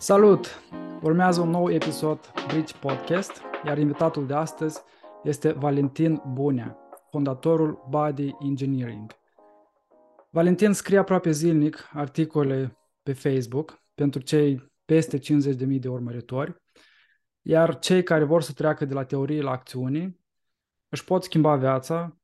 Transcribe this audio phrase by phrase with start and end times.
[0.00, 0.62] Salut!
[1.02, 4.80] Urmează un nou episod Bridge Podcast, iar invitatul de astăzi
[5.24, 6.78] este Valentin Bunea,
[7.10, 9.12] fondatorul Body Engineering.
[10.30, 16.62] Valentin scrie aproape zilnic articole pe Facebook pentru cei peste 50.000 de urmăritori,
[17.42, 20.18] iar cei care vor să treacă de la teorie la acțiune
[20.88, 22.16] își pot schimba viața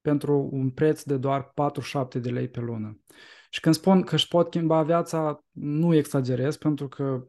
[0.00, 3.00] pentru un preț de doar 47 de lei pe lună.
[3.52, 7.26] Și când spun că își pot schimba viața, nu exagerez, pentru că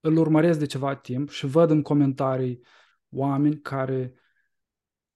[0.00, 2.60] îl urmăresc de ceva timp și văd în comentarii
[3.08, 4.14] oameni care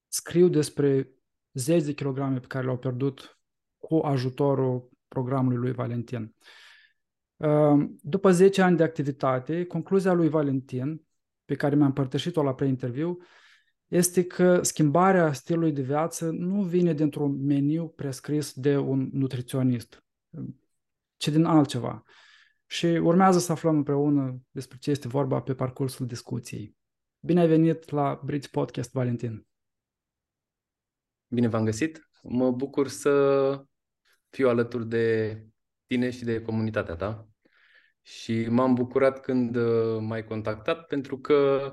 [0.08, 1.10] scriu despre
[1.52, 3.38] zeci de kilograme pe care le-au pierdut
[3.78, 6.34] cu ajutorul programului lui Valentin.
[7.36, 11.02] Ehm, după 10 ani de activitate, concluzia lui Valentin,
[11.44, 13.18] pe care mi-am împărtășit-o la preinterviu,
[13.86, 20.03] este că schimbarea stilului de viață nu vine dintr-un meniu prescris de un nutriționist
[21.16, 22.02] ci din altceva.
[22.66, 26.76] Și urmează să aflăm împreună despre ce este vorba pe parcursul discuției.
[27.20, 29.46] Bine ai venit la Bridge Podcast, Valentin!
[31.26, 32.08] Bine v-am găsit!
[32.22, 33.64] Mă bucur să
[34.30, 35.38] fiu alături de
[35.86, 37.28] tine și de comunitatea ta.
[38.02, 41.70] Și m-am bucurat când uh, m-ai contactat pentru că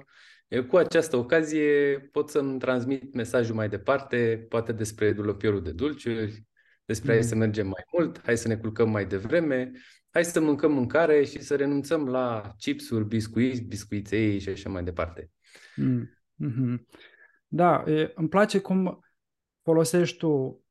[0.68, 6.48] cu această ocazie pot să-mi transmit mesajul mai departe, poate despre dulăpiorul de dulciuri,
[6.92, 7.18] despre mm.
[7.18, 9.72] hai să mergem mai mult, hai să ne culcăm mai devreme,
[10.10, 15.32] hai să mâncăm mâncare și să renunțăm la chipsuri, biscuiți, biscuiței și așa mai departe.
[15.76, 16.10] Mm.
[16.44, 16.86] Mm-hmm.
[17.48, 19.06] Da, e, îmi place cum
[19.64, 20.64] folosești tu,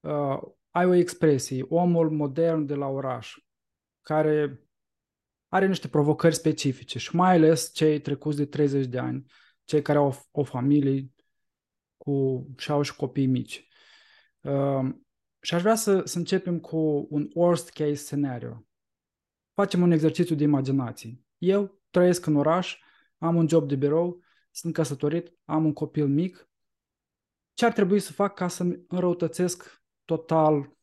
[0.00, 0.38] uh,
[0.70, 3.34] ai o expresie, omul modern de la oraș,
[4.00, 4.60] care
[5.48, 9.24] are niște provocări specifice și mai ales cei trecuți de 30 de ani,
[9.64, 11.10] cei care au o familie
[11.96, 13.68] cu, și au și copii mici.
[14.40, 14.94] Uh,
[15.44, 18.66] și aș vrea să, să începem cu un worst case scenario.
[19.54, 21.24] Facem un exercițiu de imaginație.
[21.38, 22.78] Eu trăiesc în oraș,
[23.18, 26.48] am un job de birou, sunt căsătorit, am un copil mic.
[27.54, 30.76] Ce ar trebui să fac ca să-mi înrăutățesc total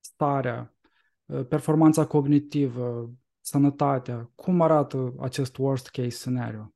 [0.00, 0.76] starea,
[1.24, 4.30] uh, performanța cognitivă, sănătatea?
[4.34, 6.74] Cum arată acest worst case scenario?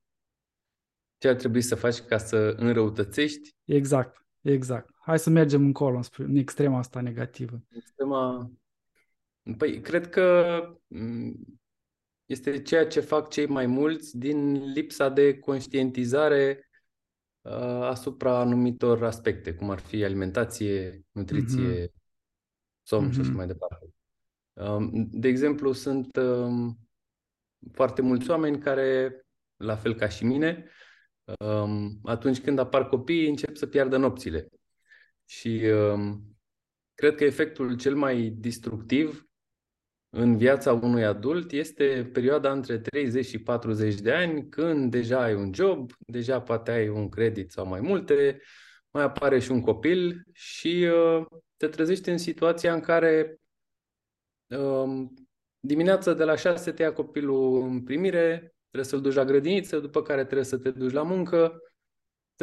[1.19, 3.57] Ce ar trebui să faci ca să înrăutățești?
[3.65, 4.27] Exact.
[4.41, 4.92] Exact.
[5.05, 7.63] Hai să mergem încolo, în extrema asta negativă.
[7.69, 8.51] Extrema...
[9.57, 11.61] Păi, cred că mm,
[12.27, 16.71] este ceea ce fac cei mai mulți din lipsa de conștientizare
[17.41, 21.93] uh, asupra anumitor aspecte, cum ar fi alimentație, nutriție, mm-hmm.
[22.83, 23.13] somn mm-hmm.
[23.13, 23.37] și așa mhm.
[23.37, 23.87] mai departe.
[24.53, 26.79] Um, de exemplu, sunt um,
[27.73, 29.21] foarte mulți oameni care,
[29.57, 30.67] la fel ca și mine,
[31.39, 34.49] um, atunci când apar copii, încep să piardă nopțile.
[35.33, 36.37] Și um,
[36.95, 39.27] cred că efectul cel mai destructiv
[40.09, 45.35] în viața unui adult este perioada între 30 și 40 de ani, când deja ai
[45.35, 48.41] un job, deja poate ai un credit sau mai multe,
[48.91, 51.27] mai apare și un copil și uh,
[51.57, 53.41] te trezești în situația în care
[54.47, 55.15] um,
[55.61, 60.03] dimineața de la 6 te ia copilul în primire, trebuie să-l duci la grădiniță, după
[60.03, 61.61] care trebuie să te duci la muncă,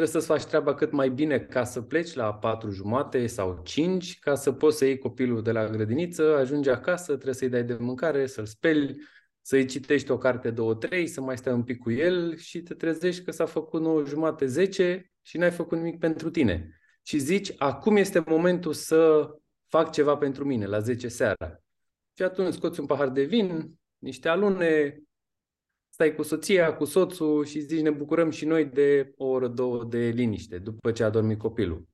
[0.00, 4.18] trebuie să-ți faci treaba cât mai bine ca să pleci la patru jumate sau 5,
[4.18, 7.76] ca să poți să iei copilul de la grădiniță, ajungi acasă, trebuie să-i dai de
[7.80, 8.96] mâncare, să-l speli,
[9.40, 12.74] să-i citești o carte, două, trei, să mai stai un pic cu el și te
[12.74, 16.80] trezești că s-a făcut 9 jumate, 10 și n-ai făcut nimic pentru tine.
[17.02, 19.30] Și zici, acum este momentul să
[19.68, 21.62] fac ceva pentru mine, la 10 seara.
[22.16, 25.02] Și atunci scoți un pahar de vin, niște alune,
[26.00, 29.84] stai cu soția, cu soțul și zici ne bucurăm și noi de o oră, două
[29.84, 31.88] de liniște după ce a dormit copilul.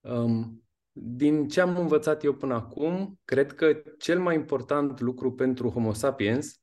[0.00, 5.70] Um, din ce am învățat eu până acum, cred că cel mai important lucru pentru
[5.70, 6.60] Homo sapiens,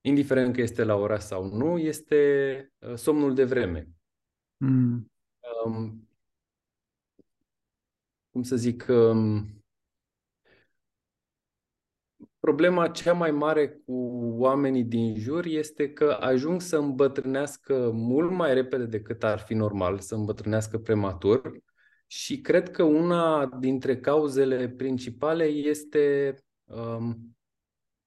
[0.00, 3.88] indiferent că este la oraș sau nu, este uh, somnul de vreme.
[4.56, 5.12] Mm.
[5.64, 6.08] Um,
[8.30, 9.63] cum să zic, um,
[12.44, 13.92] Problema cea mai mare cu
[14.38, 19.98] oamenii din jur este că ajung să îmbătrânească mult mai repede decât ar fi normal,
[19.98, 21.58] să îmbătrânească prematur
[22.06, 27.36] și cred că una dintre cauzele principale este um,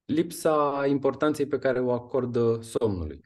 [0.04, 3.20] lipsa importanței pe care o acordă somnului.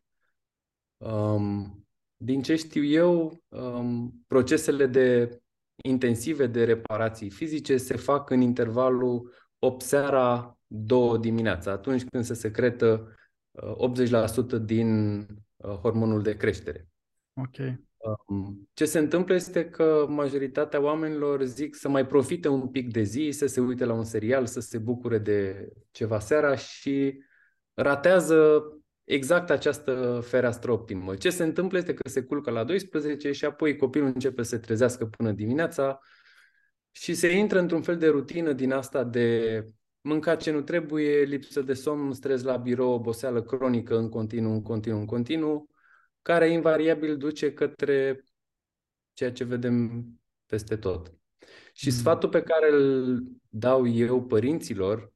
[0.96, 1.86] Um,
[2.16, 5.38] din ce știu eu, um, procesele de
[5.82, 12.34] intensive de reparații fizice se fac în intervalul 8 seara două dimineața, atunci când se
[12.34, 13.14] secretă
[13.58, 15.18] 80% uh, din
[15.56, 16.88] uh, hormonul de creștere.
[17.40, 17.56] Ok.
[18.28, 23.02] Um, ce se întâmplă este că majoritatea oamenilor zic să mai profite un pic de
[23.02, 27.22] zi, să se uite la un serial, să se bucure de ceva seara și
[27.74, 28.62] ratează
[29.04, 31.14] exact această fereastră optimă.
[31.14, 34.58] Ce se întâmplă este că se culcă la 12 și apoi copilul începe să se
[34.58, 35.98] trezească până dimineața
[36.90, 39.66] și se intră într-un fel de rutină din asta de
[40.02, 44.62] mânca ce nu trebuie, lipsă de somn, stres la birou, oboseală cronică în continuu, în
[44.62, 45.70] continuu, în continuu,
[46.22, 48.24] care invariabil duce către
[49.12, 50.04] ceea ce vedem
[50.46, 51.14] peste tot.
[51.72, 51.94] Și mm.
[51.94, 55.12] sfatul pe care îl dau eu părinților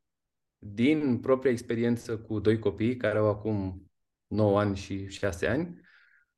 [0.58, 3.86] din propria experiență cu doi copii care au acum
[4.26, 5.80] 9 ani și 6 ani,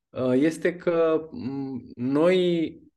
[0.09, 2.88] uh, este că mm, noi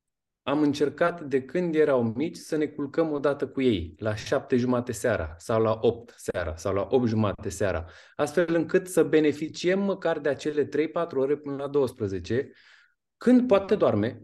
[0.51, 4.91] am încercat de când erau mici să ne culcăm odată cu ei, la șapte jumate
[4.91, 10.19] seara, sau la 8 seara, sau la 8 jumate seara, astfel încât să beneficiem măcar
[10.19, 10.69] de acele 3-4
[11.15, 12.51] ore până la 12,
[13.17, 14.21] când poate doarme,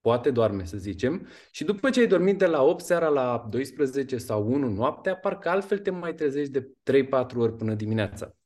[0.00, 4.16] poate doarme să zicem, și după ce ai dormit de la 8 seara la 12
[4.16, 8.36] sau 1 noaptea, parcă altfel te mai trezești de 3-4 ori până dimineața.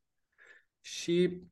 [0.81, 1.43] Și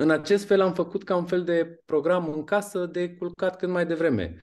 [0.00, 3.68] în acest fel am făcut ca un fel de program în casă de culcat cât
[3.68, 4.40] mai devreme.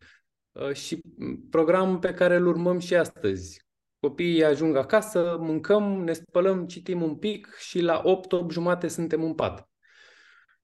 [0.51, 1.01] Uh, și
[1.49, 3.59] program pe care îl urmăm și astăzi.
[3.99, 9.33] Copiii ajung acasă, mâncăm, ne spălăm, citim un pic și la 8-8 jumate suntem în
[9.33, 9.69] pat.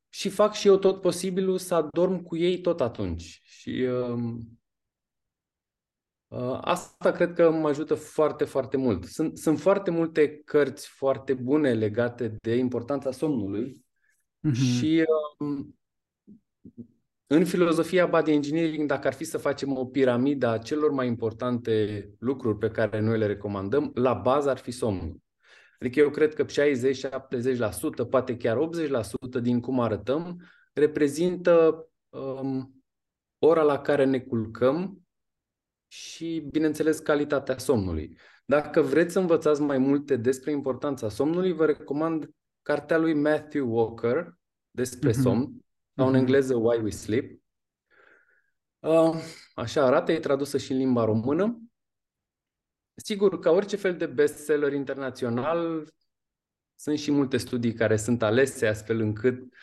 [0.10, 3.42] Și fac și eu tot posibilul să adorm cu ei tot atunci.
[3.44, 4.34] Și uh,
[6.28, 9.04] uh, asta cred că mă ajută foarte, foarte mult.
[9.04, 13.90] Sunt, sunt foarte multe cărți foarte bune legate de importanța somnului
[14.50, 14.78] Mm-hmm.
[14.78, 15.04] Și
[15.38, 15.76] um,
[17.28, 22.10] în filozofia body engineering, dacă ar fi să facem o piramidă a celor mai importante
[22.20, 25.22] lucruri pe care noi le recomandăm, la bază ar fi somnul.
[25.80, 28.58] Adică eu cred că 60-70%, poate chiar
[29.38, 30.42] 80% din cum arătăm,
[30.74, 32.84] reprezintă um,
[33.40, 35.02] ora la care ne culcăm
[35.88, 38.18] și, bineînțeles, calitatea somnului.
[38.46, 42.30] Dacă vreți să învățați mai multe despre importanța somnului, vă recomand
[42.72, 44.38] cartea lui Matthew Walker
[44.72, 45.22] despre mm-hmm.
[45.22, 45.66] somn,
[45.96, 46.20] sau în mhm.
[46.20, 47.42] engleză Why We Sleep.
[48.80, 49.16] Uh,
[49.54, 51.62] așa arată, e tradusă și în limba română.
[52.96, 55.88] Sigur, ca orice fel de bestseller internațional,
[56.76, 59.54] sunt și multe studii care sunt alese astfel încât,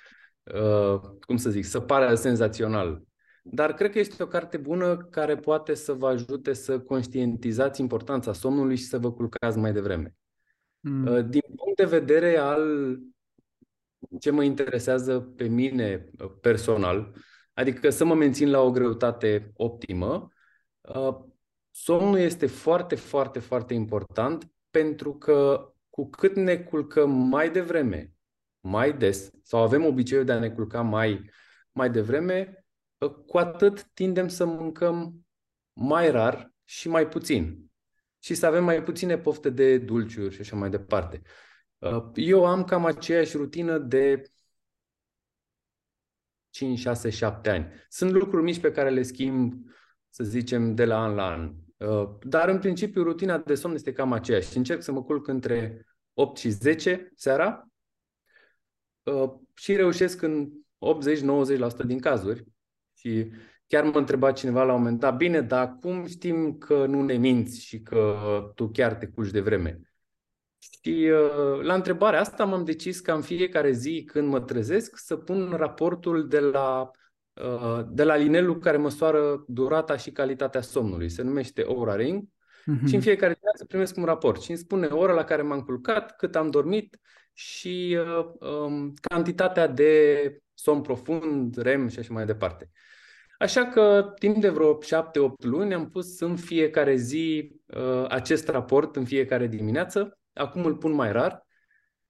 [0.55, 3.03] uh, cum să zic, să pară senzațional.
[3.43, 8.33] Dar cred că este o carte bună care poate să vă ajute să conștientizați importanța
[8.33, 10.18] somnului și să vă culcați mai devreme.
[10.81, 11.31] Mm.
[11.31, 12.97] Din punct de vedere al
[14.21, 17.15] ce mă interesează pe mine uh, personal,
[17.53, 20.29] adică să mă mențin la o greutate optimă,
[20.81, 21.17] uh,
[21.71, 28.13] somnul este foarte, foarte, foarte important pentru că cu cât ne culcăm mai devreme,
[28.61, 31.31] mai des, sau avem obiceiul de a ne culca mai,
[31.73, 32.67] mai devreme,
[33.27, 35.27] cu atât tindem să mâncăm
[35.73, 37.68] mai rar și mai puțin
[38.19, 41.23] și să avem mai puține pofte de dulciuri și așa mai departe.
[41.79, 44.23] Uh, eu am cam aceeași rutină de
[46.51, 47.73] 5, 6, 7 ani.
[47.89, 49.55] Sunt lucruri mici pe care le schimb,
[50.11, 51.55] să zicem, de la an la an.
[51.77, 54.57] Uh, dar, în principiu, rutina de somn este cam aceeași.
[54.57, 57.69] Încerc să mă culc între 8 și 10 seara
[59.03, 60.51] uh, și reușesc în
[61.83, 62.45] 80-90% din cazuri.
[62.95, 63.31] Și
[63.69, 67.15] Chiar mă întreba cineva la un moment dat, bine, dar cum știm că nu ne
[67.15, 68.17] minți și că
[68.55, 69.81] tu chiar te culci de vreme?
[70.59, 75.17] Și uh, la întrebarea asta m-am decis ca în fiecare zi când mă trezesc să
[75.17, 76.91] pun raportul de la,
[77.33, 81.09] uh, de la linelul care măsoară durata și calitatea somnului.
[81.09, 82.23] Se numește Oura Ring.
[82.23, 82.87] Mm-hmm.
[82.87, 85.61] Și în fiecare zi să primesc un raport și îmi spune ora la care m-am
[85.61, 86.99] culcat, cât am dormit
[87.33, 92.71] și uh, um, cantitatea de somn profund, REM și așa mai departe.
[93.39, 94.79] Așa că timp de vreo 7-8
[95.37, 100.19] luni am pus în fiecare zi uh, acest raport, în fiecare dimineață.
[100.33, 101.47] Acum îl pun mai rar.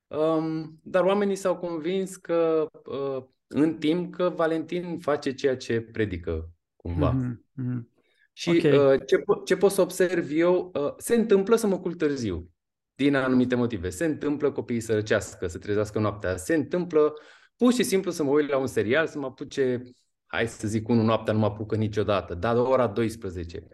[0.06, 6.50] Um, dar oamenii s-au convins că uh, în timp că Valentin face ceea ce predică
[6.76, 7.16] cumva.
[7.16, 7.96] Mm-hmm.
[8.32, 8.94] Și okay.
[8.94, 12.50] uh, ce, po- ce pot să observ eu, uh, se întâmplă să mă culc târziu,
[12.94, 13.88] din anumite motive.
[13.88, 16.36] Se întâmplă copiii să răcească, să trezească noaptea.
[16.36, 17.14] Se întâmplă
[17.56, 19.82] pur și simplu să mă uit la un serial, să mă apuce
[20.28, 23.66] hai să zic unul noaptea nu mă apucă niciodată, dar de ora 12.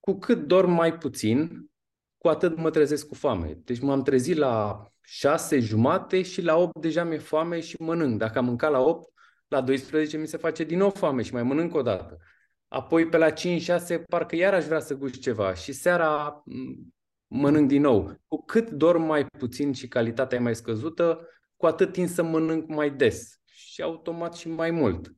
[0.00, 1.70] Cu cât dorm mai puțin,
[2.18, 3.58] cu atât mă trezesc cu foame.
[3.64, 8.18] Deci m-am trezit la 6 jumate și la 8 deja mi-e foame și mănânc.
[8.18, 9.12] Dacă am mâncat la 8,
[9.48, 12.18] la 12 mi se face din nou foame și mai mănânc o dată.
[12.68, 13.32] Apoi pe la 5-6
[14.08, 16.42] parcă iar aș vrea să gust ceva și seara
[17.26, 18.20] mănânc din nou.
[18.26, 22.68] Cu cât dorm mai puțin și calitatea e mai scăzută, cu atât tind să mănânc
[22.68, 23.40] mai des
[23.74, 25.14] și automat și mai mult.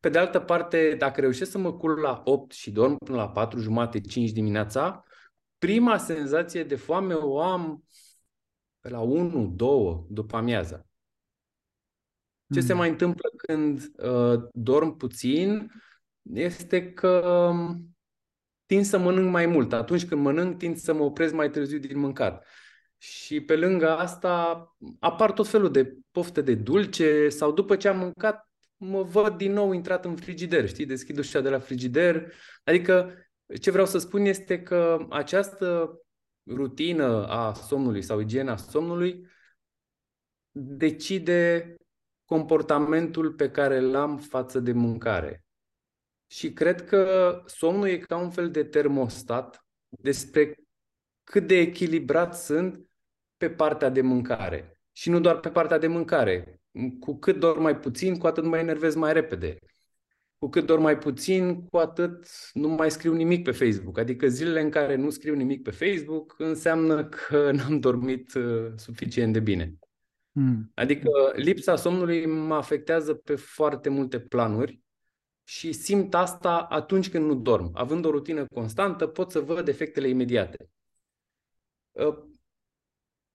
[0.00, 3.28] Pe de altă parte, dacă reușesc să mă culc la 8 și dorm până la
[3.28, 5.04] 4 jumate, 5 dimineața,
[5.58, 7.84] prima senzație de foame o am
[8.80, 10.86] pe la 1, 2 după amiaza.
[12.52, 12.66] Ce mm.
[12.66, 15.70] se mai întâmplă când uh, dorm puțin
[16.32, 17.96] este că um,
[18.66, 19.72] tind să mănânc mai mult.
[19.72, 22.46] Atunci când mănânc, tind să mă opresc mai târziu din mâncat.
[22.98, 27.98] Și pe lângă asta apar tot felul de pofte de dulce sau după ce am
[27.98, 30.86] mâncat mă văd din nou intrat în frigider, știi?
[30.86, 32.32] Deschid ușa de la frigider.
[32.64, 33.14] Adică
[33.60, 35.98] ce vreau să spun este că această
[36.46, 39.26] rutină a somnului sau igiena somnului
[40.50, 41.74] decide
[42.24, 45.44] comportamentul pe care îl am față de mâncare.
[46.26, 50.54] Și cred că somnul e ca un fel de termostat despre
[51.24, 52.87] cât de echilibrat sunt
[53.38, 54.80] pe partea de mâncare.
[54.92, 56.60] Și nu doar pe partea de mâncare.
[57.00, 59.58] Cu cât dorm mai puțin, cu atât mă enervez mai repede.
[60.38, 63.98] Cu cât dorm mai puțin, cu atât nu mai scriu nimic pe Facebook.
[63.98, 69.32] Adică zilele în care nu scriu nimic pe Facebook înseamnă că n-am dormit uh, suficient
[69.32, 69.74] de bine.
[70.32, 70.70] Mm.
[70.74, 74.80] Adică lipsa somnului mă afectează pe foarte multe planuri
[75.44, 77.70] și simt asta atunci când nu dorm.
[77.74, 80.70] Având o rutină constantă, pot să văd efectele imediate.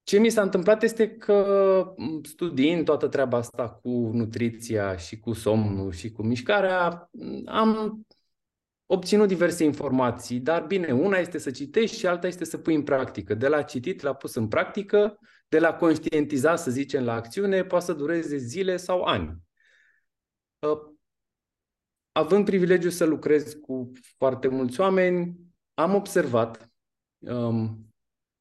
[0.03, 5.33] Uh, ce mi s-a întâmplat este că studiind toată treaba asta cu nutriția și cu
[5.33, 7.09] somnul și cu mișcarea,
[7.45, 8.01] am
[8.85, 12.83] obținut diverse informații, dar bine, una este să citești și alta este să pui în
[12.83, 13.33] practică.
[13.33, 17.85] De la citit la pus în practică, de la conștientiza, să zicem, la acțiune, poate
[17.85, 19.37] să dureze zile sau ani.
[20.59, 20.79] Uh,
[22.11, 25.37] având privilegiu să lucrez cu foarte mulți oameni,
[25.73, 26.71] am observat
[27.19, 27.92] um,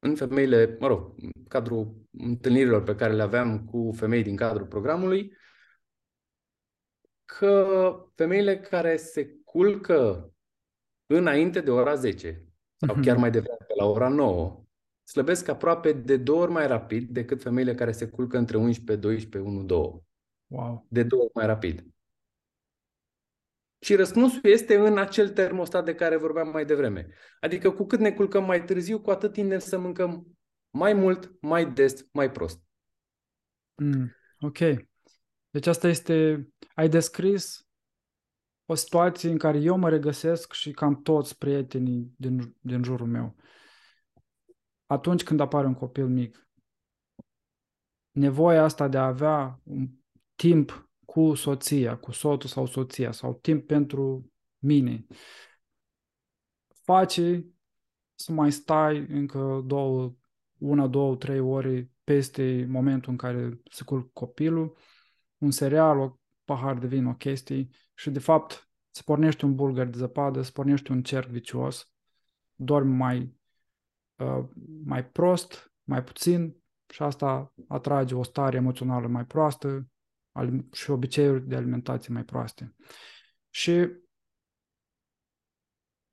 [0.03, 4.65] în femeile, mă rog, în cadrul întâlnirilor pe care le aveam cu femei din cadrul
[4.65, 5.33] programului,
[7.25, 10.31] că femeile care se culcă
[11.05, 12.45] înainte de ora 10
[12.75, 13.19] sau chiar mhm.
[13.19, 14.65] mai devreme, pe la ora 9,
[15.03, 19.51] slăbesc aproape de două ori mai rapid decât femeile care se culcă între 11, 12,
[19.51, 20.03] 1, 2.
[20.47, 20.85] Wow.
[20.89, 21.85] De două ori mai rapid.
[23.83, 27.07] Și răspunsul este în acel termostat de care vorbeam mai devreme.
[27.39, 30.37] Adică cu cât ne culcăm mai târziu, cu atât tindem să mâncăm
[30.69, 32.61] mai mult, mai des, mai prost.
[33.75, 34.57] Mm, ok.
[35.49, 36.47] Deci asta este...
[36.75, 37.67] Ai descris
[38.65, 43.35] o situație în care eu mă regăsesc și cam toți prietenii din, din jurul meu.
[44.85, 46.47] Atunci când apare un copil mic,
[48.11, 49.89] nevoia asta de a avea un
[50.35, 55.05] timp cu soția, cu soțul sau soția, sau timp pentru mine,
[56.83, 57.45] face
[58.15, 60.13] să mai stai încă două,
[60.57, 64.77] una, două, trei ore peste momentul în care se culc copilul,
[65.37, 69.85] un cereal, o pahar de vin, o chestie și de fapt se pornește un bulgar
[69.85, 71.91] de zăpadă, se pornește un cerc vicios,
[72.55, 73.35] dormi mai,
[74.15, 74.43] uh,
[74.85, 76.55] mai prost, mai puțin
[76.89, 79.87] și asta atrage o stare emoțională mai proastă,
[80.71, 82.75] și obiceiuri de alimentație mai proaste.
[83.49, 83.89] Și,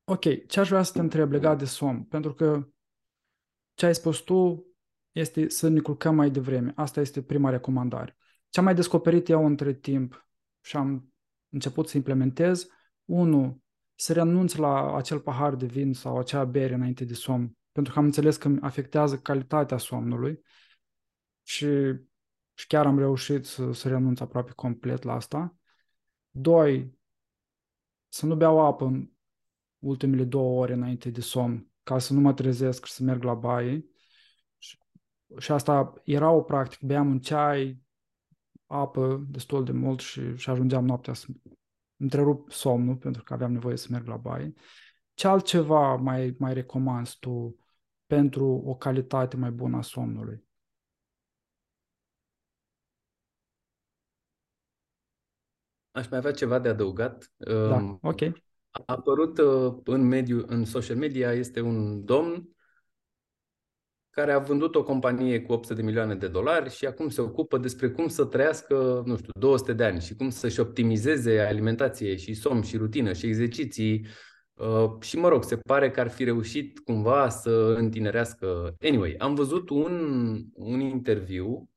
[0.03, 2.03] ok, ce aș vrea să te întreb legat de somn?
[2.03, 2.67] Pentru că
[3.73, 4.65] ce ai spus tu
[5.11, 6.73] este să ne culcăm mai devreme.
[6.75, 8.17] Asta este prima recomandare.
[8.49, 10.27] Ce am mai descoperit eu între timp
[10.61, 11.13] și am
[11.49, 12.67] început să implementez,
[13.05, 13.61] unu,
[13.95, 17.99] să renunț la acel pahar de vin sau acea bere înainte de somn, pentru că
[17.99, 20.39] am înțeles că afectează calitatea somnului
[21.43, 21.67] și
[22.61, 25.55] și chiar am reușit să, să renunț aproape complet la asta.
[26.29, 26.97] Doi,
[28.07, 29.09] să nu beau apă în
[29.79, 33.33] ultimele două ore înainte de somn, ca să nu mă trezesc și să merg la
[33.33, 33.85] baie.
[34.57, 34.77] Și,
[35.37, 37.81] și asta era o practică, beam un ceai,
[38.65, 41.27] apă destul de mult și, și ajungeam noaptea să
[41.97, 44.53] întrerup somnul pentru că aveam nevoie să merg la baie.
[45.13, 47.55] Ce altceva mai, mai recomanzi tu
[48.05, 50.49] pentru o calitate mai bună a somnului?
[55.91, 57.31] Aș mai avea ceva de adăugat.
[57.37, 58.21] Da, um, ok.
[58.71, 62.49] A apărut uh, în mediu, în social media, este un domn
[64.09, 67.57] care a vândut o companie cu 800 de milioane de dolari și acum se ocupă
[67.57, 72.33] despre cum să trăiască, nu știu, 200 de ani și cum să-și optimizeze alimentație și
[72.33, 74.05] somn și rutină și exerciții
[74.53, 78.75] uh, și mă rog, se pare că ar fi reușit cumva să întinerească.
[78.81, 81.69] Anyway, am văzut un, un interviu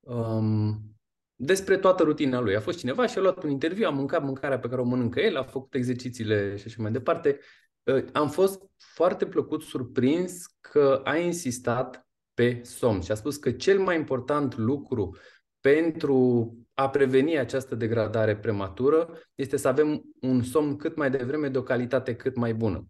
[0.00, 0.93] um,
[1.36, 2.56] despre toată rutina lui.
[2.56, 5.20] A fost cineva și a luat un interviu, a mâncat mâncarea pe care o mănâncă
[5.20, 7.38] el, a făcut exercițiile și așa mai departe.
[7.82, 13.50] Uh, am fost foarte plăcut surprins că a insistat pe somn și a spus că
[13.50, 15.16] cel mai important lucru
[15.60, 21.58] pentru a preveni această degradare prematură este să avem un somn cât mai devreme de
[21.58, 22.86] o calitate cât mai bună.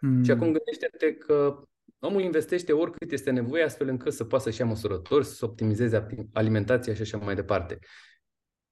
[0.00, 0.22] Mm.
[0.22, 1.62] Și acum gândește-te că
[2.04, 6.94] omul investește oricât este nevoie astfel încât să poată să-și ia măsurători, să optimizeze alimentația
[6.94, 7.78] și așa mai departe.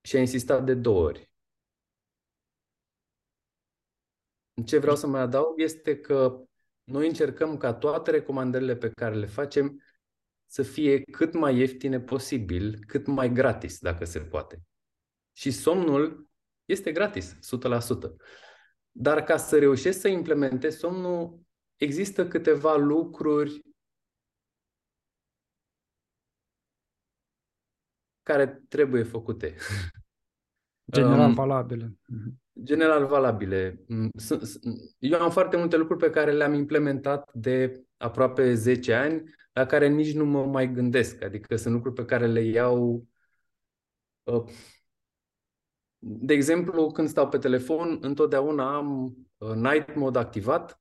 [0.00, 1.30] Și a insistat de două ori.
[4.64, 6.44] Ce vreau să mai adaug este că
[6.84, 9.82] noi încercăm ca toate recomandările pe care le facem
[10.46, 14.62] să fie cât mai ieftine posibil, cât mai gratis, dacă se poate.
[15.32, 16.28] Și somnul
[16.64, 18.16] este gratis, 100%.
[18.90, 21.40] Dar ca să reușești să implementezi somnul,
[21.80, 23.60] există câteva lucruri
[28.22, 29.54] care trebuie făcute.
[30.92, 31.94] General um, valabile.
[32.06, 32.40] Mhm.
[32.62, 33.84] General valabile.
[33.86, 34.10] Mm,
[34.98, 39.22] eu am foarte multe lucruri pe care le-am implementat de aproape 10 ani,
[39.52, 41.22] la care nici nu mă mai gândesc.
[41.22, 43.06] Adică sunt lucruri pe care le iau
[44.22, 44.44] uh,
[45.98, 50.79] de exemplu, când stau pe telefon, întotdeauna am uh, night mode activat,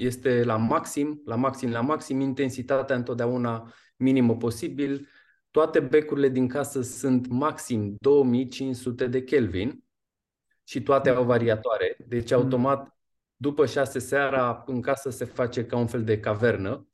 [0.00, 5.08] este la maxim, la maxim, la maxim, intensitatea întotdeauna minimă posibil.
[5.50, 9.84] Toate becurile din casă sunt maxim 2500 de Kelvin
[10.64, 11.96] și toate au variatoare.
[12.06, 12.36] Deci, mm.
[12.36, 12.96] automat,
[13.36, 16.86] după șase seara, în casă se face ca un fel de cavernă.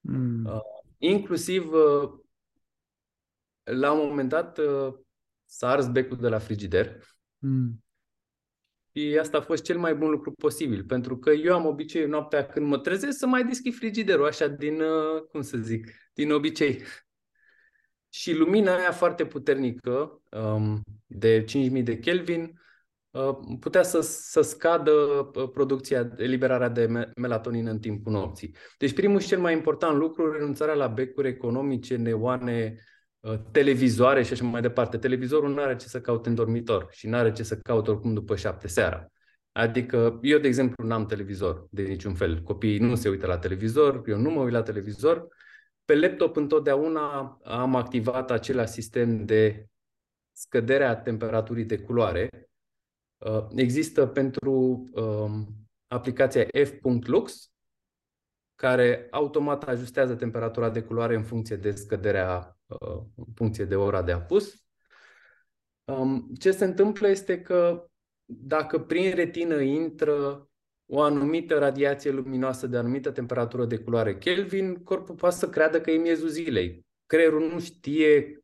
[0.00, 0.44] Mm.
[0.44, 0.60] Uh,
[0.98, 2.12] inclusiv, uh,
[3.62, 4.94] la un moment dat, uh,
[5.44, 7.02] s-a ars becul de la frigider.
[7.38, 7.84] Mm.
[8.96, 12.46] Și asta a fost cel mai bun lucru posibil, pentru că eu am obiceiul noaptea
[12.46, 16.82] când mă trezesc să mai deschid frigiderul, așa din, uh, cum să zic, din obicei.
[18.08, 22.60] Și lumina aia foarte puternică, um, de 5000 de Kelvin,
[23.10, 28.56] uh, putea să, să scadă uh, producția, eliberarea de melatonină în timpul nopții.
[28.78, 32.95] Deci primul și cel mai important lucru, renunțarea la becuri economice, neoane, Uh,
[33.50, 34.98] televizoare și așa mai departe.
[34.98, 38.14] Televizorul nu are ce să caute în dormitor și nu are ce să caute oricum
[38.14, 39.06] după șapte seara.
[39.52, 42.42] Adică eu, de exemplu, n-am televizor de niciun fel.
[42.42, 45.28] Copiii nu se uită la televizor, eu nu mă uit la televizor.
[45.84, 49.66] Pe laptop întotdeauna am activat acel sistem de
[50.32, 52.28] scăderea temperaturii de culoare.
[53.16, 54.52] Uh, există pentru
[54.92, 55.46] um,
[55.86, 57.50] aplicația f.lux,
[58.54, 62.55] care automat ajustează temperatura de culoare în funcție de scăderea Uh,
[63.14, 64.64] în funcție de ora de apus.
[65.84, 67.86] Um, ce se întâmplă este că
[68.24, 70.48] dacă prin retină intră
[70.86, 75.90] o anumită radiație luminoasă de anumită temperatură de culoare Kelvin, corpul poate să creadă că
[75.90, 76.86] e miezul zilei.
[77.06, 78.40] Creierul nu știe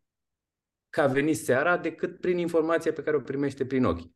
[0.91, 4.11] că a venit seara decât prin informația pe care o primește prin ochi.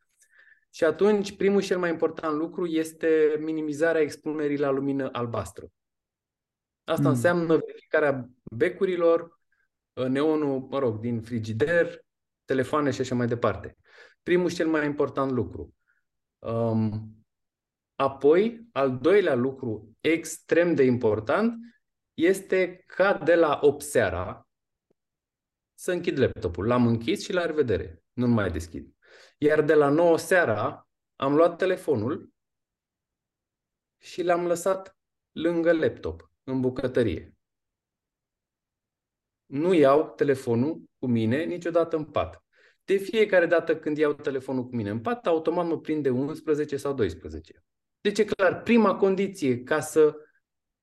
[0.71, 5.66] Și atunci, primul și cel mai important lucru este minimizarea expunerii la lumină albastră.
[6.85, 7.14] Asta mm.
[7.14, 9.36] înseamnă verificarea becurilor,
[10.05, 12.05] neonul, mă rog, din frigider,
[12.45, 13.77] telefoane și așa mai departe.
[14.23, 15.75] Primul și cel mai important lucru.
[16.39, 17.17] Um,
[17.95, 21.55] apoi, al doilea lucru extrem de important
[22.15, 24.49] este ca de la 8 seara
[25.75, 26.67] să închid laptopul.
[26.67, 28.05] L-am închis și la revedere.
[28.13, 28.95] Nu mai deschid.
[29.39, 32.35] Iar de la 9 seara am luat telefonul
[33.99, 34.97] și l-am lăsat
[35.33, 37.36] lângă laptop, în bucătărie
[39.47, 42.45] nu iau telefonul cu mine niciodată în pat.
[42.85, 46.93] De fiecare dată când iau telefonul cu mine în pat, automat mă prinde 11 sau
[46.93, 47.65] 12.
[48.01, 50.17] Deci e clar, prima condiție ca să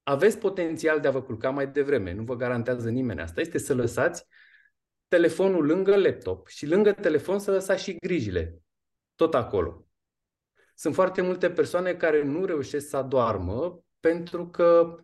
[0.04, 3.74] aveți potențial de a vă culca mai devreme, nu vă garantează nimeni asta, este să
[3.74, 4.26] lăsați
[5.08, 8.62] telefonul lângă laptop și lângă telefon să lăsați și grijile.
[9.16, 9.88] Tot acolo.
[10.76, 14.96] Sunt foarte multe persoane care nu reușesc să adoarmă pentru că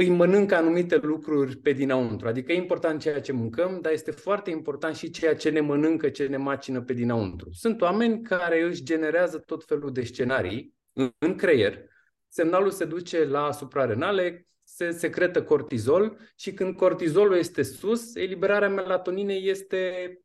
[0.00, 2.28] îi mănâncă anumite lucruri pe dinăuntru.
[2.28, 6.08] Adică e important ceea ce mâncăm, dar este foarte important și ceea ce ne mănâncă,
[6.08, 7.48] ce ne macină pe dinăuntru.
[7.52, 11.84] Sunt oameni care își generează tot felul de scenarii în, în creier.
[12.28, 19.48] Semnalul se duce la suprarenale, se secretă cortizol și când cortizolul este sus, eliberarea melatoninei
[19.48, 20.18] este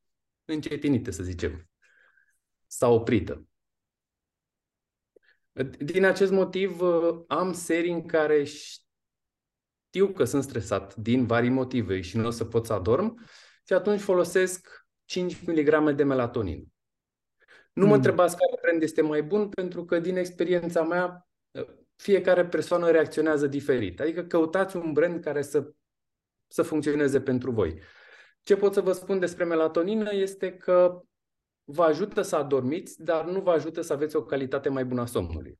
[0.46, 1.70] încetinită, să zicem,
[2.68, 3.48] sau oprită.
[5.80, 6.82] Din acest motiv
[7.28, 8.44] am serii în care
[9.96, 13.26] știu că sunt stresat din vari motive și nu o să pot să adorm
[13.68, 16.68] și atunci folosesc 5 mg de melatonin.
[17.74, 17.90] Nu mm.
[17.90, 21.28] mă întrebați care brand este mai bun, pentru că din experiența mea
[21.96, 24.00] fiecare persoană reacționează diferit.
[24.00, 25.72] Adică căutați un brand care să,
[26.48, 27.80] să funcționeze pentru voi.
[28.42, 31.02] Ce pot să vă spun despre melatonină este că
[31.64, 35.06] vă ajută să adormiți, dar nu vă ajută să aveți o calitate mai bună a
[35.06, 35.60] somnului.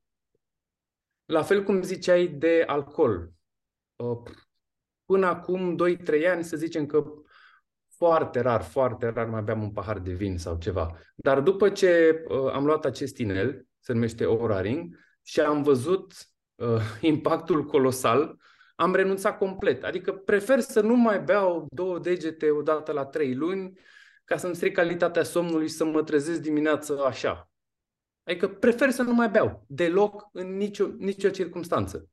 [1.24, 3.34] La fel cum ziceai de alcool.
[3.96, 4.22] Uh,
[5.04, 7.04] până acum 2-3 ani, să zicem că
[7.88, 10.98] foarte rar, foarte rar mai beam un pahar de vin sau ceva.
[11.14, 16.12] Dar după ce uh, am luat acest inel, se numește Oraring, și am văzut
[16.54, 18.36] uh, impactul colosal
[18.76, 19.84] am renunțat complet.
[19.84, 23.78] Adică prefer să nu mai beau două degete odată la trei luni
[24.24, 27.50] ca să-mi stric calitatea somnului și să mă trezesc dimineața așa.
[28.24, 32.08] Adică prefer să nu mai beau deloc în nicio, nicio circunstanță.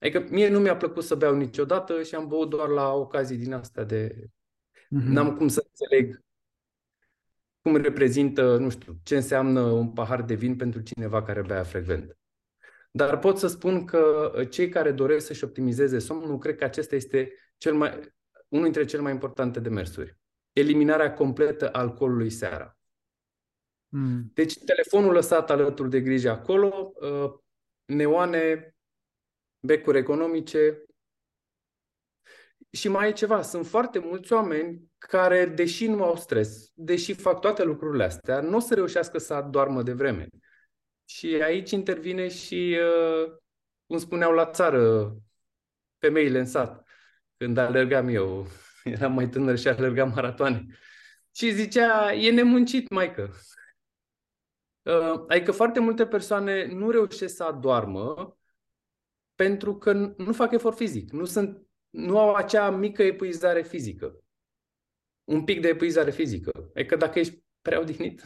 [0.00, 3.52] Adică mie nu mi-a plăcut să beau niciodată și am băut doar la ocazii din
[3.52, 4.14] astea de...
[4.14, 5.08] Mm-hmm.
[5.08, 6.22] N-am cum să înțeleg
[7.60, 12.18] cum reprezintă, nu știu, ce înseamnă un pahar de vin pentru cineva care bea frecvent.
[12.90, 17.32] Dar pot să spun că cei care doresc să-și optimizeze somnul, cred că acesta este
[17.56, 17.90] cel mai,
[18.48, 20.18] unul dintre cele mai importante demersuri.
[20.52, 22.78] Eliminarea completă a alcoolului seara.
[23.88, 24.30] Mm.
[24.34, 27.32] Deci telefonul lăsat alături de grijă acolo, uh,
[27.84, 28.74] neoane,
[29.60, 30.82] becuri economice.
[32.70, 37.40] Și mai e ceva, sunt foarte mulți oameni care, deși nu au stres, deși fac
[37.40, 40.28] toate lucrurile astea, nu o să reușească să adormă de vreme.
[41.04, 43.32] Și aici intervine și, uh,
[43.86, 45.14] cum spuneau la țară,
[45.98, 46.88] femeile în sat,
[47.36, 48.46] când alergam eu.
[48.84, 50.66] Eram mai tânăr și alergam maratoane.
[51.34, 53.34] Și zicea, e nemuncit, maică.
[54.82, 58.38] Uh, adică foarte multe persoane nu reușesc să adoarmă
[59.38, 61.10] pentru că nu fac efort fizic.
[61.10, 64.24] Nu, sunt, nu au acea mică epuizare fizică.
[65.24, 66.70] Un pic de epuizare fizică.
[66.74, 68.22] Adică dacă ești prea odihnit.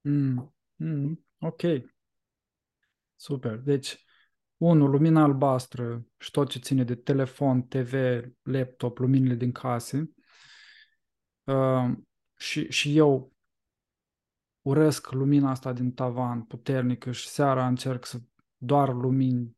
[0.00, 1.62] Mm, mm, ok.
[3.16, 3.56] Super.
[3.56, 4.04] Deci,
[4.56, 7.92] unul, lumina albastră și tot ce ține de telefon, TV,
[8.42, 10.10] laptop, luminile din case.
[11.44, 11.90] Uh,
[12.36, 13.32] și, și eu
[14.60, 18.18] urăsc lumina asta din tavan puternică și seara încerc să
[18.58, 19.56] doar lumini,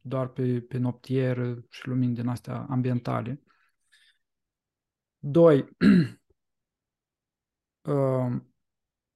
[0.00, 3.42] doar pe, pe noptier și lumini din astea ambientale.
[5.18, 5.68] Doi,
[7.88, 8.42] uh,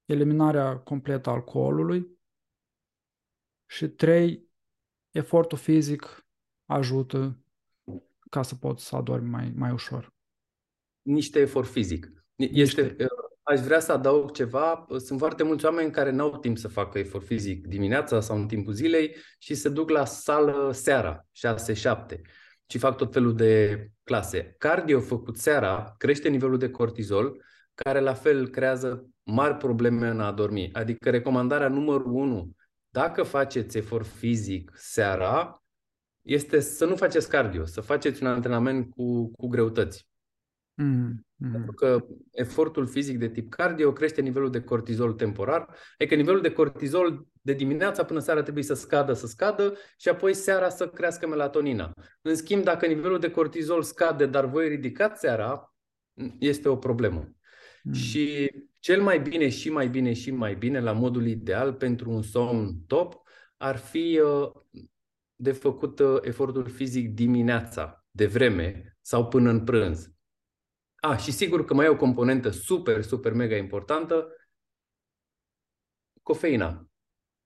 [0.05, 2.19] eliminarea completă a alcoolului.
[3.67, 4.49] Și trei,
[5.11, 6.27] efortul fizic
[6.65, 7.43] ajută
[8.31, 10.15] ca să poți să adormi mai, mai ușor.
[11.03, 12.13] Niște efort fizic.
[12.37, 13.07] Este, Niște.
[13.49, 14.87] Uh, Aș vrea să adaug ceva.
[14.97, 18.47] Sunt foarte mulți oameni care nu au timp să facă efort fizic dimineața sau în
[18.47, 21.27] timpul zilei și se duc la sală seara,
[22.15, 22.21] 6-7,
[22.67, 24.55] și fac tot felul de clase.
[24.59, 30.33] Cardio făcut seara crește nivelul de cortizol, care la fel creează mari probleme în a
[30.33, 30.71] dormi.
[30.73, 32.51] Adică recomandarea numărul 1,
[32.89, 35.63] dacă faceți efort fizic seara,
[36.23, 40.09] este să nu faceți cardio, să faceți un antrenament cu, cu greutăți.
[40.75, 41.51] Mm, mm.
[41.53, 46.53] Pentru că efortul fizic de tip cardio crește nivelul de cortizol temporar, adică nivelul de
[46.53, 51.27] cortizol de dimineața până seara trebuie să scadă, să scadă și apoi seara să crească
[51.27, 51.93] melatonina.
[52.23, 55.75] În schimb, dacă nivelul de cortizol scade, dar voi ridicați seara,
[56.39, 57.29] este o problemă.
[57.83, 57.93] Mm.
[57.93, 62.23] Și cel mai bine și mai bine și mai bine, la modul ideal pentru un
[62.23, 63.23] somn top,
[63.57, 64.51] ar fi uh,
[65.35, 70.11] de făcut uh, efortul fizic dimineața, de vreme sau până în prânz.
[71.01, 74.33] A, și sigur că mai e o componentă super, super mega importantă,
[76.23, 76.89] cofeina.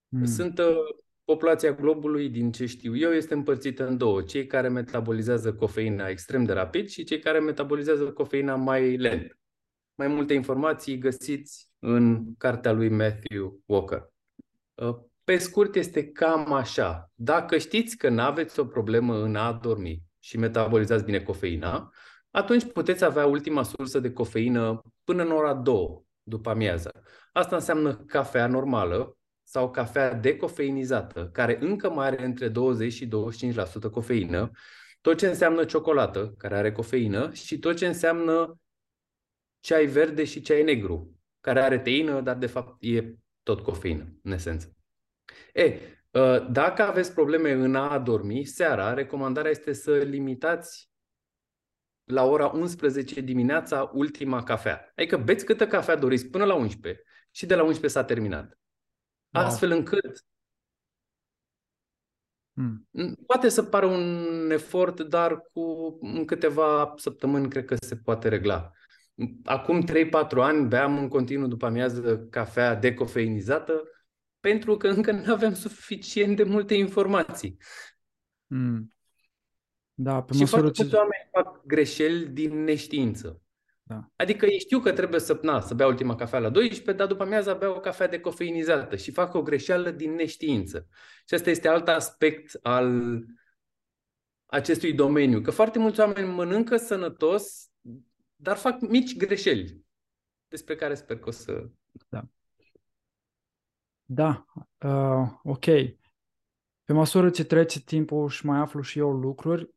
[0.08, 0.24] Mm.
[0.24, 0.76] Sunt uh,
[1.24, 4.22] populația globului, din ce știu eu, este împărțită în două.
[4.22, 9.38] Cei care metabolizează cofeina extrem de rapid și cei care metabolizează cofeina mai lent.
[9.94, 14.12] Mai multe informații găsiți în cartea lui Matthew Walker.
[14.74, 17.10] Uh, pe scurt, este cam așa.
[17.14, 21.92] Dacă știți că nu aveți o problemă în a dormi și metabolizați bine cofeina,
[22.32, 26.92] atunci puteți avea ultima sursă de cofeină până în ora 2 după amiază.
[27.32, 33.90] Asta înseamnă cafea normală sau cafea decofeinizată, care încă mai are între 20 și 25%
[33.90, 34.50] cofeină,
[35.00, 38.58] tot ce înseamnă ciocolată, care are cofeină, și tot ce înseamnă
[39.60, 44.32] ceai verde și ceai negru, care are teină, dar de fapt e tot cofeină, în
[44.32, 44.76] esență.
[45.52, 45.78] E,
[46.14, 50.91] ă, dacă aveți probleme în a dormi, seara, recomandarea este să limitați
[52.04, 54.92] la ora 11 dimineața ultima cafea.
[54.96, 58.58] Adică beți câtă cafea doriți până la 11 și de la 11 s-a terminat.
[59.30, 59.44] Wow.
[59.44, 60.24] Astfel încât
[62.54, 62.88] Hmm.
[63.26, 68.72] Poate să pară un efort, dar cu în câteva săptămâni cred că se poate regla.
[69.44, 73.82] Acum 3-4 ani beam în continuu după amiază cafea decofeinizată
[74.40, 77.56] pentru că încă nu aveam suficient de multe informații.
[78.46, 78.94] Hmm.
[79.94, 80.82] Da, pe și foarte ce...
[80.82, 83.42] mulți oameni fac greșeli din neștiință.
[83.82, 84.10] Da.
[84.16, 87.22] Adică ei știu că trebuie să, na, să bea ultima cafea la 12, dar după
[87.22, 90.88] amiază bea o cafea decofeinizată și fac o greșeală din neștiință.
[91.28, 93.18] Și asta este alt aspect al
[94.46, 95.40] acestui domeniu.
[95.40, 97.70] Că foarte mulți oameni mănâncă sănătos,
[98.36, 99.84] dar fac mici greșeli,
[100.48, 101.68] despre care sper că o să...
[102.08, 102.28] Da.
[104.04, 104.44] Da,
[104.78, 105.64] uh, ok.
[106.84, 109.70] Pe măsură ce trece timpul și mai aflu și eu lucruri,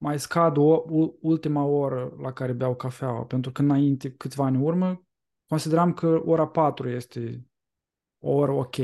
[0.00, 0.84] mai scad o,
[1.20, 5.06] ultima oră la care beau cafeaua, pentru că înainte, câțiva ani urmă,
[5.46, 7.46] consideram că ora 4 este
[8.18, 8.76] o oră ok.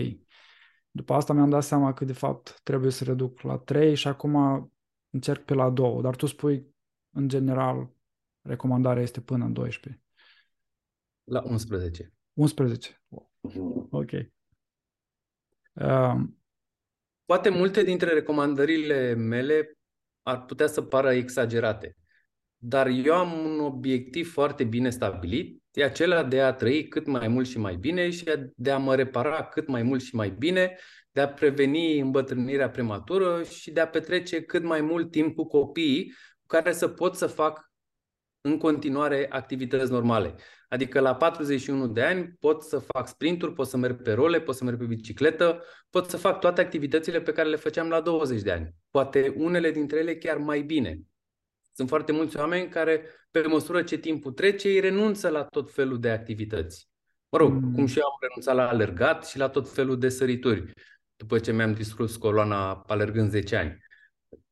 [0.90, 4.36] După asta mi-am dat seama că de fapt trebuie să reduc la 3 și acum
[5.10, 6.74] încerc pe la 2, dar tu spui
[7.10, 7.90] în general
[8.40, 10.02] recomandarea este până în 12.
[11.24, 12.12] La 11.
[12.32, 13.02] 11.
[13.90, 14.10] Ok.
[15.72, 16.40] Um,
[17.24, 19.75] Poate multe dintre recomandările mele
[20.26, 21.96] ar putea să pară exagerate,
[22.56, 27.28] dar eu am un obiectiv foarte bine stabilit, e acela de a trăi cât mai
[27.28, 30.76] mult și mai bine și de a mă repara cât mai mult și mai bine,
[31.12, 36.12] de a preveni îmbătrânirea prematură și de a petrece cât mai mult timp cu copiii
[36.40, 37.70] cu care să pot să fac
[38.46, 40.34] în continuare activități normale.
[40.68, 44.54] Adică la 41 de ani pot să fac sprinturi, pot să merg pe role, pot
[44.54, 48.42] să merg pe bicicletă, pot să fac toate activitățile pe care le făceam la 20
[48.42, 48.74] de ani.
[48.90, 51.00] Poate unele dintre ele chiar mai bine.
[51.72, 56.00] Sunt foarte mulți oameni care, pe măsură ce timpul trece, ei renunță la tot felul
[56.00, 56.88] de activități.
[57.28, 57.72] Mă rog, mm.
[57.74, 60.72] cum și eu am renunțat la alergat și la tot felul de sărituri,
[61.16, 63.85] după ce mi-am distrus coloana alergând 10 ani.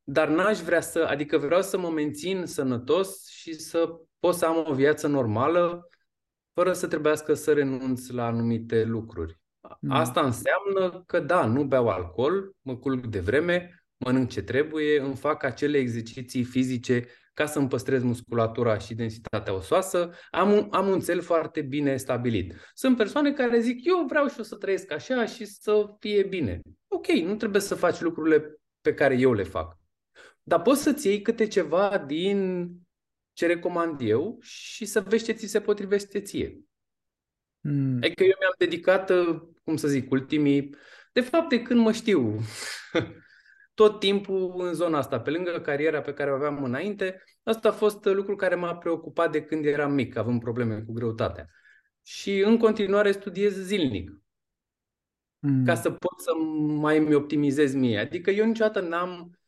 [0.05, 3.89] Dar n-aș vrea să, adică vreau să mă mențin sănătos și să
[4.19, 5.89] pot să am o viață normală
[6.53, 9.41] fără să trebuiască să renunț la anumite lucruri.
[9.81, 9.91] Mm.
[9.91, 15.17] Asta înseamnă că da, nu beau alcool, mă culc de vreme, mănânc ce trebuie, îmi
[15.17, 20.89] fac acele exerciții fizice ca să îmi păstrez musculatura și densitatea osoasă, am un, am
[20.89, 22.55] un cel foarte bine stabilit.
[22.75, 26.61] Sunt persoane care zic, eu vreau și o să trăiesc așa și să fie bine.
[26.89, 29.77] Ok, nu trebuie să faci lucrurile pe care eu le fac.
[30.47, 32.69] Dar poți să-ți iei câte ceva din
[33.33, 36.61] ce recomand eu și să vezi ce ți se potrivește ție.
[37.61, 37.97] Mm.
[37.97, 40.75] Adică eu mi-am dedicat, uh, cum să zic, ultimii...
[41.13, 42.39] De fapt, de când mă știu,
[43.75, 47.73] tot timpul în zona asta, pe lângă cariera pe care o aveam înainte, asta a
[47.73, 51.51] fost lucrul care m-a preocupat de când eram mic, având probleme cu greutatea.
[52.03, 54.11] Și în continuare studiez zilnic.
[55.39, 55.65] Mm.
[55.65, 56.35] Ca să pot să
[56.67, 57.99] mai mi optimizez mie.
[57.99, 59.39] Adică eu niciodată n-am,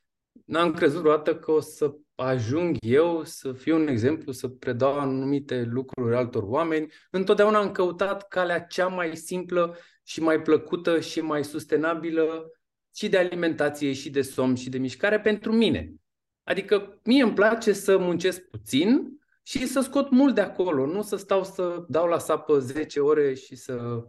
[0.46, 5.62] n-am crezut vreodată că o să ajung eu să fiu un exemplu, să predau anumite
[5.62, 6.92] lucruri altor oameni.
[7.10, 12.50] Întotdeauna am căutat calea cea mai simplă și mai plăcută și mai sustenabilă
[12.94, 15.94] și de alimentație, și de somn, și de mișcare pentru mine.
[16.42, 21.16] Adică mie îmi place să muncesc puțin și să scot mult de acolo, nu să
[21.16, 24.04] stau să dau la sapă 10 ore și să...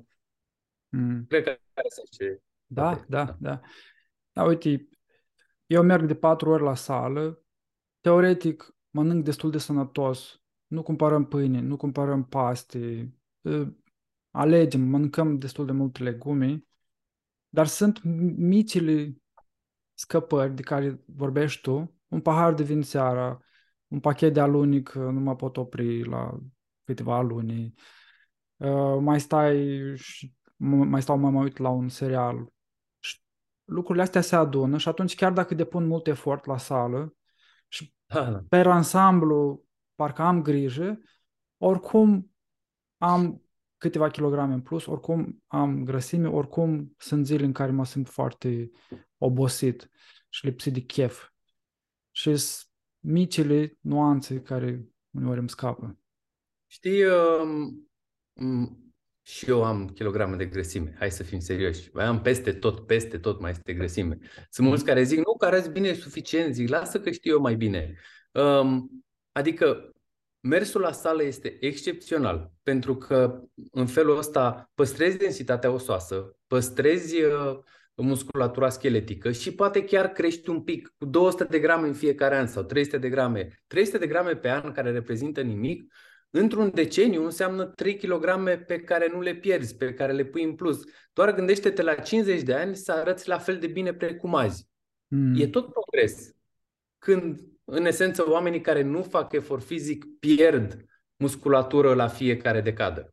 [0.89, 1.25] Mm.
[1.27, 2.41] Cred că care să ce.
[2.65, 3.61] Da, da, da, da.
[4.31, 4.87] Da, uite,
[5.67, 7.43] eu merg de patru ori la sală,
[8.01, 13.13] teoretic mănânc destul de sănătos, nu cumpărăm pâine, nu cumpărăm paste,
[14.31, 16.63] alegem, mâncăm destul de multe legume,
[17.49, 18.03] dar sunt
[18.37, 19.15] micile
[19.93, 23.39] scăpări de care vorbești tu, un pahar de vin seara,
[23.87, 26.39] un pachet de alunic, nu mă pot opri la
[26.83, 27.73] câteva aluni,
[28.57, 32.53] uh, mai stai și mai stau, mai mă uit la un serial.
[33.67, 37.15] Lucrurile astea se adună și atunci chiar dacă depun mult efort la sală
[37.67, 38.43] și da, da.
[38.49, 40.99] pe ansamblu parcă am grijă,
[41.57, 42.31] oricum
[42.97, 43.41] am
[43.77, 48.69] câteva kilograme în plus, oricum am grăsime, oricum sunt zile în care mă simt foarte
[49.17, 49.89] obosit
[50.29, 51.29] și lipsit de chef.
[52.11, 52.35] Și
[52.99, 55.99] micile nuanțe care uneori îmi scapă.
[56.65, 57.03] Știi,
[58.33, 58.86] um,
[59.27, 61.89] și eu am kilograme de grăsime, hai să fim serioși.
[61.93, 64.17] Mai am peste tot, peste tot mai este grăsime.
[64.49, 67.55] Sunt mulți care zic, nu, că arăți bine suficient, zic, lasă că știu eu mai
[67.55, 67.95] bine.
[68.31, 68.89] Um,
[69.31, 69.91] adică
[70.39, 77.59] mersul la sală este excepțional, pentru că în felul ăsta păstrezi densitatea osoasă, păstrezi uh,
[77.95, 82.47] musculatura scheletică și poate chiar crești un pic cu 200 de grame în fiecare an
[82.47, 83.63] sau 300 de grame.
[83.67, 85.93] 300 de grame pe an care reprezintă nimic,
[86.29, 88.25] într-un deceniu înseamnă 3 kg
[88.65, 90.83] pe care nu le pierzi, pe care le pui în plus.
[91.13, 94.67] Doar gândește-te la 50 de ani să arăți la fel de bine precum azi.
[95.07, 95.35] Mm.
[95.39, 96.31] E tot progres.
[96.97, 100.85] Când, în esență, oamenii care nu fac efort fizic pierd
[101.15, 103.11] musculatură la fiecare decadă.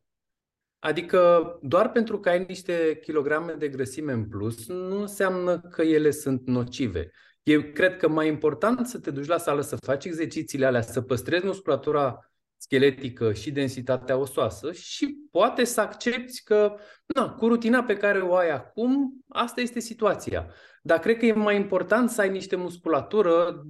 [0.79, 6.11] Adică doar pentru că ai niște kilograme de grăsime în plus, nu înseamnă că ele
[6.11, 7.11] sunt nocive.
[7.43, 11.01] Eu cred că mai important să te duci la sală, să faci exercițiile alea, să
[11.01, 12.31] păstrezi musculatura
[12.65, 16.75] scheletică și densitatea osoasă și poate să accepti că
[17.05, 20.47] na, cu rutina pe care o ai acum, asta este situația.
[20.81, 23.65] Dar cred că e mai important să ai niște musculatură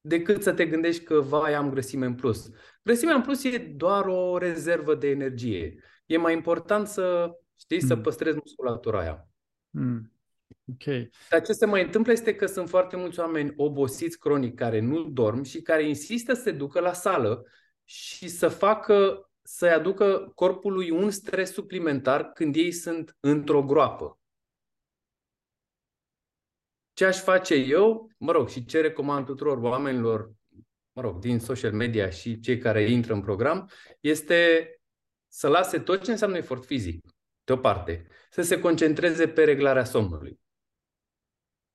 [0.00, 2.50] decât să te gândești că, vai, am grăsime în plus.
[2.82, 5.74] Grăsimea în plus e doar o rezervă de energie.
[6.06, 7.86] E mai important să, știi, mm.
[7.86, 9.28] să păstrezi musculatura aia.
[9.70, 10.12] Mm.
[10.72, 11.10] Ok.
[11.30, 15.04] Dar ce se mai întâmplă este că sunt foarte mulți oameni obosiți cronic care nu
[15.04, 17.44] dorm și care insistă să se ducă la sală
[17.90, 24.18] și să facă, să-i aducă corpului un stres suplimentar când ei sunt într-o groapă.
[26.92, 30.32] Ce aș face eu, mă rog, și ce recomand tuturor oamenilor,
[30.92, 34.70] mă rog, din social media și cei care intră în program, este
[35.28, 37.06] să lase tot ce înseamnă efort fizic,
[37.44, 40.40] deoparte, să se concentreze pe reglarea somnului.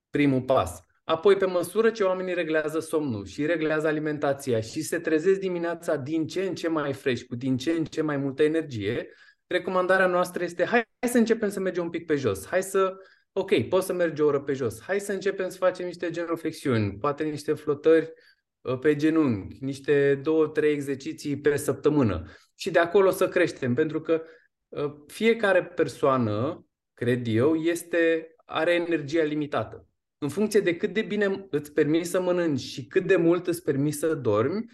[0.09, 0.81] Primul pas.
[1.05, 6.27] Apoi, pe măsură ce oamenii reglează somnul și reglează alimentația și se trezesc dimineața din
[6.27, 9.09] ce în ce mai fresh, cu din ce în ce mai multă energie,
[9.47, 12.47] recomandarea noastră este hai, hai să începem să mergem un pic pe jos.
[12.47, 12.95] Hai să,
[13.31, 14.81] ok, poți să mergi o oră pe jos.
[14.81, 18.13] Hai să începem să facem niște genoflexiuni, poate niște flotări
[18.61, 22.27] uh, pe genunchi, niște două, trei exerciții pe săptămână.
[22.55, 24.23] Și de acolo să creștem, pentru că
[24.67, 31.47] uh, fiecare persoană, cred eu, este, are energia limitată în funcție de cât de bine
[31.49, 34.65] îți permiți să mănânci și cât de mult îți permiți să dormi,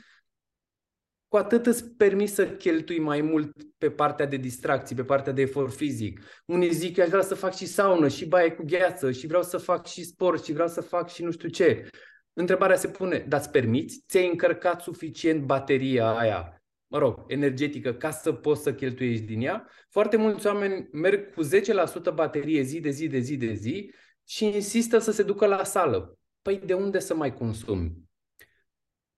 [1.27, 5.41] cu atât îți permiți să cheltui mai mult pe partea de distracții, pe partea de
[5.41, 6.21] efort fizic.
[6.45, 9.43] Unii zic că aș vrea să fac și saună, și baie cu gheață, și vreau
[9.43, 11.89] să fac și sport, și vreau să fac și nu știu ce.
[12.34, 14.04] Întrebarea se pune, dar îți permiți?
[14.08, 19.69] Ți-ai încărcat suficient bateria aia, mă rog, energetică, ca să poți să cheltuiești din ea?
[19.89, 23.93] Foarte mulți oameni merg cu 10% baterie zi de zi de zi de zi
[24.25, 26.17] și insistă să se ducă la sală.
[26.41, 28.10] Păi de unde să mai consumi?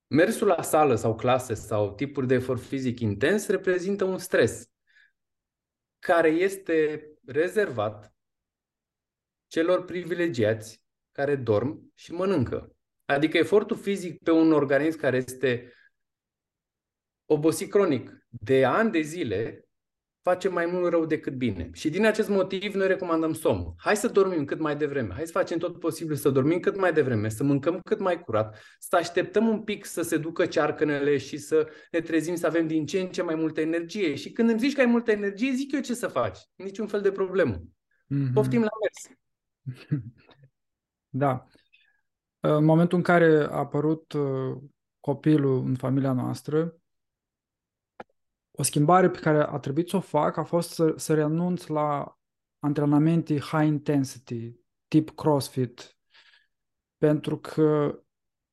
[0.08, 4.72] Mersul la sală sau clase sau tipuri de efort fizic intens reprezintă un stres
[6.00, 8.16] care este rezervat
[9.48, 12.76] celor privilegiați care dorm și mănâncă.
[13.06, 15.74] Adică efortul fizic pe un organism care este
[17.26, 19.63] obosit cronic de ani de zile
[20.24, 21.70] face mai mult rău decât bine.
[21.74, 23.74] Și din acest motiv noi recomandăm somn.
[23.78, 26.94] Hai să dormim cât mai devreme, hai să facem tot posibil să dormim cât mai
[26.94, 31.38] devreme, să mâncăm cât mai curat, să așteptăm un pic să se ducă cearcănele și
[31.38, 34.16] să ne trezim să avem din ce în ce mai multă energie.
[34.16, 36.40] Și când îmi zici că ai multă energie, zic eu ce să faci.
[36.56, 37.56] Niciun fel de problemă.
[37.56, 38.34] Mm-hmm.
[38.34, 39.18] Poftim la mers.
[41.24, 41.46] da.
[42.40, 44.58] În momentul în care a apărut uh,
[45.00, 46.76] copilul în familia noastră,
[48.56, 52.18] o schimbare pe care a trebuit să o fac a fost să, să renunț la
[52.60, 54.56] antrenamente high intensity,
[54.88, 55.98] tip CrossFit,
[56.98, 58.00] pentru că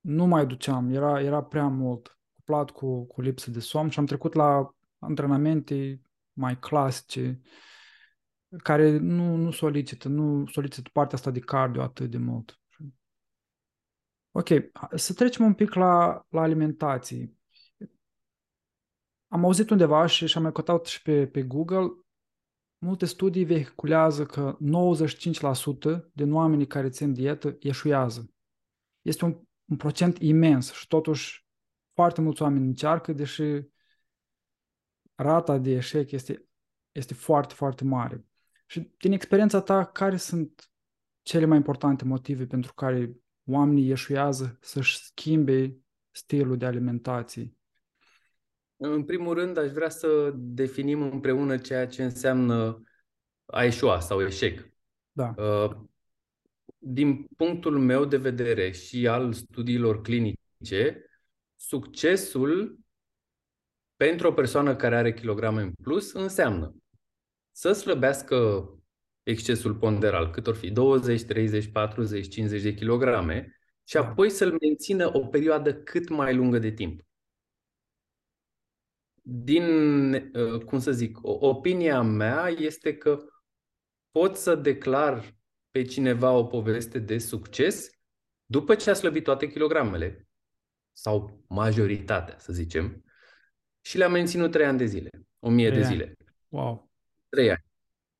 [0.00, 4.06] nu mai duceam, era, era prea mult cuplat cu, cu lipsă de somn și am
[4.06, 7.40] trecut la antrenamente mai clasice,
[8.62, 12.60] care nu, nu solicită, nu solicită partea asta de cardio atât de mult.
[14.30, 14.48] Ok,
[14.94, 17.34] să trecem un pic la, la alimentație
[19.32, 21.88] am auzit undeva și, și am mai căutat și pe, pe Google,
[22.78, 24.58] multe studii vehiculează că
[26.08, 28.30] 95% din oamenii care țin dietă eșuează.
[29.02, 31.46] Este un, un procent imens și totuși
[31.94, 33.42] foarte mulți oameni încearcă, deși
[35.14, 36.48] rata de eșec este,
[36.92, 38.24] este foarte, foarte mare.
[38.66, 40.70] Și din experiența ta, care sunt
[41.22, 45.76] cele mai importante motive pentru care oamenii eșuează să-și schimbe
[46.10, 47.54] stilul de alimentație?
[48.82, 52.82] În primul rând, aș vrea să definim împreună ceea ce înseamnă
[53.46, 54.68] a eșua sau eșec.
[55.12, 55.34] Da.
[55.36, 55.76] Uh,
[56.78, 61.04] din punctul meu de vedere și al studiilor clinice,
[61.56, 62.78] succesul
[63.96, 66.74] pentru o persoană care are kilograme în plus înseamnă
[67.52, 68.68] să slăbească
[69.22, 74.00] excesul ponderal, cât or fi 20, 30, 40, 50 de kilograme, și da.
[74.00, 77.00] apoi să-l mențină o perioadă cât mai lungă de timp
[79.32, 83.24] din, uh, cum să zic, opinia mea este că
[84.10, 85.34] pot să declar
[85.70, 87.90] pe cineva o poveste de succes
[88.44, 90.28] după ce a slăbit toate kilogramele,
[90.92, 93.04] sau majoritatea, să zicem,
[93.80, 96.16] și le-a menținut 3 ani de zile, 1000 de zile.
[96.48, 96.90] Wow.
[97.28, 97.64] 3 ani.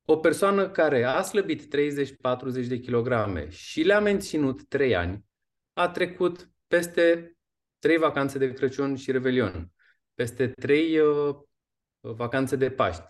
[0.05, 5.25] O persoană care a slăbit 30-40 de kilograme și le-a menținut 3 ani,
[5.73, 7.35] a trecut peste
[7.79, 9.71] 3 vacanțe de Crăciun și Revelion
[10.15, 11.35] peste trei uh,
[11.99, 13.03] vacanțe de Paști,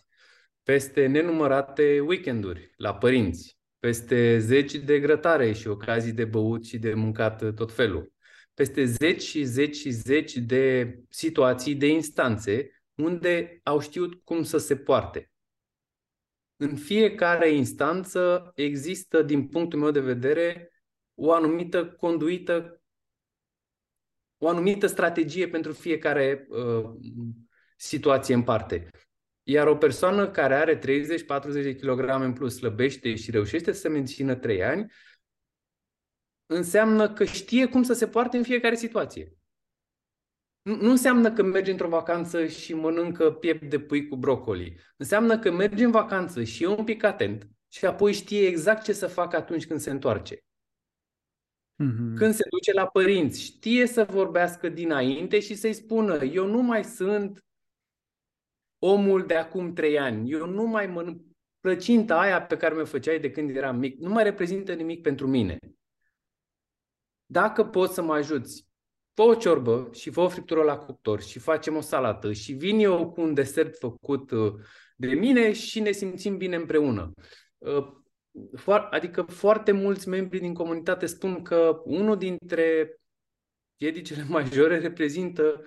[0.63, 6.93] peste nenumărate weekenduri la părinți, peste zeci de grătare și ocazii de băut și de
[6.93, 8.13] mâncat tot felul,
[8.53, 14.57] peste zeci și zeci și zeci de situații, de instanțe unde au știut cum să
[14.57, 15.31] se poarte.
[16.55, 20.71] În fiecare instanță există, din punctul meu de vedere,
[21.15, 22.80] o anumită conduită
[24.43, 26.91] o anumită strategie pentru fiecare uh,
[27.75, 28.89] situație în parte.
[29.43, 30.81] Iar o persoană care are 30-40
[31.51, 34.91] de kilograme în plus, slăbește și reușește să se mențină 3 ani,
[36.45, 39.35] înseamnă că știe cum să se poarte în fiecare situație.
[40.61, 44.79] Nu, nu înseamnă că merge într-o vacanță și mănâncă piept de pui cu brocoli.
[44.97, 48.93] Înseamnă că merge în vacanță și e un pic atent și apoi știe exact ce
[48.93, 50.43] să facă atunci când se întoarce.
[51.81, 52.15] Mm-hmm.
[52.15, 56.83] Când se duce la părinți, știe să vorbească dinainte și să-i spună eu nu mai
[56.83, 57.45] sunt
[58.79, 61.21] omul de acum trei ani, eu nu mai mănânc
[61.59, 65.27] plăcinta aia pe care mi-o făceai de când eram mic, nu mai reprezintă nimic pentru
[65.27, 65.57] mine.
[67.25, 68.67] Dacă poți să mă ajuți,
[69.13, 72.79] fă o ciorbă și fă o friptură la cuptor și facem o salată și vin
[72.79, 74.53] eu cu un desert făcut uh,
[74.95, 77.11] de mine și ne simțim bine împreună.
[78.31, 82.95] Uh, adică foarte mulți membri din comunitate spun că unul dintre
[83.75, 85.61] piedicele majore reprezintă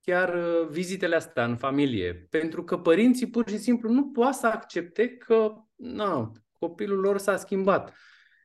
[0.00, 2.14] chiar uh, vizitele astea în familie.
[2.30, 7.36] Pentru că părinții pur și simplu nu poate să accepte că na, copilul lor s-a
[7.36, 7.94] schimbat.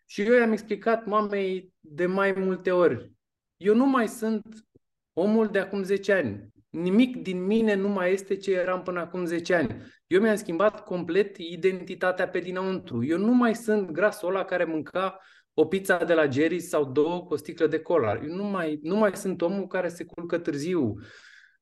[0.05, 3.11] Și eu i-am explicat mamei de mai multe ori.
[3.57, 4.67] Eu nu mai sunt
[5.13, 6.47] omul de acum 10 ani.
[6.69, 9.83] Nimic din mine nu mai este ce eram până acum 10 ani.
[10.07, 13.05] Eu mi-am schimbat complet identitatea pe dinăuntru.
[13.05, 15.19] Eu nu mai sunt grasul ăla care mânca
[15.53, 18.13] o pizza de la Jerry sau două cu o sticlă de cola.
[18.13, 20.93] Eu nu mai, nu mai sunt omul care se culcă târziu.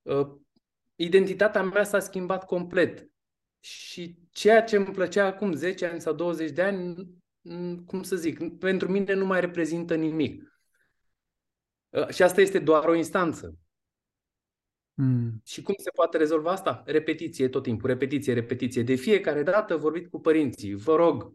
[0.02, 0.28] Uh,
[0.96, 3.08] identitatea mea s-a schimbat complet.
[3.60, 6.96] Și ceea ce îmi plăcea acum 10 ani sau 20 de ani,
[7.86, 10.60] cum să zic, pentru mine nu mai reprezintă nimic.
[11.90, 13.56] Uh, și asta este doar o instanță.
[14.98, 15.42] Mm.
[15.46, 16.84] Și cum se poate rezolva asta?
[16.86, 18.84] Repetiție tot timpul, repetiție, repetiție.
[18.84, 21.34] De fiecare dată vorbit cu părinții, vă rog,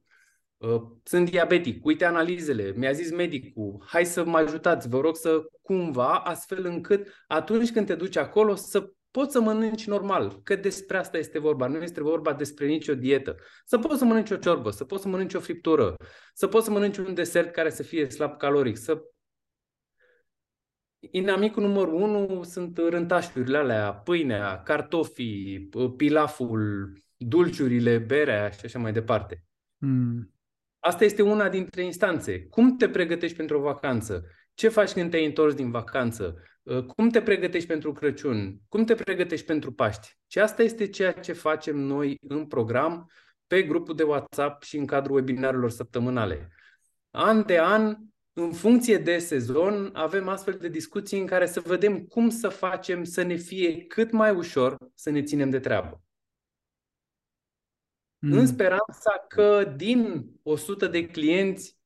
[0.56, 5.42] uh, sunt diabetic, uite analizele, mi-a zis medicul, hai să mă ajutați, vă rog să
[5.62, 10.96] cumva, astfel încât atunci când te duci acolo să poți să mănânci normal, că despre
[10.96, 13.36] asta este vorba, nu este vorba despre nicio dietă.
[13.64, 15.96] Să poți să mănânci o ciorbă, să poți să mănânci o friptură,
[16.34, 19.02] să poți să mănânci un desert care să fie slab caloric, să
[21.11, 29.44] Inamicul numărul unu sunt rântașurile alea, pâinea, cartofii, pilaful, dulciurile, berea și așa mai departe.
[29.76, 30.34] Mm.
[30.78, 32.46] Asta este una dintre instanțe.
[32.46, 34.26] Cum te pregătești pentru o vacanță?
[34.55, 36.42] Ce faci când te-ai întors din vacanță?
[36.62, 38.61] Uh, cum te pregătești pentru Crăciun?
[38.68, 40.18] Cum te pregătești pentru Paști?
[40.26, 43.11] Și asta este ceea ce facem noi în program,
[43.46, 46.53] pe grupul de WhatsApp și în cadrul webinarilor săptămânale.
[47.11, 47.96] An de an
[48.33, 53.05] în funcție de sezon, avem astfel de discuții în care să vedem cum să facem
[53.05, 56.03] să ne fie cât mai ușor să ne ținem de treabă.
[58.18, 58.33] Mm.
[58.33, 61.78] În speranța că din 100 de clienți,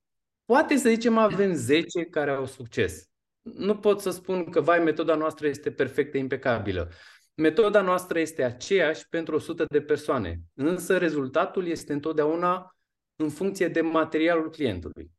[0.45, 3.09] poate să zicem avem 10 care au succes.
[3.43, 6.91] Nu pot să spun că, vai, metoda noastră este perfectă, impecabilă.
[7.35, 12.77] Metoda noastră este aceeași pentru 100 de persoane, însă rezultatul este întotdeauna
[13.17, 15.14] în funcție de materialul clientului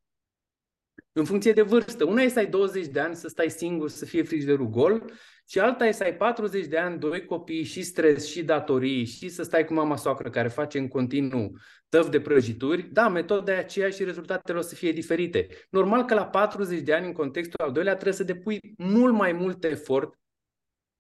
[1.18, 2.06] în funcție de vârstă.
[2.06, 5.12] Una e să ai 20 de ani, să stai singur, să fie frigiderul gol
[5.48, 9.30] și alta e să ai 40 de ani, doi copii și stres și datorii și
[9.30, 11.58] să stai cu mama soacră care face în continuu
[11.90, 12.82] tăv de prăjituri.
[12.82, 15.48] Da, metoda e aceea și rezultatele o să fie diferite.
[15.70, 19.32] Normal că la 40 de ani, în contextul al doilea, trebuie să depui mult mai
[19.32, 20.20] mult efort,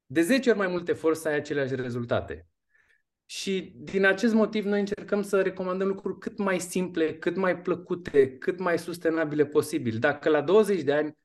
[0.06, 2.48] de 10 ori mai mult efort să ai aceleași rezultate.
[3.26, 8.38] Și din acest motiv noi încercăm să recomandăm lucruri cât mai simple, cât mai plăcute,
[8.38, 9.98] cât mai sustenabile posibil.
[10.00, 11.18] Dacă la 20 de ani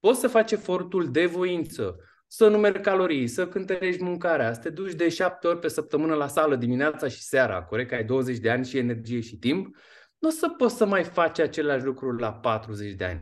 [0.00, 1.96] poți să faci efortul de voință,
[2.26, 6.26] să numeri calorii, să cântărești mâncarea, să te duci de șapte ori pe săptămână la
[6.26, 9.76] sală dimineața și seara, corect că ai 20 de ani și energie și timp,
[10.18, 13.20] nu o să poți să mai faci același lucru la 40 de ani.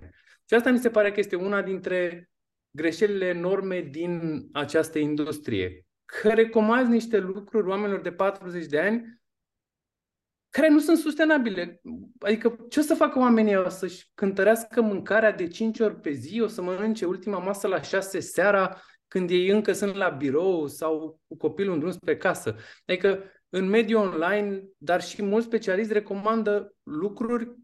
[0.48, 2.30] Și asta mi se pare că este una dintre
[2.70, 9.20] greșelile enorme din această industrie că recomanzi niște lucruri oamenilor de 40 de ani
[10.48, 11.80] care nu sunt sustenabile.
[12.18, 16.40] Adică ce o să facă oamenii O să-și cântărească mâncarea de 5 ori pe zi?
[16.40, 21.20] O să mănânce ultima masă la 6 seara când ei încă sunt la birou sau
[21.26, 22.56] cu copilul în drum spre casă?
[22.86, 27.56] Adică în mediul online, dar și mulți specialiști recomandă lucruri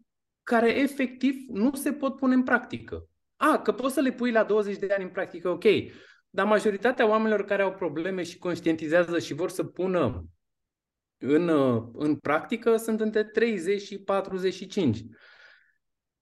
[0.43, 3.07] care efectiv nu se pot pune în practică.
[3.35, 5.63] A, că poți să le pui la 20 de ani în practică, ok.
[6.35, 10.25] Dar majoritatea oamenilor care au probleme și conștientizează și vor să pună
[11.17, 11.49] în,
[11.93, 15.05] în practică sunt între 30 și 45.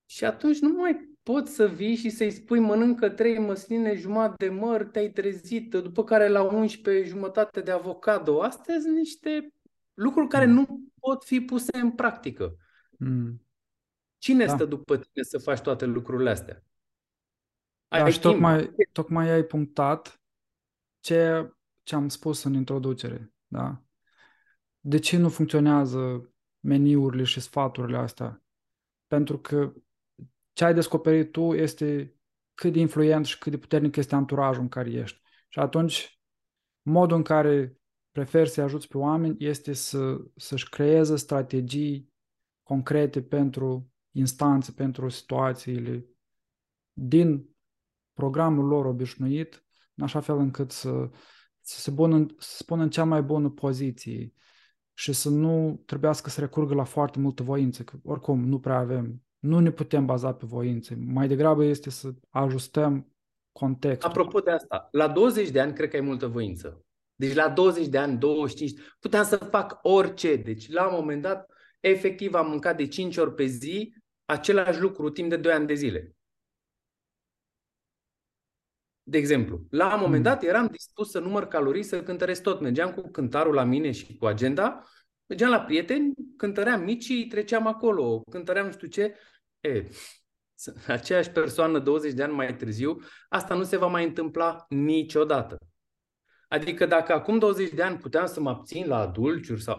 [0.06, 4.54] Și atunci nu mai poți să vii și să-i spui mănâncă trei măsline, jumătate de
[4.54, 8.42] măr, te-ai trezit, după care la 11 jumătate de avocado.
[8.42, 9.54] Astea sunt niște
[9.94, 10.54] lucruri care mm.
[10.54, 12.56] nu pot fi puse în practică.
[12.90, 13.46] Mm.
[14.18, 14.54] Cine da.
[14.54, 16.64] stă după tine să faci toate lucrurile astea?
[17.92, 20.22] Da, ai și tocmai, tocmai ai punctat
[21.00, 21.52] ce,
[21.84, 23.34] ce am spus în introducere.
[23.48, 23.82] Da?
[24.82, 28.44] de ce nu funcționează meniurile și sfaturile astea?
[29.08, 29.74] Pentru că
[30.54, 32.16] ce ai descoperit tu este
[32.54, 35.22] cât de influent și cât de puternic este anturajul în care ești.
[35.48, 36.20] Și atunci,
[36.82, 37.78] modul în care
[38.12, 42.14] preferi să ajuți pe oameni este să, să-și creeze strategii
[42.64, 46.06] concrete pentru instanțe, pentru situațiile
[46.94, 47.51] din
[48.22, 49.64] programul lor obișnuit,
[49.96, 51.10] în așa fel încât să,
[51.62, 54.34] să se, bună, să se pună în cea mai bună poziție
[54.94, 59.24] și să nu trebuiască să recurgă la foarte multă voință, că oricum nu prea avem,
[59.40, 60.96] nu ne putem baza pe voință.
[61.06, 63.14] Mai degrabă este să ajustăm
[63.52, 64.10] contextul.
[64.10, 66.86] Apropo de asta, la 20 de ani cred că ai multă voință.
[67.16, 70.36] Deci la 20 de ani, 25, puteam să fac orice.
[70.36, 71.50] Deci la un moment dat,
[71.80, 73.94] efectiv am mâncat de 5 ori pe zi
[74.26, 76.16] același lucru timp de 2 ani de zile.
[79.04, 80.34] De exemplu, la un moment hmm.
[80.34, 82.60] dat eram dispus să număr calorii, să cântăresc tot.
[82.60, 84.84] Mergeam cu cântarul la mine și cu agenda,
[85.26, 89.16] mergeam la prieteni, cântăream mici și treceam acolo, cântăream nu știu ce.
[89.60, 89.84] E,
[90.88, 93.00] aceeași persoană 20 de ani mai târziu,
[93.30, 95.58] asta nu se va mai întâmpla niciodată.
[96.48, 99.78] Adică dacă acum 20 de ani puteam să mă abțin la dulciuri sau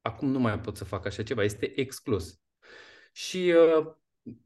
[0.00, 2.40] acum nu mai pot să fac așa ceva, este exclus.
[3.12, 3.86] Și uh,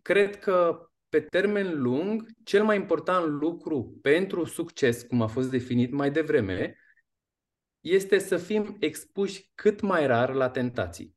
[0.03, 5.91] cred că pe termen lung, cel mai important lucru pentru succes, cum a fost definit
[5.91, 6.77] mai devreme,
[7.81, 11.17] este să fim expuși cât mai rar la tentații.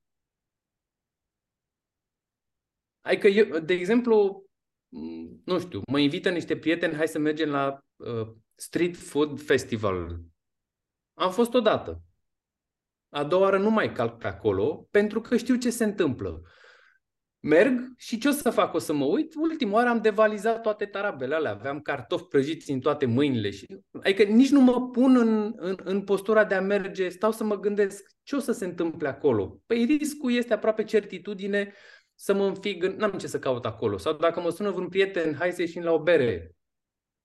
[3.01, 4.45] Adică eu, de exemplu,
[5.45, 10.21] nu știu, mă invită niște prieteni, hai să mergem la uh, Street Food Festival.
[11.13, 12.01] Am fost odată.
[13.09, 16.43] A doua oară nu mai calc pe acolo, pentru că știu ce se întâmplă
[17.45, 18.73] merg și ce o să fac?
[18.73, 19.33] O să mă uit?
[19.35, 23.49] Ultima oară am devalizat toate tarabele alea, aveam cartofi prăjiți în toate mâinile.
[23.49, 23.65] Și,
[24.03, 27.59] adică nici nu mă pun în, în, în postura de a merge, stau să mă
[27.59, 29.61] gândesc ce o să se întâmple acolo.
[29.65, 31.73] Păi riscul este aproape certitudine
[32.15, 33.97] să mă înfig, n-am ce să caut acolo.
[33.97, 36.55] Sau dacă mă sună vreun prieten, hai să ieșim la o bere.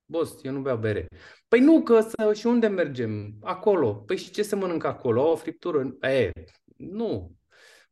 [0.05, 1.07] Boss, eu nu beau bere.
[1.49, 3.35] Păi nu, că să, și unde mergem?
[3.43, 3.95] Acolo.
[3.95, 5.31] Păi și ce să mănânc acolo?
[5.31, 5.97] O friptură?
[6.01, 6.31] E,
[6.77, 7.33] nu.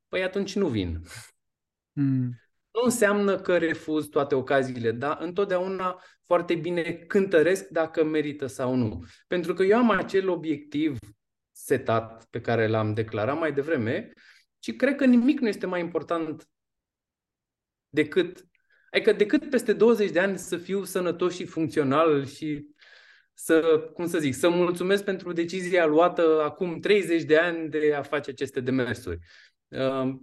[0.09, 1.01] Păi atunci nu vin.
[2.01, 2.40] Mm.
[2.72, 9.05] Nu înseamnă că refuz toate ocaziile, dar întotdeauna foarte bine cântăresc dacă merită sau nu.
[9.26, 10.99] Pentru că eu am acel obiectiv
[11.53, 14.12] setat pe care l-am declarat mai devreme
[14.59, 16.49] și cred că nimic nu este mai important
[17.88, 18.49] decât
[18.90, 22.66] Adică decât peste 20 de ani să fiu sănătos și funcțional și
[23.34, 28.03] să, cum să zic, să mulțumesc pentru decizia luată acum 30 de ani de a
[28.03, 29.18] face aceste demersuri.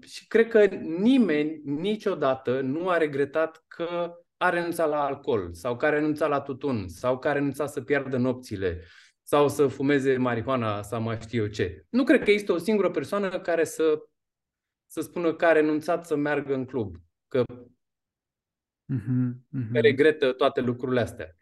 [0.01, 5.85] Și cred că nimeni niciodată nu a regretat că a renunțat la alcool sau că
[5.85, 8.81] a renunțat la tutun sau că a renunțat să piardă nopțile
[9.23, 11.85] sau să fumeze marihuana sau mai știu eu ce.
[11.89, 14.07] Nu cred că există o singură persoană care să,
[14.85, 16.95] să spună că a renunțat să meargă în club,
[17.27, 17.43] că,
[18.93, 19.71] uh-huh, uh-huh.
[19.71, 21.35] că regretă toate lucrurile astea.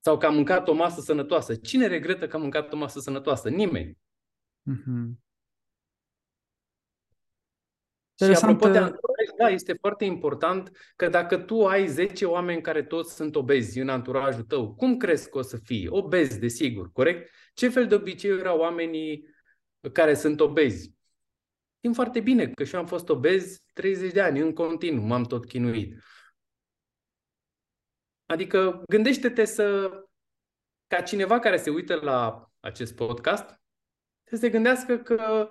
[0.00, 1.54] Sau că a mâncat o masă sănătoasă.
[1.54, 3.48] Cine regretă că a mâncat o masă sănătoasă?
[3.48, 3.98] Nimeni.
[4.70, 5.27] Uh-huh.
[8.24, 12.82] Și apropo de anturaj, da, este foarte important că dacă tu ai 10 oameni care
[12.82, 15.88] toți sunt obezi în anturajul tău, cum crezi că o să fii?
[15.88, 17.30] Obezi, desigur, corect?
[17.54, 19.24] Ce fel de obiceiuri au oamenii
[19.92, 20.94] care sunt obezi?
[21.76, 25.22] Știm foarte bine că și eu am fost obez 30 de ani, în continuu, m-am
[25.22, 26.02] tot chinuit.
[28.26, 29.90] Adică gândește-te să,
[30.86, 33.60] ca cineva care se uită la acest podcast,
[34.24, 35.50] să se gândească că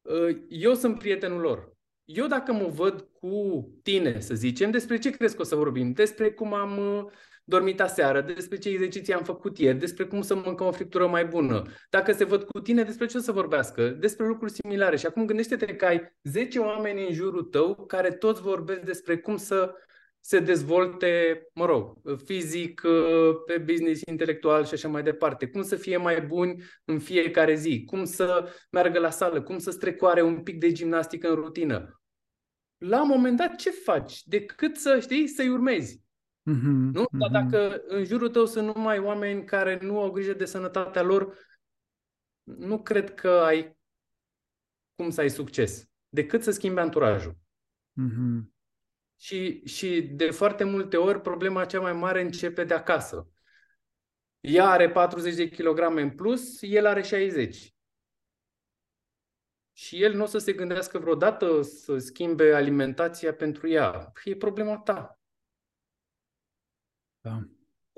[0.00, 1.72] uh, eu sunt prietenul lor
[2.04, 5.92] eu dacă mă văd cu tine, să zicem, despre ce crezi că o să vorbim?
[5.92, 7.04] Despre cum am uh,
[7.44, 11.24] dormit aseară, despre ce exerciții am făcut ieri, despre cum să mâncăm o friptură mai
[11.24, 11.62] bună.
[11.90, 13.88] Dacă se văd cu tine, despre ce o să vorbească?
[13.88, 14.96] Despre lucruri similare.
[14.96, 19.36] Și acum gândește-te că ai 10 oameni în jurul tău care toți vorbesc despre cum
[19.36, 19.74] să
[20.24, 25.46] se dezvolte, mă rog, fizic, uh, pe business, intelectual și așa mai departe.
[25.46, 29.70] Cum să fie mai buni în fiecare zi, cum să meargă la sală, cum să
[29.70, 32.02] strecoare un pic de gimnastică în rutină
[32.82, 34.22] la un moment dat ce faci?
[34.24, 36.00] Decât să, știi, să-i urmezi.
[36.50, 37.02] Mm-hmm, nu?
[37.02, 37.18] Mm-hmm.
[37.18, 41.38] Dar dacă în jurul tău sunt numai oameni care nu au grijă de sănătatea lor,
[42.42, 43.76] nu cred că ai
[44.94, 45.86] cum să ai succes.
[46.08, 47.36] Decât să schimbi anturajul.
[48.00, 48.51] Mm-hmm.
[49.22, 53.28] Și, și de foarte multe ori problema cea mai mare începe de acasă.
[54.40, 57.74] Ea are 40 de kilograme în plus, el are 60
[59.72, 64.12] și el nu o să se gândească vreodată să schimbe alimentația pentru ea.
[64.24, 65.20] E problema ta.
[67.20, 67.48] Da.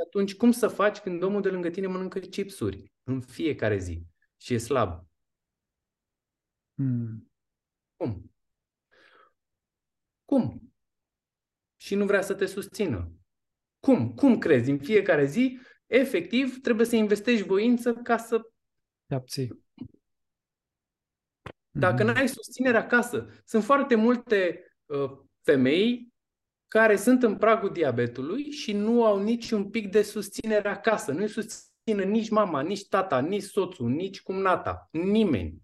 [0.07, 4.07] Atunci cum să faci când omul de lângă tine mănâncă chipsuri în fiecare zi
[4.37, 5.07] și e slab?
[6.75, 7.33] Mm.
[7.97, 8.33] Cum?
[10.25, 10.64] Cum?
[11.85, 13.11] Și nu vrea să te susțină.
[13.81, 14.15] Cum?
[14.15, 14.71] Cum crezi?
[14.71, 18.41] În fiecare zi, efectiv, trebuie să investești voință ca să...
[19.07, 19.65] Te abții.
[21.71, 22.13] Dacă Mhm.
[22.13, 25.11] n-ai susținere acasă, sunt foarte multe uh,
[25.43, 26.13] femei
[26.69, 31.13] care sunt în pragul diabetului și nu au niciun pic de susținere acasă.
[31.13, 35.63] Nu-i susțină nici mama, nici tata, nici soțul, nici cumnata, nimeni.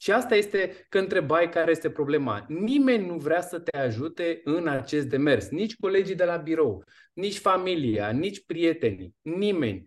[0.00, 2.44] Și asta este că întrebai care este problema.
[2.48, 5.48] Nimeni nu vrea să te ajute în acest demers.
[5.48, 9.84] Nici colegii de la birou, nici familia, nici prietenii, nimeni.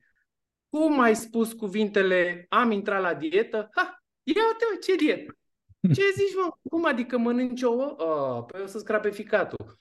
[0.69, 3.69] Cum ai spus cuvintele, am intrat la dietă?
[3.71, 5.37] Ha, ia uite mă, ce dietă?
[5.95, 6.57] Ce zici, mă?
[6.69, 7.95] Cum adică mănânci ouă?
[7.97, 9.77] Oh, păi o să scrape ficatul.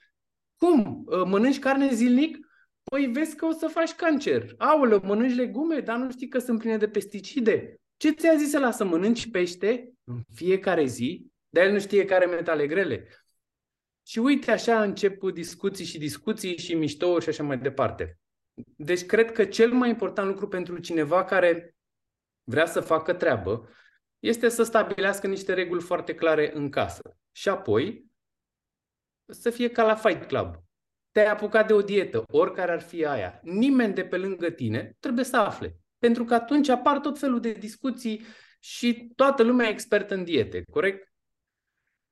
[0.57, 1.03] Cum?
[1.05, 2.47] Uh, Mănânci carne zilnic?
[2.83, 4.53] Păi vezi că o să faci cancer.
[4.57, 7.81] Aoleu, mănânci legume, dar nu știi că sunt pline de pesticide.
[8.03, 11.31] Ce ți-a zis ăla să mănânci pește în fiecare zi?
[11.49, 13.07] Dar el nu știe care metale grele.
[14.07, 18.19] Și uite, așa încep discuții și discuții și miștouri și așa mai departe.
[18.75, 21.75] Deci cred că cel mai important lucru pentru cineva care
[22.43, 23.69] vrea să facă treabă
[24.19, 27.17] este să stabilească niște reguli foarte clare în casă.
[27.31, 28.11] Și apoi
[29.25, 30.55] să fie ca la Fight Club.
[31.11, 33.39] Te-ai apucat de o dietă, oricare ar fi aia.
[33.43, 35.77] Nimeni de pe lângă tine trebuie să afle.
[36.03, 38.25] Pentru că atunci apar tot felul de discuții
[38.59, 41.13] și toată lumea e expertă în diete, corect?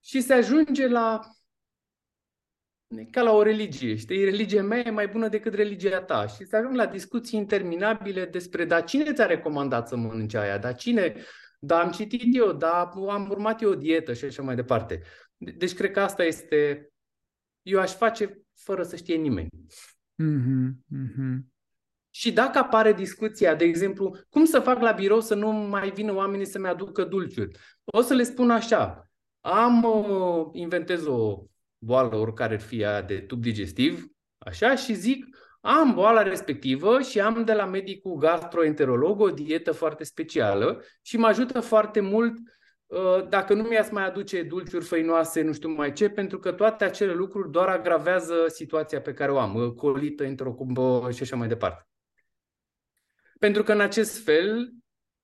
[0.03, 1.19] Și se ajunge la
[2.87, 4.23] E ca la o religie, știi?
[4.23, 6.27] Religia mea e mai bună decât religia ta.
[6.27, 10.57] Și se ajung la discuții interminabile despre, dar cine ți-a recomandat să mănânci aia?
[10.57, 11.15] Dar cine?
[11.59, 15.01] Da, am citit eu, da, am urmat eu o dietă și așa mai departe.
[15.37, 16.89] De- Deci cred că asta este...
[17.61, 19.49] Eu aș face fără să știe nimeni.
[20.15, 21.50] Mhm, mhm.
[22.13, 26.13] Și dacă apare discuția, de exemplu, cum să fac la birou să nu mai vină
[26.13, 27.57] oamenii să-mi aducă dulciuri?
[27.83, 31.43] O să le spun așa, am, uh, inventez o
[31.77, 34.05] boală, oricare ar fi ea, de tub digestiv,
[34.37, 35.25] așa, și zic,
[35.61, 41.27] am boala respectivă și am de la medicul gastroenterolog o dietă foarte specială și mă
[41.27, 42.37] ajută foarte mult
[42.85, 46.83] uh, dacă nu mi-ați mai aduce dulciuri făinoase, nu știu mai ce, pentru că toate
[46.83, 51.47] acele lucruri doar agravează situația pe care o am, uh, colită, enterocumbă și așa mai
[51.47, 51.90] departe.
[53.41, 54.73] Pentru că în acest fel,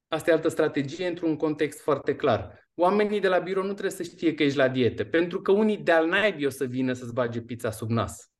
[0.07, 2.69] asta e altă strategie într-un context foarte clar.
[2.73, 5.77] Oamenii de la birou nu trebuie să știe că ești la dietă, pentru că unii
[5.77, 8.31] de-al naibii o să vină să-ți bage pizza sub nas.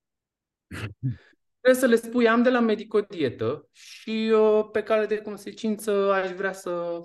[1.62, 5.18] Trebuie să le spui, am de la medic o dietă și uh, pe cale de
[5.18, 7.00] consecință aș vrea să...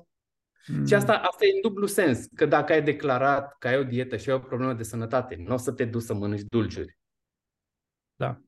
[0.67, 0.87] Mm.
[0.87, 4.17] Și asta, asta e în dublu sens, că dacă ai declarat că ai o dietă
[4.17, 6.99] și ai o problemă de sănătate, nu o să te duci să mănânci dulciuri.
[8.17, 8.41] Da.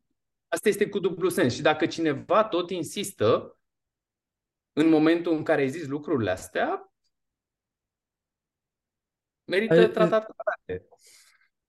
[0.49, 1.55] Asta este cu dublu sens.
[1.55, 3.59] Și dacă cineva tot insistă,
[4.75, 6.93] în momentul în care ai zis lucrurile astea,
[9.45, 10.89] merită E- e- tratat cu arate.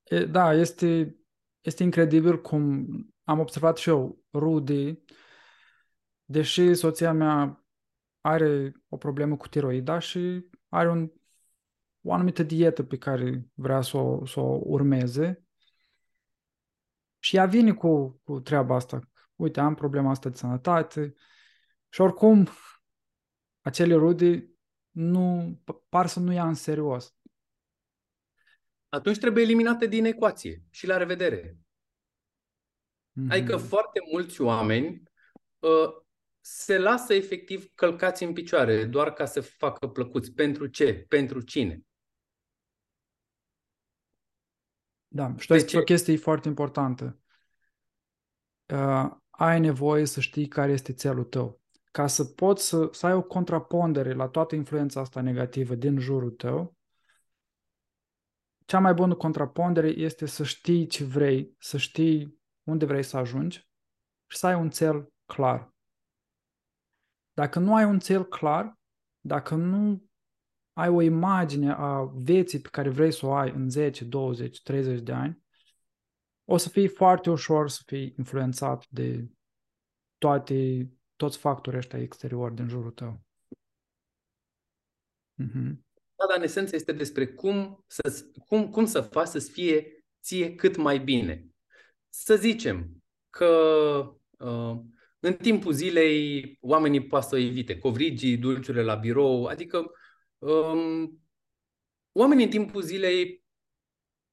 [0.04, 1.16] E, Da, este,
[1.62, 2.86] este incredibil cum
[3.24, 5.04] am observat și eu, Rudy,
[6.26, 7.66] deși soția mea
[8.22, 11.12] are o problemă cu tiroida și are un,
[12.02, 15.46] o anumită dietă pe care vrea să o, să o urmeze
[17.20, 19.10] și ea vine cu, cu treaba asta.
[19.36, 21.14] Uite, am problema asta de sănătate
[21.90, 22.48] și oricum
[23.66, 24.50] acele Rudy
[24.92, 25.56] nu,
[25.90, 27.16] par să nu ia în serios.
[28.90, 31.58] Atunci trebuie eliminate din ecuație și la revedere.
[33.30, 33.66] Adică Mhm.
[33.66, 35.04] foarte mulți oameni
[35.60, 36.04] uh,
[36.40, 40.32] se lasă efectiv călcați în picioare doar ca să facă plăcuți.
[40.32, 41.06] Pentru ce?
[41.08, 41.82] Pentru cine?
[45.08, 45.78] Da, și tu ai De spus ce?
[45.78, 47.20] o chestie foarte importantă.
[48.74, 51.62] Uh, ai nevoie să știi care este țelul tău.
[51.96, 56.32] Ca să poți să, să ai o contrapondere la toată influența asta negativă din jurul
[56.32, 56.76] tău,
[58.66, 63.70] cea mai bună contrapondere este să știi ce vrei, să știi unde vrei să ajungi
[64.28, 65.74] și să ai un cel clar.
[67.34, 68.80] Dacă nu ai un cel clar,
[69.20, 70.06] dacă nu
[70.74, 75.00] ai o imagine a vieții pe care vrei să o ai în 10, 20, 30
[75.00, 75.44] de ani,
[76.46, 79.30] o să fie foarte ușor să fii influențat de
[80.18, 83.22] toate, toți factorii ăștia exteriori din jurul tău.
[85.34, 85.86] Mhm.
[86.16, 90.56] Da, dar în esență este despre cum să, cum, cum să faci să-ți fie ție
[90.56, 91.46] cât mai bine.
[92.10, 93.46] Să zicem că
[94.38, 94.80] uh,
[95.20, 99.92] în timpul zilei oamenii poate să evite covrigii, dulciurile la birou, adică
[100.38, 101.22] um,
[102.12, 103.44] oamenii în timpul zilei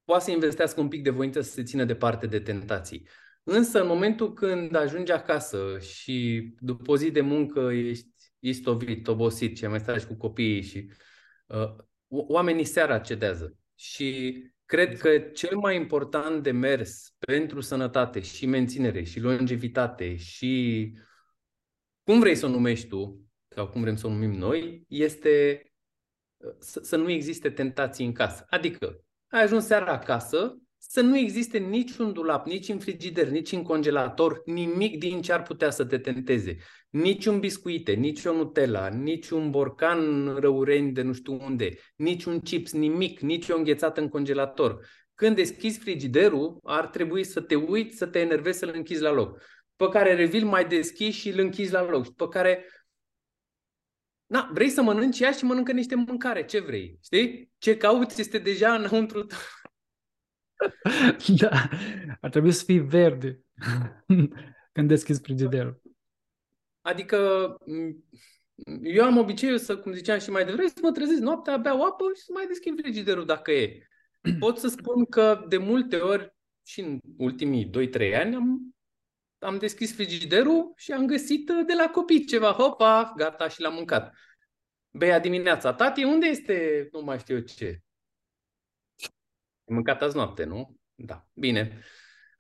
[0.04, 3.08] poate să investească un pic de voință să se țină departe de tentații.
[3.42, 9.56] Însă în momentul când ajungi acasă și după o zi de muncă ești istovit, obosit
[9.56, 10.92] și mai stai și cu copiii și
[11.46, 11.74] uh,
[12.08, 13.56] oamenii seara cedează.
[13.74, 20.92] Și cred că cel mai important de mers pentru sănătate și menținere și longevitate și
[22.02, 25.62] cum vrei să o numești tu, sau cum vrem să o numim noi, este
[26.36, 28.46] uh, să, să nu existe tentații în casă.
[28.48, 33.62] Adică ai ajuns seara acasă, să nu existe niciun dulap, nici în frigider, nici în
[33.62, 36.56] congelator, nimic din ce ar putea să te tenteze.
[36.90, 42.24] Nici un biscuite, nici o Nutella, nici un borcan răureni de nu știu unde, nici
[42.24, 44.86] un chips, nimic, nici o înghețată în congelator.
[45.14, 49.42] Când deschizi frigiderul, ar trebui să te uiți, să te enervezi, să-l închizi la loc.
[49.76, 52.14] Pe care revil mai deschizi și îl închizi la loc.
[52.14, 52.66] Pe care
[54.26, 56.44] Na, vrei să mănânci ea și mănâncă niște mâncare.
[56.44, 56.98] Ce vrei?
[57.02, 57.52] Știi?
[57.58, 59.38] Ce cauți este deja înăuntru tău.
[61.40, 61.68] da,
[62.20, 63.40] ar trebui să fii verde
[64.72, 65.82] când deschizi frigiderul.
[66.80, 67.16] Adică
[68.82, 72.04] eu am obiceiul să, cum ziceam și mai devreme, să mă trezesc noaptea, beau apă
[72.14, 73.86] și să mai deschid frigiderul dacă e.
[74.38, 78.74] Pot să spun că de multe ori și în ultimii 2-3 ani am,
[79.38, 82.50] am deschis frigiderul și am găsit de la copii ceva.
[82.50, 84.14] Hopa, gata și l-am mâncat.
[84.90, 85.74] Bea dimineața.
[85.74, 86.88] Tati, unde este?
[86.92, 87.82] Nu mai știu eu ce.
[89.68, 90.76] Ai mâncat azi noapte, nu?
[90.94, 91.26] Da.
[91.32, 91.82] Bine.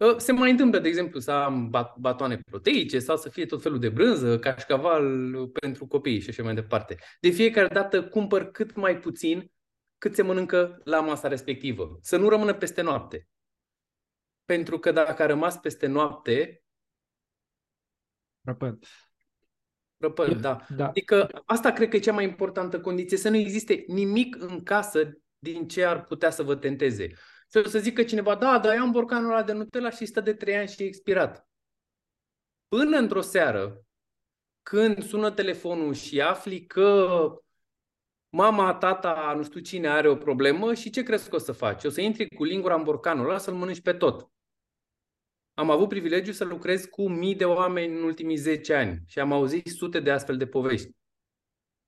[0.00, 3.78] Ă, se mai întâmplă, de exemplu, să am batoane proteice sau să fie tot felul
[3.78, 6.98] de brânză, cașcaval pentru copii și așa mai departe.
[7.20, 9.50] De fiecare dată cumpăr cât mai puțin
[9.98, 11.98] cât se mănâncă la masa respectivă.
[12.00, 13.28] Să nu rămână peste noapte.
[14.44, 16.62] Pentru că dacă a rămas peste noapte...
[18.40, 18.84] Răpăt.
[19.96, 20.66] Răpăt, da.
[20.76, 20.88] da.
[20.88, 25.21] Adică asta cred că e cea mai importantă condiție, să nu existe nimic în casă
[25.42, 27.12] din ce ar putea să vă tenteze.
[27.46, 30.34] Să, să zică cineva, da, dar eu am borcanul ăla de Nutella și stă de
[30.34, 31.48] 3 ani și e expirat.
[32.68, 33.84] Până într-o seară,
[34.62, 37.08] când sună telefonul și afli că
[38.28, 41.84] mama, tata, nu știu cine are o problemă și ce crezi că o să faci?
[41.84, 44.30] O să intri cu lingura în borcanul ăla să-l mănânci pe tot.
[45.54, 49.32] Am avut privilegiu să lucrez cu mii de oameni în ultimii 10 ani și am
[49.32, 50.90] auzit sute de astfel de povești.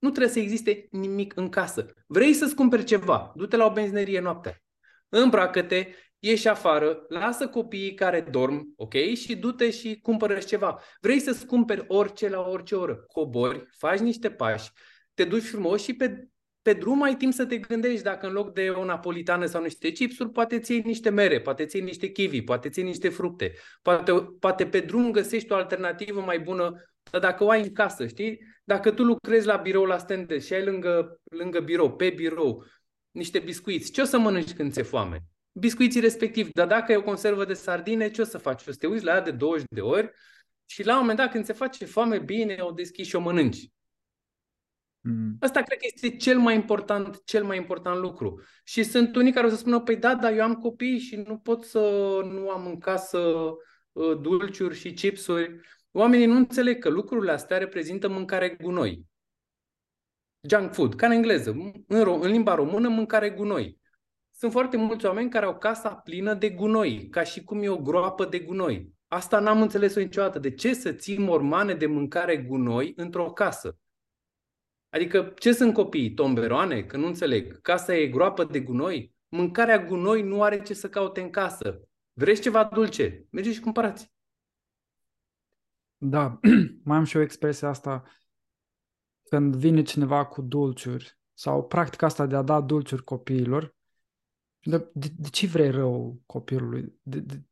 [0.04, 1.86] Nu trebuie să existe nimic în casă.
[2.06, 4.62] Vrei să-ți cumperi ceva, du-te la o benzinerie noaptea.
[5.08, 5.86] Îmbracă-te,
[6.18, 8.94] ieși afară, lasă copiii care dorm, ok?
[8.94, 10.80] Și du-te și cumpără ceva.
[11.00, 12.94] Vrei să-ți cumperi orice la orice oră.
[12.94, 14.70] Cobori, faci niște pași,
[15.14, 16.28] te duci frumos și pe,
[16.62, 19.90] pe drum ai timp să te gândești dacă în loc de o napolitană sau niște
[19.90, 23.52] chipsuri, poate ți niște mere, poate ți niște kiwi, poate ți niște fructe.
[23.82, 26.72] Poate, poate pe drum găsești o alternativă mai bună,
[27.10, 28.40] dar dacă o ai în casă, știi?
[28.64, 32.64] Dacă tu lucrezi la birou la stand și ai lângă, lângă birou, pe birou,
[33.10, 35.22] niște biscuiți, ce o să mănânci când ți-e foame?
[35.52, 38.66] Biscuiții respectiv, dar dacă e o conservă de sardine, ce o să faci?
[38.66, 40.10] O să te uiți la ea de 20 de ori
[40.66, 43.68] și la un moment dat când se face foame, bine, o deschizi și o mănânci.
[45.00, 45.36] Mm.
[45.40, 48.42] Asta cred că este cel mai important, cel mai important lucru.
[48.64, 51.38] Și sunt unii care o să spună, păi da, dar eu am copii și nu
[51.38, 51.78] pot să
[52.24, 53.18] nu am în casă
[53.92, 55.60] uh, dulciuri și chipsuri.
[55.96, 59.06] Oamenii nu înțeleg că lucrurile astea reprezintă mâncare gunoi.
[60.48, 61.50] Junk food, ca în engleză.
[61.86, 63.78] În, ro- în limba română, mâncare gunoi.
[64.30, 67.76] Sunt foarte mulți oameni care au casa plină de gunoi, ca și cum e o
[67.76, 68.92] groapă de gunoi.
[69.08, 70.38] Asta n-am înțeles-o niciodată.
[70.38, 73.78] De ce să ții mormane de mâncare gunoi într-o casă?
[74.88, 76.14] Adică ce sunt copiii?
[76.14, 76.82] Tomberoane?
[76.82, 77.60] Că nu înțeleg.
[77.60, 79.14] Casa e groapă de gunoi?
[79.28, 81.80] Mâncarea gunoi nu are ce să caute în casă.
[82.12, 83.26] Vreți ceva dulce?
[83.30, 84.13] Mergeți și cumpărați.
[86.06, 86.40] Da,
[86.84, 88.04] mai am și o expresie asta
[89.22, 93.74] când vine cineva cu dulciuri sau practica asta de a da dulciuri copiilor,
[94.60, 96.98] de, de, de ce vrei rău copilului?
[97.02, 97.42] De, de,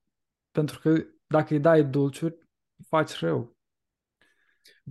[0.50, 2.36] pentru că dacă îi dai dulciuri,
[2.88, 3.57] faci rău.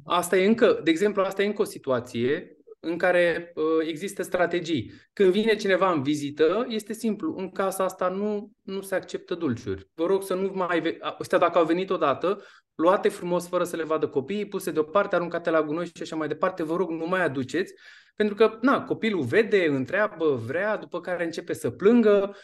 [0.03, 4.91] Asta e încă, de exemplu, asta e încă o situație în care uh, există strategii.
[5.13, 7.35] Când vine cineva în vizită, este simplu.
[7.37, 9.89] În casa asta nu, nu se acceptă dulciuri.
[9.93, 10.81] Vă rog să nu mai...
[10.81, 12.41] Ve- Ăștia dacă au venit odată,
[12.75, 16.27] luate frumos fără să le vadă copiii, puse deoparte, aruncate la gunoi și așa mai
[16.27, 16.63] departe.
[16.63, 17.73] Vă rog, nu mai aduceți.
[18.15, 22.35] Pentru că, na, copilul vede, întreabă, vrea, după care începe să plângă.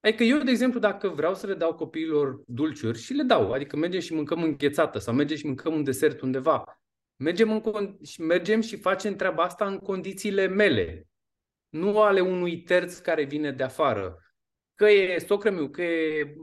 [0.00, 3.76] Adică eu, de exemplu, dacă vreau să le dau copiilor dulciuri și le dau, adică
[3.76, 6.80] mergem și mâncăm înghețată sau mergem și mâncăm un desert undeva,
[7.24, 11.08] Mergem, în, mergem și facem treaba asta în condițiile mele,
[11.68, 14.18] nu ale unui terț care vine de afară.
[14.74, 16.34] Că e socră meu, că e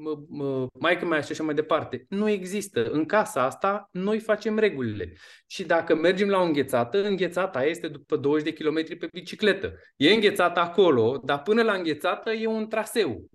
[0.73, 2.05] maică mea și așa mai departe.
[2.09, 2.89] Nu există.
[2.91, 5.13] În casa asta, noi facem regulile.
[5.47, 9.73] Și dacă mergem la o înghețată, înghețata este după 20 de kilometri pe bicicletă.
[9.95, 13.29] E înghețată acolo, dar până la înghețată e un traseu.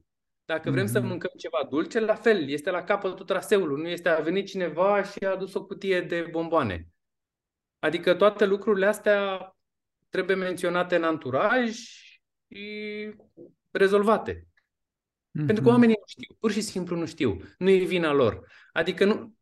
[0.45, 0.91] Dacă vrem mm-hmm.
[0.91, 1.09] să mhm.
[1.09, 3.83] mâncăm ceva dulce, la fel, este la capătul traseului.
[3.83, 6.91] Nu este a venit cineva și a adus o cutie de bomboane.
[7.87, 9.51] Adică toate lucrurile astea
[10.09, 11.79] trebuie menționate în anturaj
[13.71, 14.35] rezolvate.
[14.43, 15.47] Mm-hmm.
[15.47, 17.41] Pentru că oamenii nu știu, pur și simplu nu știu.
[17.59, 18.53] Nu e vina lor.
[18.73, 19.35] Adică nu,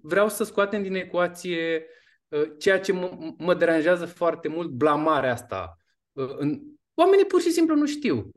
[0.00, 1.86] vreau să scoatem din ecuație
[2.28, 5.76] uh, ceea ce mă, mă deranjează foarte mult, blamarea asta.
[6.12, 6.62] Uh, în,
[6.94, 8.30] oamenii pur și simplu nu știu.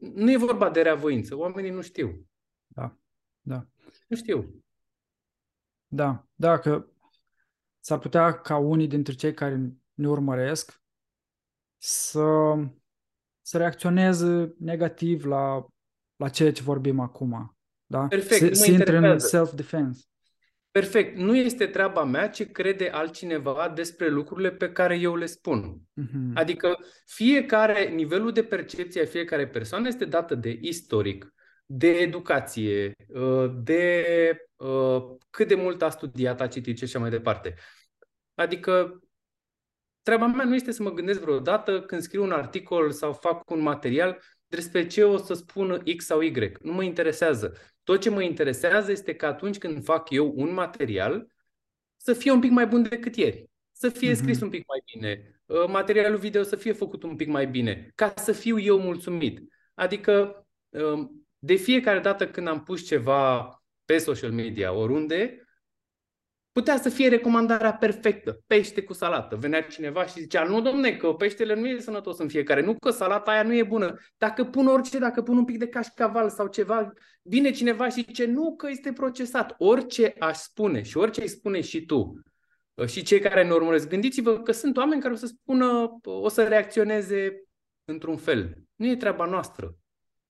[0.00, 2.26] Nu e vorba de reavoință, oamenii nu știu.
[2.66, 2.96] Da,
[3.40, 3.66] da.
[4.06, 4.64] Nu știu.
[5.86, 6.86] Da, da, că
[7.86, 10.80] s-ar putea ca unii dintre cei care ne urmăresc
[11.78, 12.54] să,
[13.40, 15.66] să reacționeze negativ la,
[16.16, 17.56] la ceea ce vorbim acum.
[17.86, 18.06] Da?
[18.06, 20.04] Perfect, să, intre în self-defense.
[20.70, 21.16] Perfect.
[21.16, 25.80] Nu este treaba mea ce crede altcineva despre lucrurile pe care eu le spun.
[25.80, 26.34] Uh-huh.
[26.34, 31.34] Adică fiecare, nivelul de percepție a fiecare persoană este dată de istoric,
[31.66, 34.04] de educație, uh, de
[34.56, 37.54] uh, cât de mult a studiat, a citit și așa mai departe.
[38.36, 39.00] Adică
[40.02, 43.60] treaba mea nu este să mă gândesc vreodată când scriu un articol sau fac un
[43.60, 46.52] material despre ce o să spună X sau Y.
[46.60, 47.56] Nu mă interesează.
[47.82, 51.26] Tot ce mă interesează este că atunci când fac eu un material,
[51.96, 53.50] să fie un pic mai bun decât ieri.
[53.72, 54.16] Să fie mm-hmm.
[54.16, 57.92] scris un pic mai bine, uh, materialul video să fie făcut un pic mai bine,
[57.94, 59.40] ca să fiu eu mulțumit.
[59.74, 63.50] Adică, um, de fiecare dată când am pus ceva
[63.84, 65.45] pe social media, oriunde,
[66.56, 69.36] Putea să fie recomandarea perfectă, pește cu salată.
[69.36, 72.90] Venea cineva și zicea, nu domne, că peștele nu e sănătos în fiecare, nu că
[72.90, 73.94] salata aia nu e bună.
[74.16, 76.92] Dacă pun orice, dacă pun un pic de cașcaval sau ceva,
[77.22, 79.54] vine cineva și zice, nu că este procesat.
[79.58, 82.22] Orice aș spune și orice îi spune și tu
[82.86, 86.42] și cei care ne urmăresc, gândiți-vă că sunt oameni care o să spună, o să
[86.42, 87.44] reacționeze
[87.84, 88.56] într-un fel.
[88.76, 89.74] Nu e treaba noastră.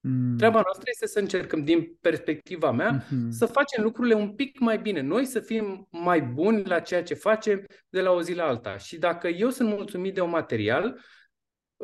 [0.08, 0.36] Mm.
[0.36, 3.28] Treaba noastră este să încercăm, din perspectiva mea, mm-hmm.
[3.30, 5.00] să facem lucrurile un pic mai bine.
[5.00, 8.76] Noi să fim mai buni la ceea ce facem de la o zi la alta.
[8.76, 11.00] Și dacă eu sunt mulțumit de un material,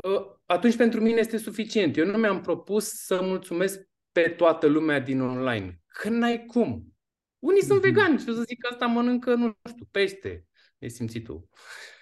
[0.04, 1.96] ă, atunci pentru mine este suficient.
[1.96, 3.80] Eu nu mi-am propus să mulțumesc
[4.12, 5.80] pe toată lumea din online.
[5.86, 6.94] Că n-ai cum.
[7.38, 7.66] Unii mm-hmm.
[7.66, 10.46] sunt vegani și o să zic că asta mănâncă, nu știu, pește.
[10.78, 11.48] E simțit tu.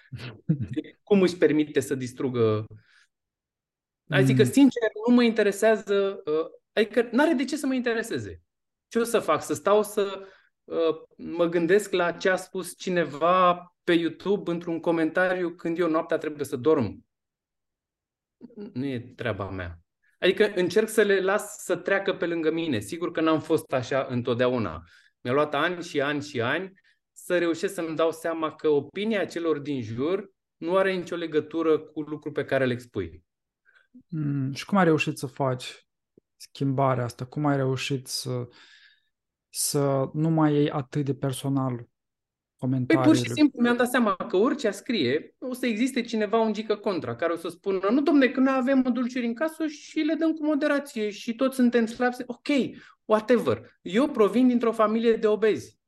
[1.03, 2.65] cum își permite să distrugă
[4.11, 8.41] Adică, sincer, nu mă interesează, uh, adică nu are de ce să mă intereseze.
[8.87, 9.43] Ce o să fac?
[9.43, 10.27] Să stau să
[10.63, 16.17] uh, mă gândesc la ce a spus cineva pe YouTube într-un comentariu când eu noaptea
[16.17, 17.05] trebuie să dorm.
[18.73, 19.79] Nu e treaba mea.
[20.19, 22.79] Adică încerc să le las să treacă pe lângă mine.
[22.79, 24.83] Sigur că n-am fost așa întotdeauna.
[25.21, 26.71] Mi-a luat ani și ani și ani
[27.11, 32.01] să reușesc să-mi dau seama că opinia celor din jur nu are nicio legătură cu
[32.01, 33.23] lucrul pe care le expui.
[34.07, 35.85] Mm, și cum ai reușit să faci
[36.35, 37.25] schimbarea asta?
[37.25, 38.47] Cum ai reușit să,
[39.49, 41.87] să nu mai iei atât de personal
[42.57, 43.11] comentariile?
[43.11, 46.53] Păi pur și simplu mi-am dat seama că orice scrie, o să existe cineva un
[46.53, 49.99] gică contra, care o să spună, nu domne, că noi avem dulciuri în casă și
[49.99, 52.15] le dăm cu moderație și toți suntem slabi.
[52.25, 52.47] Ok,
[53.05, 53.79] whatever.
[53.81, 55.79] Eu provin dintr-o familie de obezi.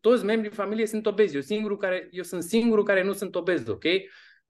[0.00, 1.34] Toți membrii familiei sunt obezi.
[1.34, 3.84] Eu, singurul care, eu sunt singurul care nu sunt obez, ok?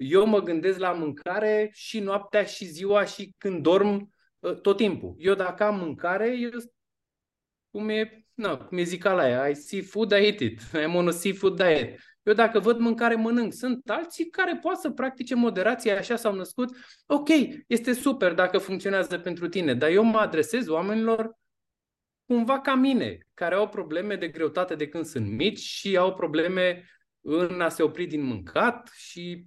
[0.01, 5.15] Eu mă gândesc la mâncare și noaptea și ziua și când dorm ă, tot timpul.
[5.19, 6.51] Eu dacă am mâncare, eu,
[7.71, 10.61] cum e, na, cum e la aia, I see food, I eat it.
[10.85, 12.01] I'm on a seafood diet.
[12.23, 13.53] Eu dacă văd mâncare, mănânc.
[13.53, 16.77] Sunt alții care pot să practice moderație, așa s-au născut.
[17.07, 17.29] Ok,
[17.67, 21.39] este super dacă funcționează pentru tine, dar eu mă adresez oamenilor
[22.27, 26.85] cumva ca mine, care au probleme de greutate de când sunt mici și au probleme
[27.21, 29.45] în a se opri din mâncat și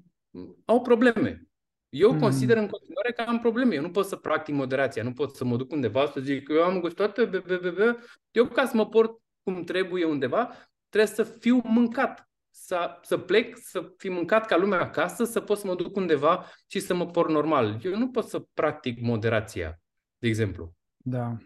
[0.66, 1.48] au probleme.
[1.90, 2.20] Eu mm.
[2.20, 3.76] consider în continuare că am probleme.
[3.76, 6.54] Eu nu pot să practic moderația, nu pot să mă duc undeva să zic că
[6.54, 7.98] eu am gustat, be, be, be, be.
[8.32, 10.54] eu ca să mă port cum trebuie undeva,
[10.90, 12.28] trebuie să fiu mâncat.
[12.56, 16.46] Să, să plec, să fi mâncat ca lumea acasă, să pot să mă duc undeva
[16.68, 17.80] și să mă port normal.
[17.84, 19.80] Eu nu pot să practic moderația,
[20.18, 20.76] de exemplu.
[20.98, 21.38] Da.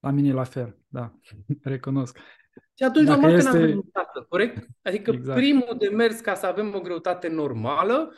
[0.00, 1.14] La mine la fel, da.
[1.62, 2.18] Recunosc.
[2.74, 3.50] Și atunci Dacă normal este...
[3.50, 4.66] că n-avem greutate, corect?
[4.82, 5.38] Adică exact.
[5.38, 8.14] primul de mers ca să avem o greutate normală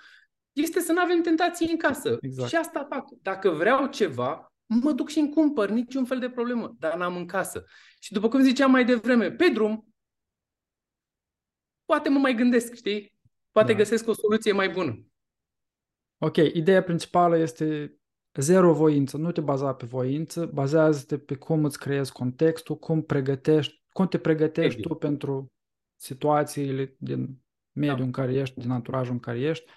[0.52, 2.18] este să nu avem tentații în casă.
[2.20, 2.48] Exact.
[2.48, 3.04] Și asta fac.
[3.22, 7.26] Dacă vreau ceva, mă duc și îmi cumpăr, niciun fel de problemă, dar n-am în
[7.26, 7.64] casă.
[8.00, 9.88] Și după cum ziceam mai devreme, pe drum,
[11.84, 13.14] poate mă mai gândesc, știi?
[13.50, 13.78] Poate da.
[13.78, 15.04] găsesc o soluție mai bună.
[16.18, 17.94] Ok, ideea principală este
[18.34, 23.79] zero voință, nu te baza pe voință, bazează-te pe cum îți creezi contextul, cum pregătești
[23.92, 24.86] cum te pregătești Evident.
[24.86, 25.52] tu pentru
[25.96, 28.04] situațiile din mediul da.
[28.04, 29.70] în care ești, din anturajul în care ești,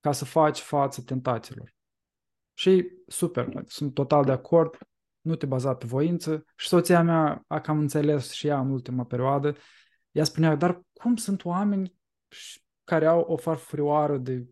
[0.00, 1.74] ca să faci față tentațiilor.
[2.54, 4.78] Și super, sunt total de acord,
[5.20, 6.44] nu te baza pe voință.
[6.56, 9.56] Și soția mea a cam înțeles și ea în ultima perioadă.
[10.10, 11.94] Ea spunea, dar cum sunt oameni
[12.84, 14.46] care au o farfurioară de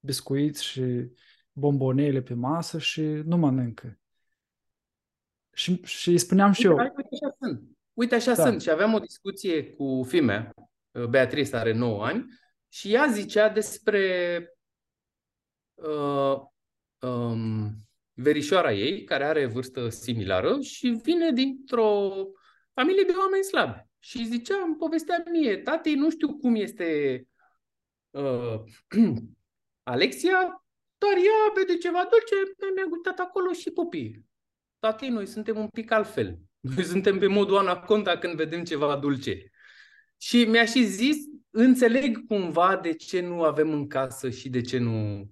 [0.00, 1.10] biscuiți și
[1.52, 3.98] bombonele pe masă și nu mănâncă.
[5.52, 6.92] Și, și îi spuneam și uite, eu.
[6.96, 7.75] Uite, așa sunt.
[7.96, 8.42] Uite, așa da.
[8.42, 8.62] sunt.
[8.62, 10.54] Și aveam o discuție cu fimea,
[11.08, 12.26] Beatrice are 9 ani,
[12.68, 14.40] și ea zicea despre
[15.74, 16.36] uh,
[17.00, 17.70] um,
[18.12, 22.10] verișoara ei, care are vârstă similară și vine dintr-o
[22.72, 23.84] familie de oameni slabi.
[23.98, 27.22] Și zicea, îmi povestea mie, tati, nu știu cum este
[28.10, 28.60] uh,
[29.82, 30.64] Alexia,
[30.98, 32.34] dar ea vede ceva dulce,
[32.74, 34.24] mi-a gustat acolo și copii.
[34.78, 36.38] Tati, noi suntem un pic altfel.
[36.74, 39.50] Noi suntem pe modul anaconda când vedem ceva dulce.
[40.16, 41.16] Și mi-a și zis,
[41.50, 45.28] înțeleg cumva de ce nu avem în casă și de ce nu...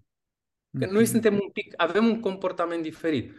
[0.78, 1.10] Că noi mhm.
[1.10, 3.32] suntem un pic, avem un comportament diferit.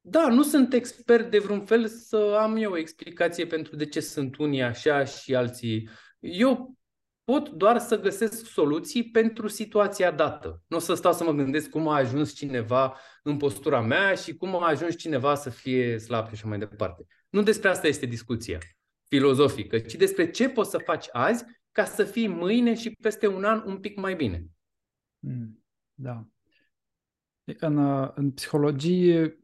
[0.00, 4.00] Da, nu sunt expert de vreun fel să am eu o explicație pentru de ce
[4.00, 5.88] sunt unii așa și alții.
[6.20, 6.76] Eu
[7.24, 10.62] pot doar să găsesc soluții pentru situația dată.
[10.66, 14.36] Nu o să stau să mă gândesc cum a ajuns cineva în postura mea și
[14.36, 17.06] cum a ajuns cineva să fie slab și așa mai departe.
[17.28, 18.58] Nu despre asta este discuția
[19.02, 23.44] filozofică, ci despre ce poți să faci azi ca să fii mâine și peste un
[23.44, 24.46] an un pic mai bine.
[25.18, 25.64] Mm,
[25.94, 26.26] da.
[27.44, 27.78] În,
[28.14, 29.38] în psihologie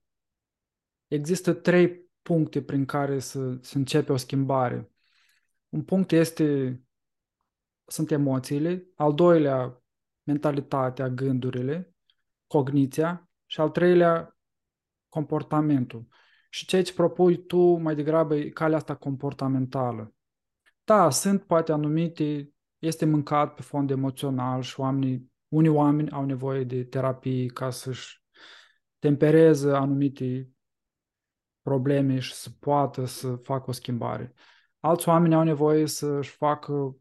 [1.07, 4.91] există trei puncte prin care să, să începe o schimbare.
[5.69, 6.81] Un punct este
[7.89, 9.83] sunt emoțiile, al doilea
[10.23, 11.95] mentalitatea, gândurile,
[12.47, 14.39] cogniția și al treilea
[15.09, 16.07] comportamentul.
[16.51, 20.15] Și ceea ce propui tu mai degrabă e calea asta comportamentală.
[20.85, 26.65] Da, sunt poate anumite, este mâncat pe fond emoțional și oamenii, unii oameni au nevoie
[26.65, 28.23] de terapie ca să-și
[28.99, 30.51] tempereze anumite
[31.63, 34.35] probleme și să poată să facă o schimbare.
[34.81, 36.97] Alți oameni au nevoie să-și facă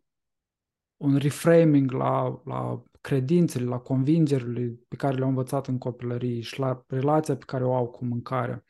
[0.98, 6.84] un reframing la, la credințele, la convingerile pe care le-au învățat în copilărie și la
[6.88, 8.66] relația pe care o au cu mâncarea.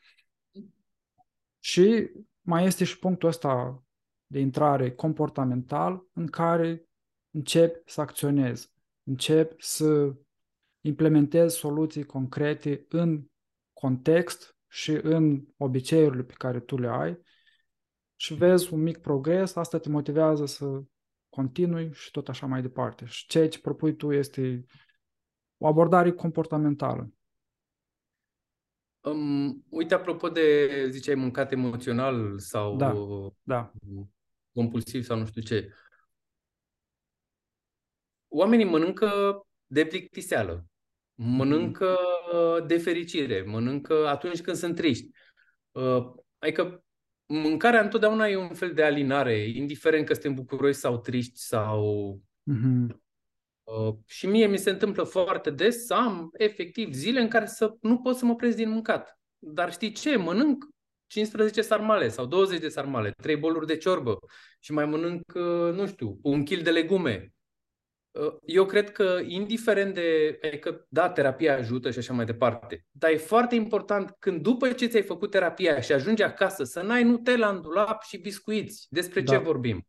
[1.60, 2.12] Și
[2.42, 3.84] mai este și punctul ăsta
[4.28, 6.88] de intrare comportamental în care
[7.32, 8.72] încep să acționez,
[9.04, 10.16] încep să
[10.82, 13.26] implementez soluții concrete în
[13.74, 17.20] context și în obiceiurile pe care tu le ai
[18.16, 20.82] și vezi un mic progres, asta te motivează să
[21.38, 23.06] continui și tot așa mai departe.
[23.06, 24.66] Și ceea ce propui tu este
[25.58, 27.12] o abordare comportamentală.
[29.02, 32.94] Um, uite, apropo de, ziceai, mâncat emoțional sau da,
[33.44, 33.72] da.
[34.54, 35.74] compulsiv sau nu știu ce.
[38.28, 40.66] Oamenii mănâncă de plictiseală,
[41.16, 41.98] mănâncă
[42.68, 45.10] de fericire, mănâncă atunci când sunt triști.
[45.72, 46.86] Uh, adică
[47.28, 52.22] mâncarea întotdeauna e un fel de alinare, indiferent că suntem bucuroși sau triști sau...
[52.52, 52.96] Mm-hmm.
[53.64, 57.76] Uh, și mie mi se întâmplă foarte des să am efectiv zile în care să
[57.82, 59.20] nu pot să mă prez din mâncat.
[59.38, 60.18] Dar știi ce?
[60.18, 60.66] Mănânc
[61.08, 64.18] 15 sarmale sau 20 de sarmale, 3 boluri de ciorbă
[64.60, 67.37] și mai mănânc, uh, nu știu, un kil de legume Uh,
[68.46, 70.40] eu cred că, indiferent de.
[70.60, 74.86] că, da, terapia ajută și așa mai departe, dar e foarte important când, după ce
[74.86, 78.88] ți-ai făcut terapia și ajungi acasă, să n-ai Nutella în dulap și biscuiți.
[78.90, 79.32] Despre da.
[79.32, 79.88] ce vorbim?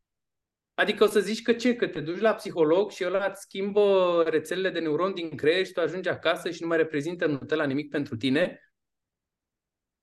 [0.74, 1.76] Adică o să zici că ce?
[1.76, 5.72] Că te duci la psiholog și ăla îți schimbă rețelele de neuron din creier și
[5.72, 8.72] tu ajungi acasă și nu mai reprezintă Nutella nimic pentru tine?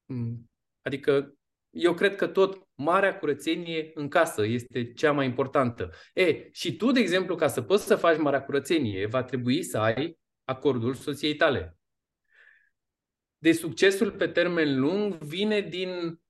[0.05, 0.49] Mm.
[0.81, 1.35] Adică
[1.69, 5.91] eu cred că tot marea curățenie în casă este cea mai importantă.
[6.13, 9.77] E, și tu, de exemplu, ca să poți să faci marea curățenie, va trebui să
[9.77, 11.77] ai acordul soției tale.
[13.37, 16.21] De succesul pe termen lung vine din,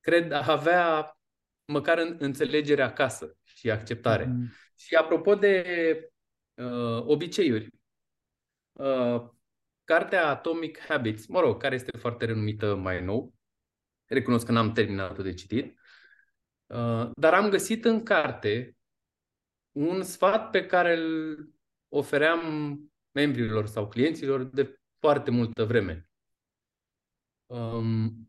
[0.00, 1.18] cred, a avea
[1.64, 4.24] măcar în, înțelegere acasă și acceptare.
[4.24, 4.74] Mm-hmm.
[4.76, 5.64] Și apropo de
[6.54, 7.70] uh, obiceiuri,
[8.72, 9.22] uh,
[9.84, 13.35] cartea Atomic Habits, mă rog, care este foarte renumită mai nou,
[14.06, 15.78] Recunosc că n-am terminat-o de citit.
[16.66, 18.76] Uh, dar am găsit în carte
[19.72, 21.48] un sfat pe care îl
[21.88, 22.40] ofeream
[23.12, 26.10] membrilor sau clienților de foarte multă vreme.
[27.46, 28.28] Um,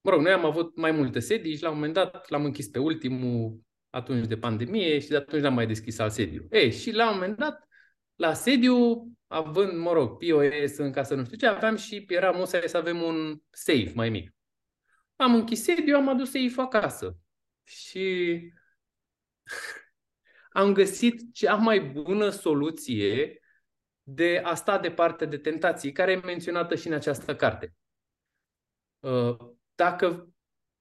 [0.00, 2.68] mă rog, noi am avut mai multe sedii și la un moment dat l-am închis
[2.68, 3.60] pe ultimul
[3.90, 6.46] atunci de pandemie și de atunci n-am mai deschis alt sediu.
[6.50, 7.68] Ei, și la un moment dat,
[8.14, 12.68] la sediu, având, mă rog, POS în casă, nu știu ce, aveam și era musai
[12.68, 14.34] să avem un safe mai mic.
[15.16, 17.16] Am închis sediu, am adus safe acasă.
[17.62, 18.38] Și
[20.50, 23.40] am găsit cea mai bună soluție
[24.02, 27.74] de a sta departe de tentații, care e menționată și în această carte.
[28.98, 29.36] Uh,
[29.74, 30.34] dacă,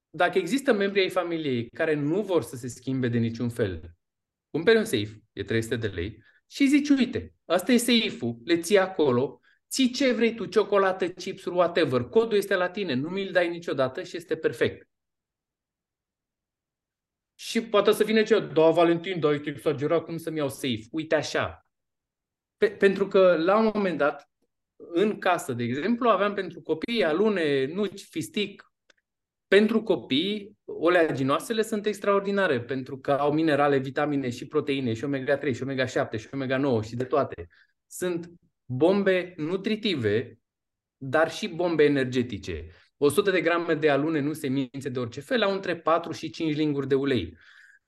[0.10, 3.96] dacă există membri ai familiei care nu vor să se schimbe de niciun fel,
[4.50, 8.78] cumperi un safe, e 300 de lei, și zici, uite, asta e safe-ul, le ții
[8.78, 9.39] acolo,
[9.70, 14.04] ții ce vrei tu, ciocolată, chips, whatever, codul este la tine, nu mi-l dai niciodată
[14.04, 14.89] și este perfect.
[17.36, 20.88] Și poate să vină ce, da, Valentin, da, ești exagerat, cum să-mi iau safe?
[20.91, 21.68] Uite așa.
[22.58, 24.30] Pe, pentru că la un moment dat,
[24.76, 28.70] în casă, de exemplu, aveam pentru copii alune, nuci, fistic.
[29.52, 35.64] Pentru copii, oleaginoasele sunt extraordinare pentru că au minerale, vitamine și proteine și omega-3 și
[35.64, 37.47] omega-7 și omega-9 și de toate.
[37.88, 38.32] Sunt
[38.66, 40.39] bombe nutritive,
[40.97, 42.68] dar și bombe energetice.
[42.97, 46.56] 100 de grame de alune, nu semințe de orice fel, au între 4 și 5
[46.56, 47.38] linguri de ulei.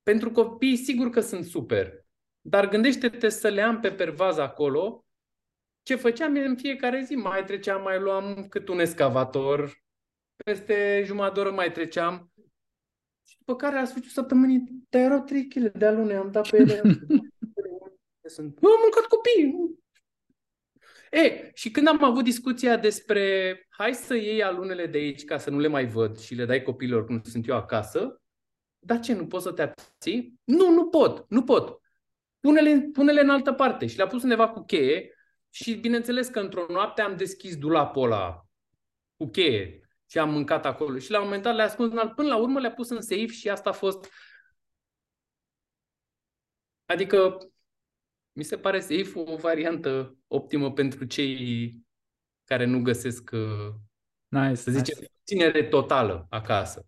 [0.02, 2.06] Pentru copii, sigur că sunt super,
[2.42, 5.06] dar gândește-te să le am pe pervaz acolo.
[5.84, 7.14] Ce făceam în fiecare zi?
[7.14, 9.83] Mai treceam, mai luam cât un escavator,
[10.46, 12.32] peste jumătate de oră mai treceam.
[13.28, 16.58] Și după care la sfârșitul săptămânii, dar erau 3 kg de alune, am dat pe
[16.58, 16.82] ele.
[18.26, 19.82] Sunt, am mâncat copii,
[21.14, 25.50] E, și când am avut discuția despre hai să iei alunele de aici ca să
[25.50, 28.22] nu le mai văd și le dai copilor când sunt eu acasă,
[28.80, 30.40] dar ce, nu poți să te abții?
[30.44, 31.82] Nu, nu pot, nu pot.
[32.40, 33.86] Pune-le, pune-le în altă parte.
[33.86, 35.14] Și le-a pus undeva cu cheie
[35.50, 38.46] și bineînțeles că într-o noapte am deschis dulapul ăla
[39.18, 39.83] cu cheie
[40.14, 40.98] și am mâncat acolo.
[40.98, 42.16] Și la un moment dat le-a ascuns în alt.
[42.16, 44.12] Până la urmă le-a pus în safe și asta a fost...
[46.86, 47.38] Adică
[48.32, 51.72] mi se pare safe o variantă optimă pentru cei
[52.44, 53.74] care nu găsesc, uh,
[54.28, 55.14] nice, să zicem, nice.
[55.26, 56.88] ținere totală acasă.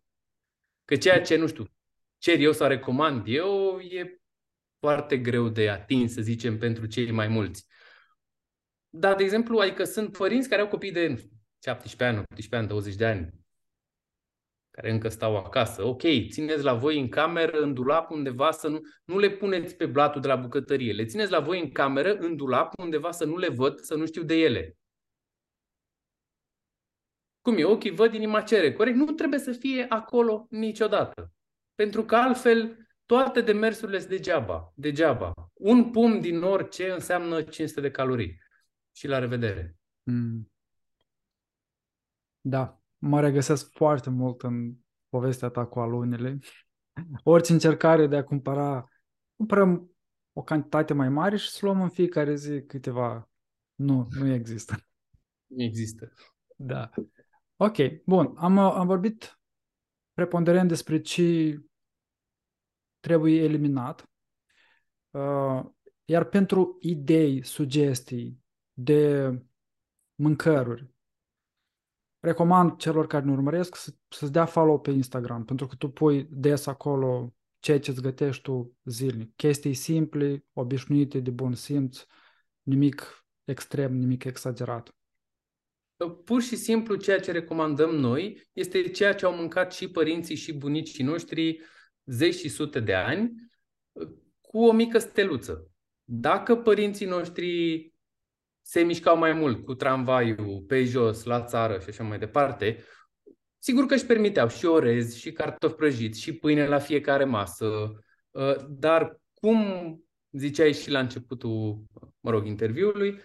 [0.84, 1.66] Că ceea ce, nu știu,
[2.18, 4.22] cer eu sau recomand eu e
[4.80, 7.66] foarte greu de atins, să zicem, pentru cei mai mulți.
[8.90, 11.35] Dar, de exemplu, adică sunt părinți care au copii de nu știu,
[11.66, 13.34] 17 ani, 18 ani, 20 de ani,
[14.72, 15.84] care încă stau acasă.
[15.84, 19.86] Ok, țineți la voi în cameră, în dulap, undeva să nu, nu le puneți pe
[19.86, 20.94] blatul de la bucătărie.
[20.94, 24.06] Le țineți la voi în cameră, în dulap, undeva să nu le văd, să nu
[24.06, 24.78] știu de ele.
[27.42, 27.64] Cum e?
[27.64, 28.74] Ochii văd, inima cere.
[28.74, 28.96] Corect?
[28.96, 31.32] Nu trebuie să fie acolo niciodată.
[31.76, 34.74] Pentru că altfel toate demersurile sunt degeaba.
[34.76, 35.34] degeaba.
[35.54, 38.42] Un pum din orice înseamnă 500 de calorii.
[38.92, 39.76] Și la revedere.
[40.04, 40.50] Mm.
[42.48, 44.76] Da, mă regăsesc foarte mult în
[45.10, 46.40] povestea ta cu alunele.
[47.24, 48.90] Orice încercare de a cumpăra,
[49.36, 49.92] cumpărăm
[50.34, 53.30] o cantitate mai mare și să luăm în fiecare zi câteva.
[53.76, 54.76] Nu, nu există.
[55.46, 56.12] Nu există.
[56.56, 56.90] Da.
[57.56, 57.76] Ok,
[58.06, 58.34] bun.
[58.38, 59.40] Am, am vorbit
[60.14, 61.60] preponderent despre ce
[63.00, 64.10] trebuie eliminat.
[65.10, 65.66] Uh,
[66.06, 68.44] iar pentru idei, sugestii
[68.74, 69.30] de
[70.16, 70.95] mâncăruri,
[72.26, 76.28] recomand celor care ne urmăresc să, să-ți dea follow pe Instagram, pentru că tu pui
[76.30, 79.36] des acolo ceea ce îți gătești tu zilnic.
[79.36, 82.06] Chestii simple, obișnuite, de bun simț,
[82.62, 84.96] nimic extrem, nimic exagerat.
[86.24, 90.54] Pur și simplu ceea ce recomandăm noi este ceea ce au mâncat și părinții și
[90.54, 91.62] bunicii noștri
[92.06, 93.34] zeci și sute de ani,
[94.42, 95.72] cu o mică steluță.
[96.04, 97.94] Dacă părinții noștri
[98.68, 102.84] se mișcau mai mult cu tramvaiul pe jos, la țară și așa mai departe,
[103.58, 107.92] sigur că își permiteau și orez, și cartofi prăjiți, și pâine la fiecare masă,
[108.32, 109.60] uh, dar cum
[110.32, 111.84] ziceai și la începutul,
[112.20, 113.22] mă rog, interviului,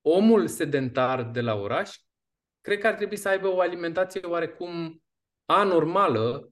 [0.00, 1.96] omul sedentar de la oraș,
[2.60, 5.02] cred că ar trebui să aibă o alimentație oarecum
[5.44, 6.50] anormală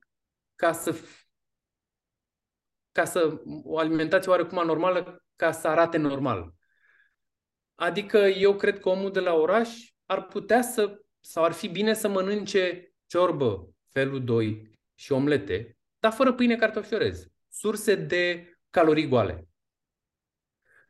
[0.54, 0.94] ca să
[2.92, 6.55] ca să o alimentație oarecum anormală ca să arate normal.
[7.76, 11.94] Adică eu cred că omul de la oraș ar putea să, sau ar fi bine
[11.94, 17.26] să mănânce ciorbă, felul 2 și omlete, dar fără pâine cartofi orez.
[17.48, 19.48] Surse de calorii goale.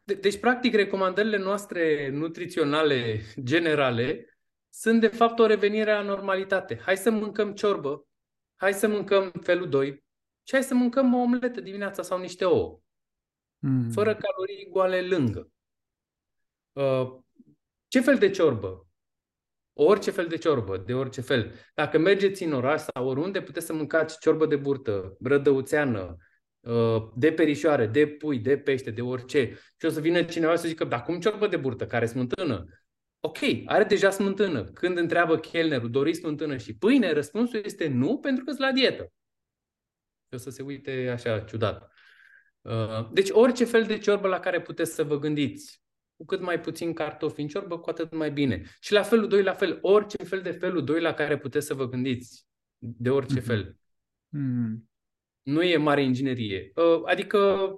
[0.03, 4.39] De- deci, practic, recomandările noastre nutriționale generale
[4.69, 6.79] sunt, de fapt, o revenire la normalitate.
[6.79, 8.07] Hai să mâncăm ciorbă,
[8.57, 10.05] hai să mâncăm felul 2
[10.43, 12.81] și hai să mâncăm o omletă dimineața sau niște ouă.
[13.59, 13.91] Mm.
[13.91, 15.51] Fără calorii goale lângă.
[16.77, 17.19] Uh,
[17.89, 18.89] ce fel de ciorbă?
[19.73, 21.53] Orice fel de ciorbă, de orice fel.
[21.75, 26.17] Dacă mergeți în oraș sau oriunde, puteți să mâncați ciorbă de burtă, brădăuțeană,
[26.61, 29.59] uh, de perișoare, de pui, de pește, de orice.
[29.77, 32.65] Și o să vină cineva să zică, dar cum ciorbă de burtă, care smântână?
[33.21, 34.65] Ok, are deja smântână.
[34.65, 39.13] Când întreabă chelnerul, doriți smântână și pâine, răspunsul este nu, pentru că sunt la dietă.
[40.29, 41.91] Și o să se uite așa ciudat.
[42.61, 45.85] Uh, deci orice fel de ciorbă la care puteți să vă gândiți
[46.17, 48.63] cu cât mai puțin cartofi în ciorbă, cu atât mai bine.
[48.81, 51.75] Și la felul 2, la fel, orice fel de felul 2 la care puteți să
[51.75, 52.47] vă gândiți,
[52.79, 53.45] de orice mm-hmm.
[53.45, 53.77] fel.
[54.29, 54.91] Mm.
[55.43, 56.73] Nu e mare inginerie.
[56.75, 57.71] Uh, adică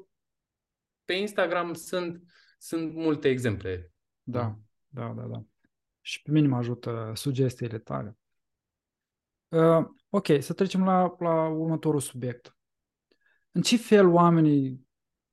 [1.04, 2.22] pe Instagram sunt
[2.58, 3.92] sunt multe exemple.
[4.22, 4.58] Da,
[4.88, 5.44] da, da, da.
[6.00, 8.16] Și pe mine mă ajută sugestiile tale.
[9.48, 12.56] Uh, ok, să trecem la, la următorul subiect.
[13.50, 14.87] În ce fel oamenii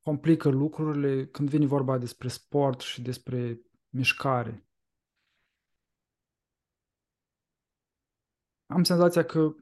[0.06, 3.60] complică lucrurile când vine vorba despre sport și despre
[3.90, 4.68] mișcare?
[8.65, 9.56] Am senzația că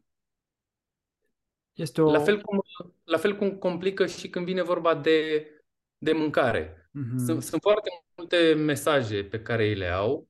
[1.74, 2.12] este o...
[2.12, 2.62] La fel cum,
[3.04, 5.48] la fel cum complică și când vine vorba de,
[5.98, 6.90] de mâncare.
[6.90, 7.26] Mm-hmm.
[7.26, 10.30] Sunt, sunt foarte multe mesaje pe care îi le au.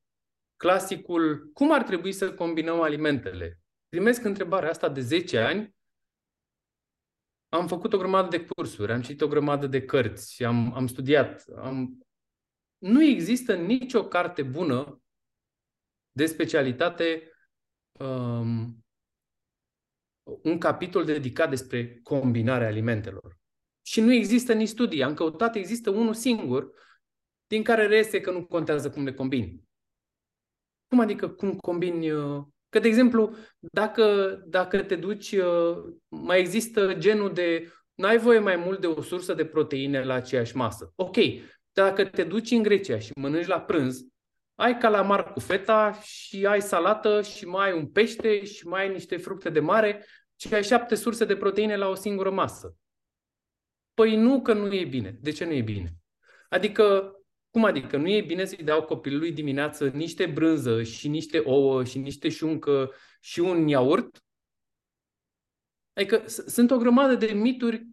[0.56, 3.60] Clasicul, cum ar trebui să combinăm alimentele?
[3.88, 5.74] Primesc întrebarea asta de 10 ani.
[7.54, 11.44] Am făcut o grămadă de cursuri, am citit o grămadă de cărți, am, am studiat.
[11.56, 12.06] Am...
[12.78, 15.02] Nu există nicio carte bună
[16.12, 17.32] de specialitate
[18.00, 18.84] um,
[20.42, 23.38] un capitol dedicat despre combinarea alimentelor.
[23.86, 25.02] Și nu există nici studii.
[25.02, 26.72] Am căutat, există unul singur,
[27.46, 29.62] din care reiese că nu contează cum le combini.
[30.88, 32.10] Cum adică cum combini?
[32.10, 38.38] Uh, că, de exemplu, dacă, dacă te duci, uh, mai există genul de n-ai voie
[38.38, 40.92] mai mult de o sursă de proteine la aceeași masă.
[40.96, 41.16] Ok,
[41.72, 44.06] dacă te duci în Grecia și mănânci la prânz,
[44.54, 48.92] ai calamar cu feta și ai salată și mai ai un pește și mai ai
[48.92, 50.06] niște fructe de mare
[50.36, 52.76] și ai șapte surse de proteine la o singură masă.
[53.94, 55.18] Păi nu că nu e bine.
[55.20, 55.94] De ce nu e bine?
[56.48, 57.12] Adică,
[57.54, 57.96] cum adică?
[57.96, 62.92] Nu e bine să-i dau copilului dimineață niște brânză și niște ouă și niște șuncă
[63.20, 64.24] și un iaurt?
[65.92, 67.86] Adică sunt o grămadă de mituri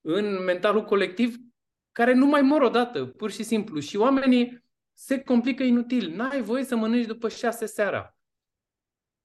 [0.00, 1.36] în mentalul colectiv
[1.92, 3.80] care nu mai mor odată, pur și simplu.
[3.80, 6.10] Și oamenii se complică inutil.
[6.10, 8.17] N-ai voie să mănânci după șase seara.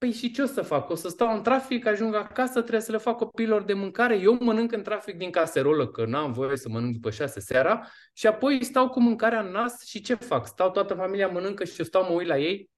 [0.04, 0.90] Păi și ce o să fac?
[0.90, 4.38] O să stau în trafic, ajung acasă, trebuie să le fac copiilor de mâncare, eu
[4.40, 8.64] mănânc în trafic din caserolă, că n-am voie să mănânc după șase seara, și apoi
[8.64, 10.48] stau cu mâncarea în nas și ce fac?
[10.48, 12.72] Stau toată familia mănâncă și eu stau mă uit la ei?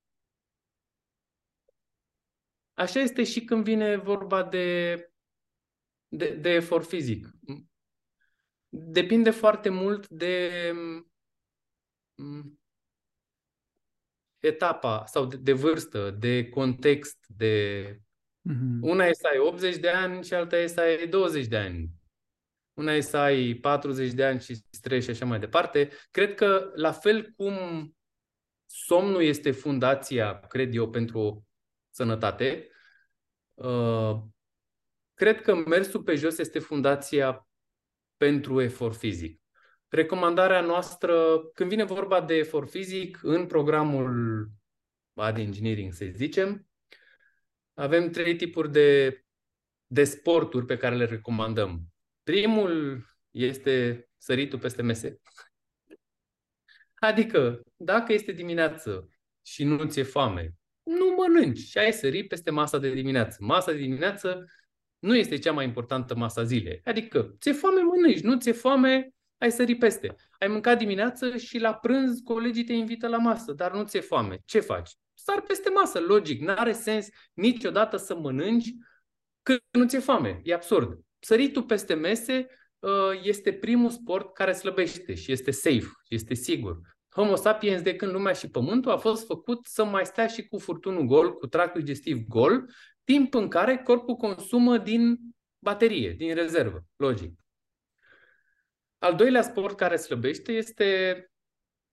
[2.73, 4.95] Așa este și când vine vorba de,
[6.07, 7.27] de, de efort fizic.
[8.69, 10.51] Depinde foarte mult de
[14.45, 17.83] etapa sau de, de vârstă, de context, de...
[18.49, 18.79] Mm-hmm.
[18.81, 21.89] Una e să ai 80 de ani și alta e să ai 20 de ani.
[22.73, 25.89] Una e să ai 40 de ani și stres și așa mai departe.
[26.11, 27.95] Cred că la fel cum
[28.65, 31.47] somnul este fundația, cred eu, pentru
[31.89, 32.69] sănătate,
[33.53, 34.21] uh,
[35.13, 37.47] cred că mersul pe jos este fundația
[38.17, 39.44] pentru efort fizic.
[39.95, 44.49] Recomandarea noastră, când vine vorba de efort fizic, în programul
[45.13, 46.67] Body Engineering, să zicem,
[47.73, 49.21] avem trei tipuri de,
[49.87, 51.81] de sporturi pe care le recomandăm.
[52.23, 55.21] Primul este săritul peste mese.
[56.93, 59.09] Adică, dacă este dimineață
[59.41, 60.53] și nu ți-e foame,
[60.83, 63.37] nu mănânci și ai sări peste masa de dimineață.
[63.39, 64.45] Masa de dimineață
[64.99, 66.81] nu este cea mai importantă masa zilei.
[66.83, 70.15] Adică, ți-e foame, mănânci, nu ți-e foame, ai sări peste.
[70.39, 74.41] Ai mâncat dimineață și la prânz colegii te invită la masă, dar nu ți-e foame.
[74.45, 74.91] Ce faci?
[75.13, 76.41] Sar peste masă, logic.
[76.41, 78.73] N-are sens niciodată să mănânci
[79.41, 80.41] când nu ți-e foame.
[80.43, 80.99] E absurd.
[81.19, 82.47] Săritul peste mese
[82.79, 82.91] uh,
[83.21, 86.79] este primul sport care slăbește și este safe, este sigur.
[87.09, 90.57] Homo sapiens de când lumea și pământul a fost făcut să mai stea și cu
[90.57, 92.69] furtunul gol, cu tractul digestiv gol,
[93.03, 95.19] timp în care corpul consumă din
[95.59, 97.44] baterie, din rezervă, logic.
[98.97, 101.31] Al doilea sport care slăbește este,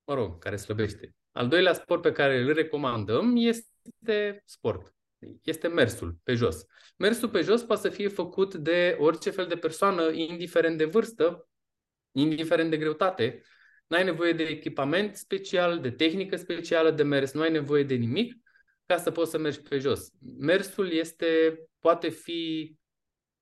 [0.04, 1.14] mă rog, care slăbește.
[1.32, 4.94] Al doilea sport pe care îl recomandăm este sport.
[5.42, 6.64] Este mersul pe jos.
[6.96, 11.48] Mersul pe jos poate să fie făcut de orice fel de persoană, indiferent de vârstă,
[12.12, 13.42] indiferent de greutate.
[13.86, 18.34] N-ai nevoie de echipament special, de tehnică specială de mers, nu ai nevoie de nimic
[18.86, 20.08] ca să poți să mergi pe jos.
[20.38, 22.76] Mersul este, poate fi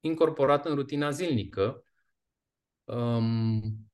[0.01, 1.85] incorporat în rutina zilnică
[2.91, 3.91] Um,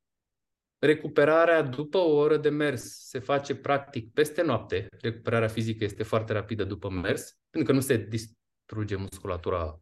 [0.79, 4.89] recuperarea după o oră de mers se face practic peste noapte.
[5.01, 9.81] Recuperarea fizică este foarte rapidă după mers, pentru că nu se distruge musculatura.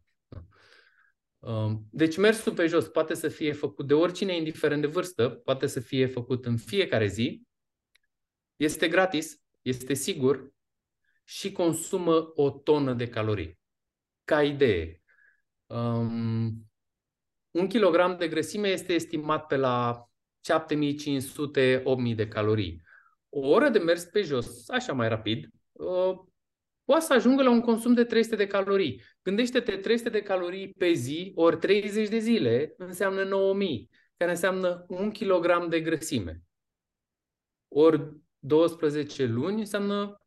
[1.39, 5.67] Um, deci mersul pe jos poate să fie făcut de oricine, indiferent de vârstă, poate
[5.67, 7.43] să fie făcut în fiecare zi,
[8.55, 10.53] este gratis, este sigur
[11.23, 13.59] și consumă o tonă de calorii.
[14.23, 15.01] Ca idee,
[15.65, 16.67] um,
[17.55, 20.05] un kilogram de grăsime este estimat pe la
[22.11, 22.81] 7500-8000 de calorii.
[23.29, 26.19] O oră de mers pe jos, așa mai rapid, uh,
[26.83, 29.01] poate să ajungă la un consum de 300 de calorii.
[29.21, 35.11] Gândește-te 300 de calorii pe zi ori 30 de zile înseamnă 9000, care înseamnă un
[35.11, 36.41] kilogram de grăsime.
[37.67, 40.19] ori 12 luni înseamnă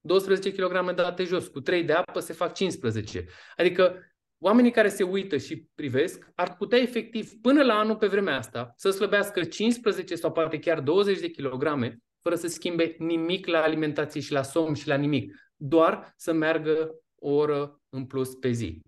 [0.00, 1.48] 12 kg date jos.
[1.48, 3.26] Cu 3 de apă se fac 15.
[3.56, 4.07] Adică
[4.38, 8.72] oamenii care se uită și privesc ar putea efectiv până la anul pe vremea asta
[8.76, 14.20] să slăbească 15 sau poate chiar 20 de kilograme fără să schimbe nimic la alimentație
[14.20, 15.34] și la somn și la nimic.
[15.56, 18.82] Doar să meargă o oră în plus pe zi.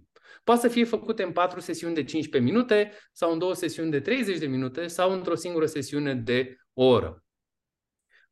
[0.45, 4.01] Poate să fie făcute în patru sesiuni de 15 minute sau în două sesiuni de
[4.01, 7.25] 30 de minute sau într-o singură sesiune de o oră.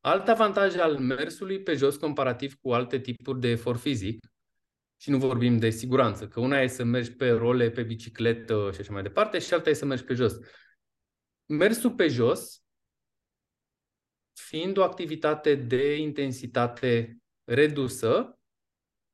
[0.01, 4.19] Alt avantaj al mersului pe jos comparativ cu alte tipuri de efort fizic,
[5.01, 8.81] și nu vorbim de siguranță, că una e să mergi pe role, pe bicicletă și
[8.81, 10.39] așa mai departe, și alta e să mergi pe jos.
[11.47, 12.63] Mersul pe jos,
[14.33, 18.39] fiind o activitate de intensitate redusă,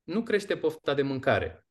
[0.02, 1.66] nu crește pofta de mâncare.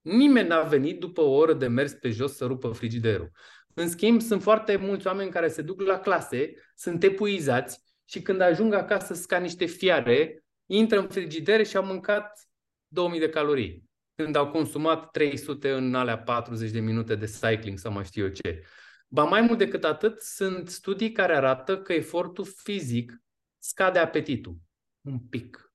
[0.00, 3.30] Nimeni n-a venit după o oră de mers pe jos să rupă frigiderul.
[3.74, 8.40] În schimb, sunt foarte mulți oameni care se duc la clase, sunt epuizați și când
[8.40, 12.48] ajung acasă sunt ca niște fiare, intră în frigider și au mâncat
[12.94, 13.84] 2000 de calorii.
[14.14, 18.30] Când au consumat 300 în alea 40 de minute de cycling sau mai știu eu
[18.30, 18.64] ce.
[19.08, 23.22] Ba mai mult decât atât, sunt studii care arată că efortul fizic
[23.58, 24.56] scade apetitul.
[25.00, 25.72] Un pic.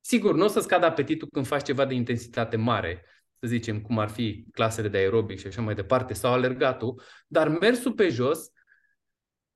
[0.00, 3.04] Sigur, nu o să scadă apetitul când faci ceva de intensitate mare,
[3.40, 7.48] să zicem, cum ar fi clasele de aerobic și așa mai departe, sau alergatul, dar
[7.48, 8.50] mersul pe jos,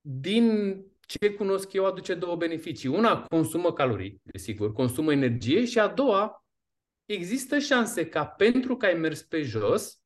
[0.01, 2.89] din ce cunosc eu, aduce două beneficii.
[2.89, 6.42] Una, consumă calorii, desigur, consumă energie și a doua,
[7.05, 9.97] există șanse ca pentru că ai mers pe jos,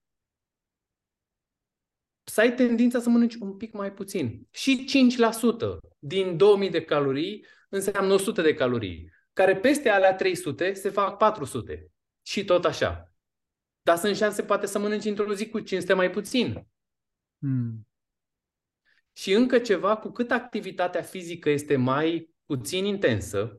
[2.24, 4.48] să ai tendința să mănânci un pic mai puțin.
[4.52, 10.90] Și 5% din 2000 de calorii înseamnă 100 de calorii, care peste alea 300 se
[10.90, 11.92] fac 400.
[12.22, 13.12] Și tot așa.
[13.82, 16.68] Dar sunt șanse poate să mănânci într-o zi cu 500 mai puțin.
[17.40, 17.88] Hmm.
[19.14, 23.58] Și încă ceva, cu cât activitatea fizică este mai puțin intensă,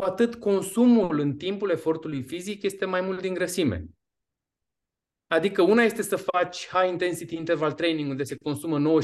[0.00, 3.84] cu atât consumul în timpul efortului fizic este mai mult din grăsime.
[5.26, 9.02] Adică una este să faci high intensity interval training unde se consumă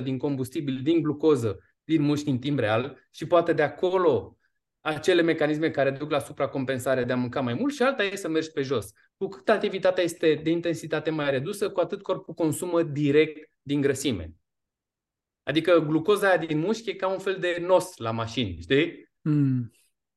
[0.00, 4.38] 95% din combustibil, din glucoză, din mușchi în timp real și poate de acolo
[4.80, 8.28] acele mecanisme care duc la supracompensare de a mânca mai mult și alta e să
[8.28, 8.92] mergi pe jos.
[9.16, 14.34] Cu cât activitatea este de intensitate mai redusă, cu atât corpul consumă direct din grăsime.
[15.42, 19.12] Adică glucoza aia din mușchi e ca un fel de nos la mașini, știi?
[19.20, 19.72] Mm.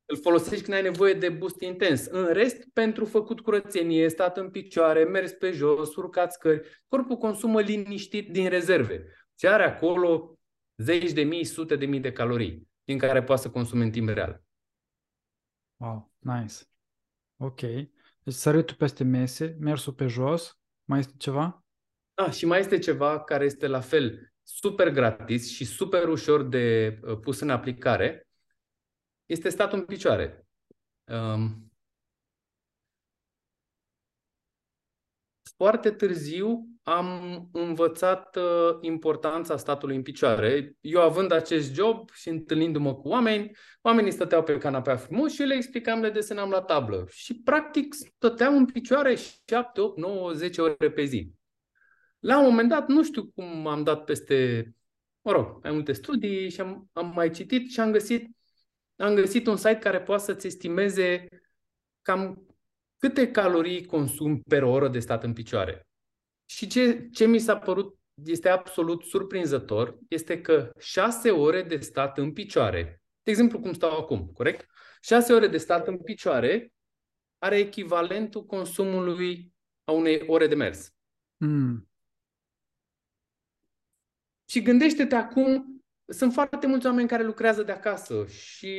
[0.09, 2.05] Îl folosești când ai nevoie de boost intens.
[2.05, 7.61] În rest, pentru făcut curățenie, stat în picioare, mers pe jos, urcat scări, corpul consumă
[7.61, 9.05] liniștit din rezerve.
[9.39, 10.39] Și are acolo
[10.77, 14.09] zeci de mii, sute de mii de calorii din care poate să consume în timp
[14.09, 14.43] real.
[15.77, 16.55] Wow, nice.
[17.37, 17.59] Ok.
[18.23, 21.65] Deci săritul peste mese, mersul pe jos, mai este ceva?
[22.13, 26.99] Ah, și mai este ceva care este la fel super gratis și super ușor de
[27.01, 28.26] uh, pus în aplicare,
[29.27, 30.47] este statul în picioare.
[31.03, 31.71] Um,
[35.55, 40.75] foarte târziu am învățat uh, importanța statului în picioare.
[40.81, 43.51] Eu având acest job și întâlnindu-mă cu oameni,
[43.81, 47.05] oamenii stăteau pe canapea frumos și eu le explicam, le desenam la tablă.
[47.09, 51.31] Și practic stăteam în picioare 7, 8, 9, 10 ore pe zi.
[52.19, 54.69] La un moment dat, nu știu cum am dat peste,
[55.21, 58.36] mă rog, mai multe studii și am, am mai citit și am găsit,
[58.97, 61.27] am găsit un site care poate să-ți estimeze
[62.01, 62.47] cam
[62.97, 65.87] câte calorii consum per oră de stat în picioare.
[66.45, 72.17] Și ce, ce mi s-a părut este absolut surprinzător este că 6 ore de stat
[72.17, 74.69] în picioare, de exemplu cum stau acum, corect?
[75.01, 76.73] 6 ore de stat în picioare
[77.37, 79.53] are echivalentul consumului
[79.83, 80.93] a unei ore de mers.
[81.37, 81.89] Mm.
[84.49, 85.76] Și gândește-te acum,
[86.07, 88.69] sunt foarte mulți oameni care lucrează de acasă și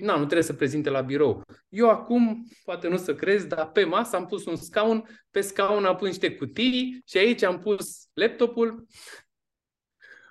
[0.00, 1.42] na, nu trebuie să prezinte la birou.
[1.68, 5.84] Eu acum, poate nu să crezi, dar pe masă am pus un scaun, pe scaun
[5.84, 8.86] am pus niște cutii și aici am pus laptopul.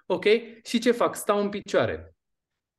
[0.05, 0.25] Ok?
[0.63, 1.15] Și ce fac?
[1.15, 2.15] Stau în picioare.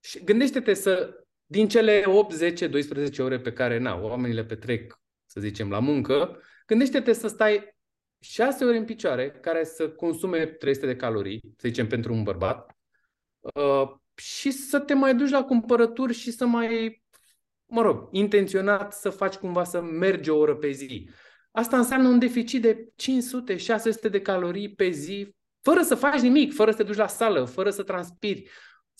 [0.00, 5.00] Și gândește-te să, din cele 8, 10, 12 ore pe care, na, oamenii le petrec,
[5.26, 7.76] să zicem, la muncă, gândește-te să stai
[8.20, 12.75] 6 ore în picioare, care să consume 300 de calorii, să zicem, pentru un bărbat,
[13.54, 17.02] uh, și să te mai duci la cumpărături și să mai,
[17.66, 21.10] mă rog, intenționat să faci cumva să mergi o oră pe zi.
[21.50, 22.88] Asta înseamnă un deficit de
[24.06, 27.44] 500-600 de calorii pe zi, fără să faci nimic, fără să te duci la sală,
[27.44, 28.50] fără să transpiri,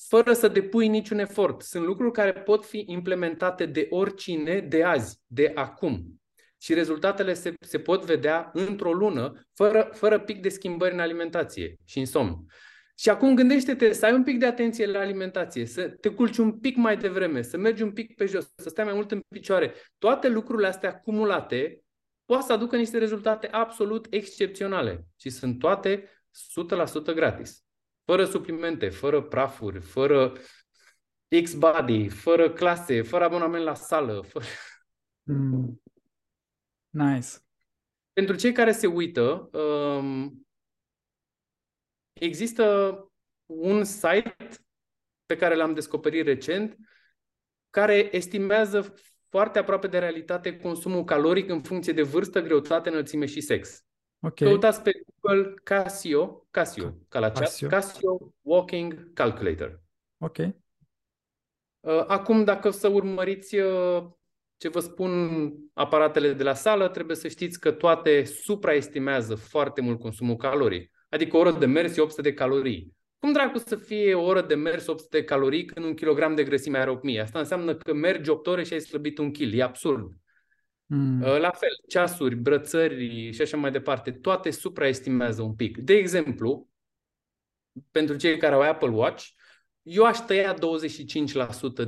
[0.08, 1.62] fără să depui niciun efort.
[1.62, 6.20] Sunt lucruri care pot fi implementate de oricine de azi, de acum
[6.58, 11.76] și rezultatele se, se pot vedea într-o lună, fără, fără pic de schimbări în alimentație
[11.84, 12.44] și în somn.
[12.98, 16.58] Și acum gândește-te să ai un pic de atenție la alimentație, să te culci un
[16.58, 19.74] pic mai devreme, să mergi un pic pe jos, să stai mai mult în picioare.
[19.98, 21.80] Toate lucrurile astea acumulate
[22.24, 26.08] poate să aducă niște rezultate absolut excepționale și sunt toate
[27.10, 27.64] 100% gratis.
[28.04, 30.32] Fără suplimente, fără prafuri, fără
[31.42, 34.20] X-Body, fără clase, fără abonament la sală.
[34.20, 34.44] Fără...
[35.22, 35.82] Mm.
[36.90, 37.28] Nice.
[38.12, 40.45] Pentru cei care se uită, um,
[42.18, 42.98] există
[43.46, 44.36] un site
[45.26, 46.76] pe care l-am descoperit recent
[47.70, 48.94] care estimează
[49.28, 53.84] foarte aproape de realitate consumul caloric în funcție de vârstă, greutate, înălțime și sex.
[54.20, 54.48] Okay.
[54.48, 54.90] Căutați pe
[55.20, 57.68] Google Casio, Casio, ca la Casio.
[57.68, 59.80] Casio Walking Calculator.
[60.18, 60.36] Ok.
[60.38, 64.06] Uh, acum, dacă să urmăriți uh,
[64.56, 70.00] ce vă spun aparatele de la sală, trebuie să știți că toate supraestimează foarte mult
[70.00, 70.95] consumul caloric.
[71.16, 72.94] Adică o oră de mers e 800 de calorii.
[73.18, 76.44] Cum dracu să fie o oră de mers 800 de calorii când un kilogram de
[76.44, 77.20] grăsime are 8000?
[77.20, 79.58] Asta înseamnă că mergi 8 ore și ai slăbit un kil.
[79.58, 80.12] E absurd.
[80.86, 81.20] Mm.
[81.20, 85.78] La fel, ceasuri, brățări și așa mai departe, toate supraestimează un pic.
[85.78, 86.68] De exemplu,
[87.90, 89.26] pentru cei care au Apple Watch,
[89.82, 90.58] eu aș tăia 25%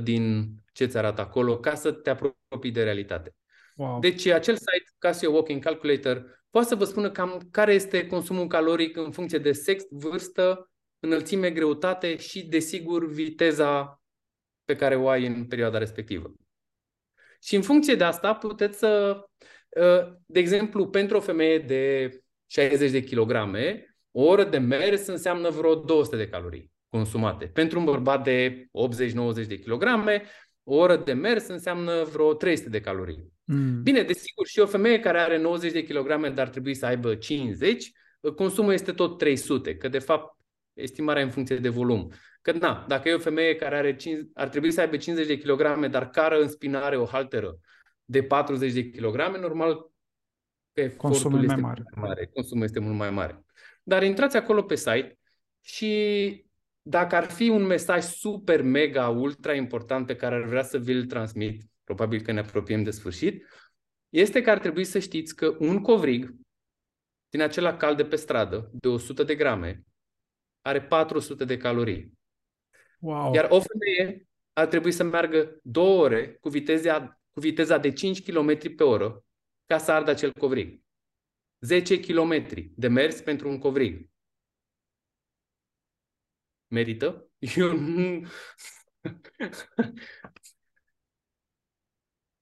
[0.01, 3.35] din ce ți arată acolo ca să te apropii de realitate.
[3.75, 3.99] Wow.
[3.99, 8.97] Deci acel site Casio Walking Calculator poate să vă spună cam care este consumul caloric
[8.97, 14.01] în funcție de sex, vârstă, înălțime, greutate și, desigur, viteza
[14.65, 16.33] pe care o ai în perioada respectivă.
[17.41, 19.21] Și în funcție de asta puteți să,
[19.79, 22.09] ă, de exemplu, pentru o femeie de
[22.45, 27.45] 60 de kilograme, o oră de mers înseamnă vreo 200 de calorii consumate.
[27.45, 28.65] Pentru un bărbat de
[29.43, 30.23] 80-90 de kilograme,
[30.63, 33.33] o oră de mers înseamnă vreo 300 de calorii.
[33.43, 33.81] Mm.
[33.83, 37.91] Bine, desigur, și o femeie care are 90 de kilograme, dar trebuie să aibă 50,
[38.35, 40.37] consumul este tot 300, că de fapt
[40.73, 42.11] estimarea în funcție de volum.
[42.41, 45.37] Că na, dacă e o femeie care are 5, ar trebui să aibă 50 de
[45.37, 47.59] kilograme, dar cară în spinare o halteră
[48.05, 49.91] de 40 de kilograme, normal
[50.73, 51.83] că consumul este mai mare.
[51.95, 52.29] mai mare.
[52.33, 53.45] Consumul este mult mai mare.
[53.83, 55.17] Dar intrați acolo pe site
[55.61, 56.45] și
[56.89, 61.05] dacă ar fi un mesaj super, mega, ultra important pe care ar vrea să vi-l
[61.05, 63.45] transmit, probabil că ne apropiem de sfârșit,
[64.09, 66.35] este că ar trebui să știți că un covrig
[67.29, 69.83] din acela cal de pe stradă, de 100 de grame,
[70.61, 72.13] are 400 de calorii.
[72.99, 73.33] Wow.
[73.33, 78.23] Iar o femeie ar trebui să meargă două ore cu viteza, cu viteza de 5
[78.23, 79.23] km pe oră
[79.65, 80.81] ca să ardă acel covrig.
[81.59, 82.43] 10 km
[82.75, 84.08] de mers pentru un covrig.
[86.69, 87.29] Merită?
[87.55, 88.27] Eu nu...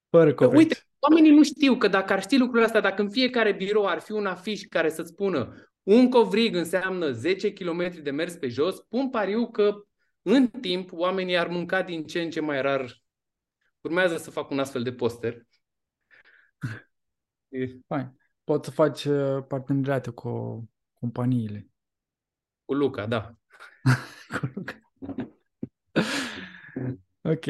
[0.10, 0.58] Fără covrig.
[0.58, 4.00] Uite, oamenii nu știu că dacă ar ști lucrurile astea, dacă în fiecare birou ar
[4.00, 8.80] fi un afiș care să spună un covrig înseamnă 10 km de mers pe jos,
[8.80, 9.86] pun pariu că
[10.22, 13.02] în timp oamenii ar mânca din ce în ce mai rar.
[13.82, 15.42] Urmează să fac un astfel de poster.
[17.88, 18.16] Fine.
[18.44, 20.64] Poți să faci uh, parteneriate cu
[20.94, 21.68] companiile.
[22.66, 23.36] Cu Luca, da.
[24.28, 24.80] Cu Luca.
[27.22, 27.46] ok.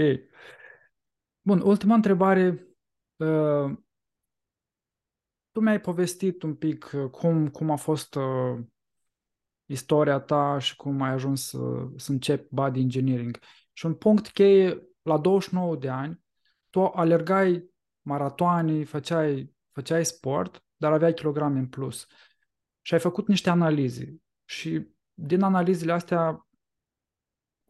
[1.41, 2.67] Bun, ultima întrebare.
[3.15, 3.77] Uh,
[5.51, 8.59] tu mi-ai povestit un pic uh, cum, cum a fost uh,
[9.65, 13.39] istoria ta și cum ai ajuns să, să începi body engineering.
[13.73, 16.21] Și un punct cheie, la 29 de ani,
[16.69, 17.69] tu alergai
[18.01, 22.07] maratoane, făceai, făceai sport, dar aveai kilograme în plus.
[22.81, 24.15] Și ai făcut niște analize.
[24.45, 24.87] Și
[25.19, 26.47] din analizele astea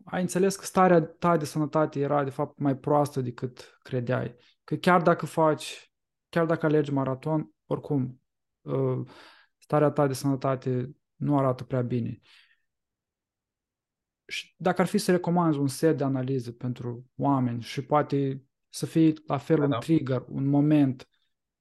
[0.04, 4.36] ai înțeles că starea ta de sănătate era de fapt mai proastă decât credeai.
[4.64, 5.94] Că chiar dacă faci,
[6.30, 8.22] chiar dacă alergi maraton, oricum,
[8.62, 9.08] uh,
[9.58, 12.20] starea ta de sănătate nu arată prea bine.
[14.26, 18.86] Și dacă ar fi să recomanzi un set de analize pentru oameni și poate să
[18.86, 19.78] fie la fel da, un da.
[19.78, 21.10] trigger, un moment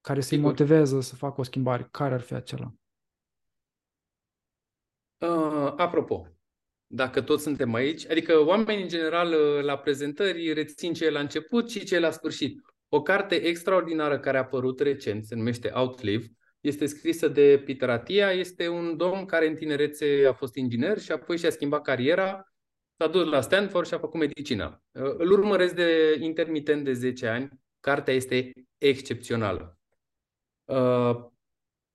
[0.01, 2.75] care să-i motiveze să facă o schimbare, care ar fi acela?
[5.19, 6.27] Uh, apropo,
[6.87, 11.21] dacă toți suntem aici, adică oamenii în general uh, la prezentări rețin ce e la
[11.21, 12.61] început și ce e la sfârșit.
[12.89, 16.27] O carte extraordinară care a apărut recent, se numește Outlive,
[16.61, 21.13] este scrisă de Peter Atia, este un domn care în tinerețe a fost inginer și
[21.13, 22.53] apoi și-a schimbat cariera,
[22.97, 24.83] s-a dus la Stanford și a făcut medicina.
[24.93, 27.49] Îl urmăresc de intermitent de 10 ani,
[27.81, 29.79] cartea este excepțională.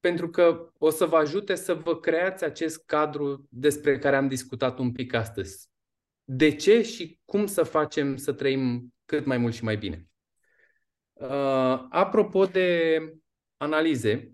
[0.02, 4.28] Uh, pentru că o să vă ajute să vă creați acest cadru despre care am
[4.28, 5.70] discutat un pic astăzi.
[6.24, 10.06] De ce și cum să facem să trăim cât mai mult și mai bine.
[11.14, 13.00] Uh, apropo de
[13.58, 14.34] analize,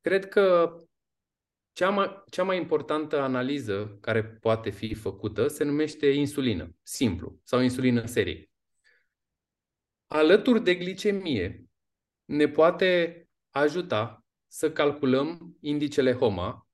[0.00, 0.76] cred că
[1.72, 7.60] cea mai, cea mai importantă analiză care poate fi făcută se numește insulină, simplu, sau
[7.60, 8.53] insulină serie.
[10.14, 11.64] Alături de glicemie,
[12.24, 16.68] ne poate ajuta să calculăm indicele HOMA,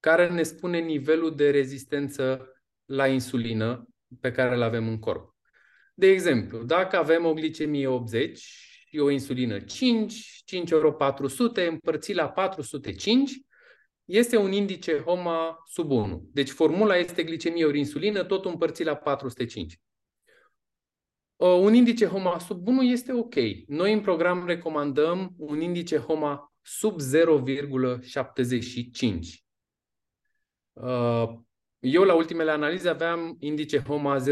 [0.00, 2.52] care ne spune nivelul de rezistență
[2.84, 3.88] la insulină
[4.20, 5.36] pe care îl avem în corp.
[5.94, 8.38] De exemplu, dacă avem o glicemie 80
[8.88, 13.32] și o insulină 5, 5 ori 400 împărțit la 405,
[14.04, 16.28] este un indice HOMA sub 1.
[16.32, 19.78] Deci formula este glicemie ori insulină, tot împărțit la 405.
[21.36, 23.34] Un indice HOMA sub 1 este ok.
[23.66, 27.04] Noi în program recomandăm un indice HOMA sub 0,75.
[31.78, 34.24] Eu la ultimele analize aveam indice HOMA 0,56.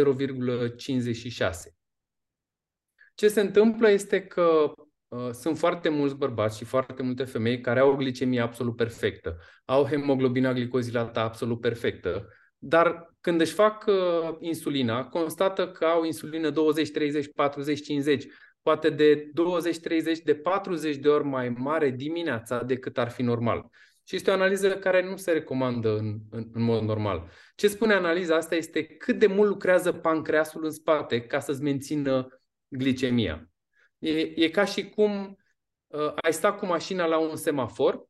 [3.14, 4.72] Ce se întâmplă este că
[5.08, 9.38] uh, sunt foarte mulți bărbați și foarte multe femei care au o glicemie absolut perfectă,
[9.64, 12.28] au hemoglobina glicozilată absolut perfectă,
[12.66, 18.26] dar când își fac uh, insulina, constată că au insulină 20, 30, 40, 50,
[18.62, 23.66] poate de 20, 30, de 40 de ori mai mare dimineața decât ar fi normal.
[24.06, 27.30] Și este o analiză care nu se recomandă în, în, în mod normal.
[27.54, 32.42] Ce spune analiza asta este cât de mult lucrează pancreasul în spate ca să-ți mențină
[32.68, 33.50] glicemia.
[33.98, 35.38] E, e ca și cum
[35.86, 38.06] uh, ai sta cu mașina la un semafor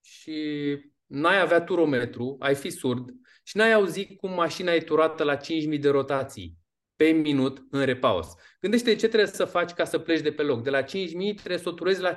[0.00, 3.08] și n-ai avea turometru, ai fi surd
[3.42, 6.56] și n-ai auzit cum mașina e turată la 5.000 de rotații
[6.96, 8.26] pe minut în repaus.
[8.60, 10.62] Gândește ce trebuie să faci ca să pleci de pe loc.
[10.62, 10.86] De la 5.000
[11.34, 12.16] trebuie să o turezi la 15.000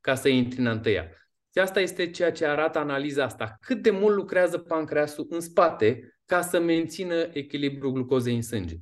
[0.00, 1.08] ca să intri în întâia.
[1.52, 3.56] Și asta este ceea ce arată analiza asta.
[3.60, 8.76] Cât de mult lucrează pancreasul în spate ca să mențină echilibrul glucozei în sânge.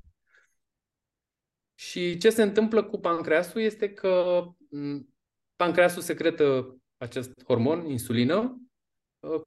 [1.75, 4.45] Și ce se întâmplă cu pancreasul este că
[5.57, 8.57] pancreasul secretă acest hormon, insulină, ă,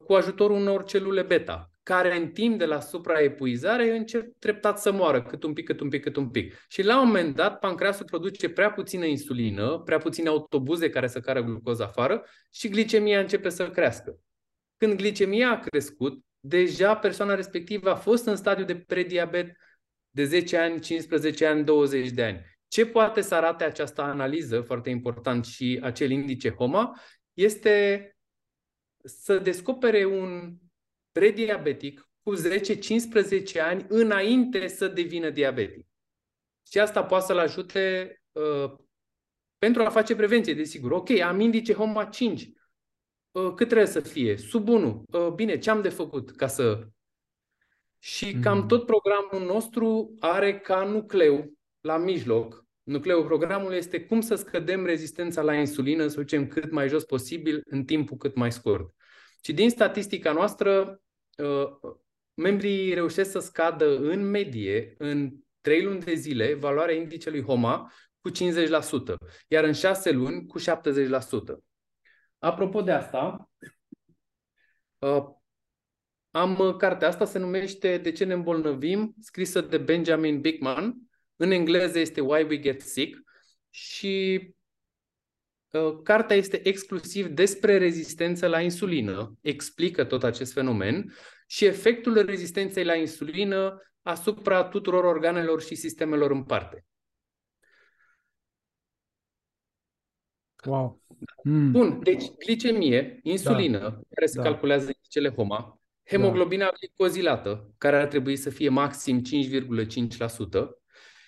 [0.06, 5.22] cu ajutorul unor celule beta, care în timp de la supraepuizare încep treptat să moară,
[5.22, 6.66] cât un pic, cât un pic, cât un pic.
[6.68, 11.20] Și la un moment dat, pancreasul produce prea puțină insulină, prea puține autobuze care să
[11.20, 14.20] cară glucoză afară și glicemia începe să crească.
[14.78, 19.56] Când glicemia a crescut, deja persoana respectivă a fost în stadiu de prediabet
[20.10, 22.42] de 10 ani, 15 ani, 20 de ani.
[22.68, 27.00] Ce poate să arate această analiză, foarte important, și acel indice HOMA,
[27.34, 28.11] este
[29.04, 30.58] să descopere un
[31.12, 35.88] prediabetic cu 10-15 ani înainte să devină diabetic.
[36.70, 38.74] Și asta poate să-l ajute uh,
[39.58, 40.92] pentru a face prevenție, desigur.
[40.92, 42.50] Ok, am indice HOMA 5.
[43.32, 44.38] Uh, cât trebuie să fie?
[44.38, 45.04] Sub 1.
[45.12, 46.88] Uh, bine, ce am de făcut ca să...
[48.04, 48.68] Și cam mm.
[48.68, 55.42] tot programul nostru are ca nucleu, la mijloc, nucleul programului este cum să scădem rezistența
[55.42, 58.94] la insulină, să ducem cât mai jos posibil în timpul cât mai scurt.
[59.44, 61.02] Și din statistica noastră,
[61.42, 61.96] Uh,
[62.34, 65.32] membrii reușesc să scadă în medie, în
[65.62, 67.92] 3 luni de zile, valoarea indicelui HOMA
[68.22, 71.64] cu 50%, iar în 6 luni cu 70%.
[72.40, 73.50] Apropo de asta,
[74.98, 75.24] uh,
[76.32, 80.96] am cartea asta, se numește De ce ne îmbolnăvim, scrisă de Benjamin Bickman.
[81.42, 83.20] În engleză este Why We Get Sick
[83.70, 84.40] și
[85.72, 91.14] uh, cartea este exclusiv despre rezistență la insulină, explică tot acest fenomen
[91.48, 96.86] și efectul rezistenței la insulină asupra tuturor organelor și sistemelor în parte.
[100.66, 101.02] Wow.
[101.44, 101.72] Mm.
[101.72, 104.00] Bun, deci glicemie, insulină, da.
[104.10, 104.44] care se da.
[104.44, 106.72] calculează cele HOMA, hemoglobina da.
[106.80, 110.81] glicozilată, care ar trebui să fie maxim 5,5%,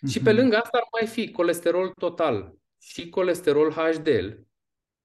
[0.04, 0.12] mm-hmm.
[0.12, 0.40] și pe mhm.
[0.40, 4.28] lângă asta ar mai fi colesterol total și colesterol HDL,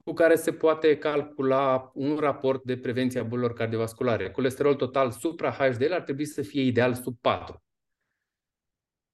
[0.05, 4.31] cu care se poate calcula un raport de prevenție a bolilor cardiovasculare.
[4.31, 7.63] Colesterol total supra-HDL ar trebui să fie ideal sub 4.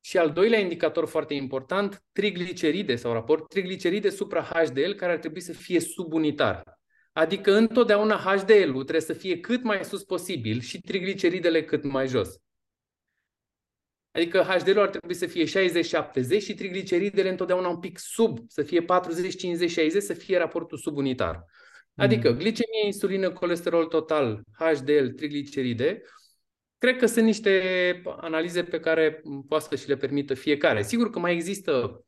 [0.00, 5.52] Și al doilea indicator foarte important, trigliceride sau raport, trigliceride supra-HDL care ar trebui să
[5.52, 6.62] fie subunitar.
[7.12, 12.43] Adică întotdeauna HDL-ul trebuie să fie cât mai sus posibil și trigliceridele cât mai jos.
[14.14, 18.84] Adică HDL-ul ar trebui să fie 60-70 și trigliceridele întotdeauna un pic sub, să fie
[18.84, 18.86] 40-50-60,
[19.98, 21.44] să fie raportul subunitar.
[21.96, 22.36] Adică mm.
[22.36, 26.02] glicemie, insulină, colesterol total, HDL, trigliceride,
[26.78, 30.82] cred că sunt niște analize pe care poate să și le permită fiecare.
[30.82, 32.04] Sigur că mai există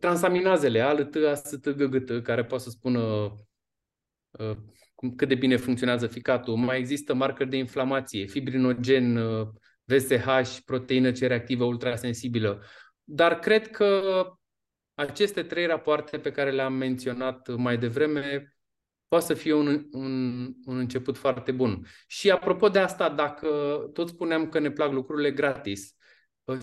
[0.00, 3.00] transaminazele, ALT, AST, GGT, care poate să spună
[4.30, 4.56] uh,
[5.16, 6.56] cât de bine funcționează ficatul.
[6.56, 9.48] Mai există marcări de inflamație, fibrinogen, uh,
[9.96, 12.62] VSH, proteină C reactivă ultrasensibilă.
[13.04, 14.02] Dar cred că
[14.94, 18.56] aceste trei rapoarte pe care le-am menționat mai devreme
[19.08, 21.86] poate să fie un, un, un început foarte bun.
[22.06, 23.48] Și apropo de asta, dacă
[23.92, 25.96] tot spuneam că ne plac lucrurile gratis,
[26.44, 26.58] uh,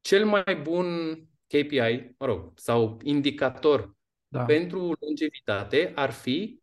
[0.00, 1.16] cel mai bun
[1.46, 3.96] KPI, mă rog, sau indicator
[4.28, 4.44] da.
[4.44, 6.59] pentru longevitate ar fi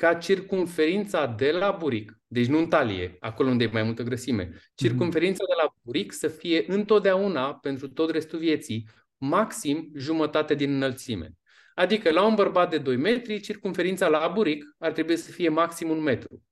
[0.00, 4.42] ca circumferința de la buric, deci nu în talie, acolo unde e mai multă grăsime,
[4.42, 4.60] mhm.
[4.74, 11.30] circumferința de la buric să fie întotdeauna, pentru tot restul vieții, maxim jumătate din înălțime.
[11.74, 15.90] Adică la un bărbat de 2 metri, circumferința la buric ar trebui să fie maxim
[15.90, 16.42] 1 metru.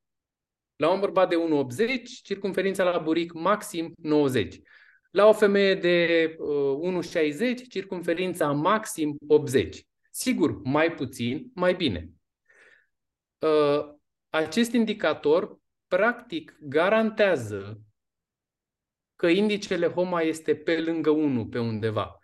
[0.76, 4.60] La un bărbat de 1,80, circumferința la buric maxim 90.
[5.10, 9.82] La o femeie de uh, 1,60, circumferința maxim 80.
[10.10, 12.12] Sigur, mai puțin, mai bine.
[13.38, 13.94] Uh,
[14.28, 17.80] acest indicator practic garantează
[19.16, 22.18] că indicele HOMA este pe lângă 1 pe undeva,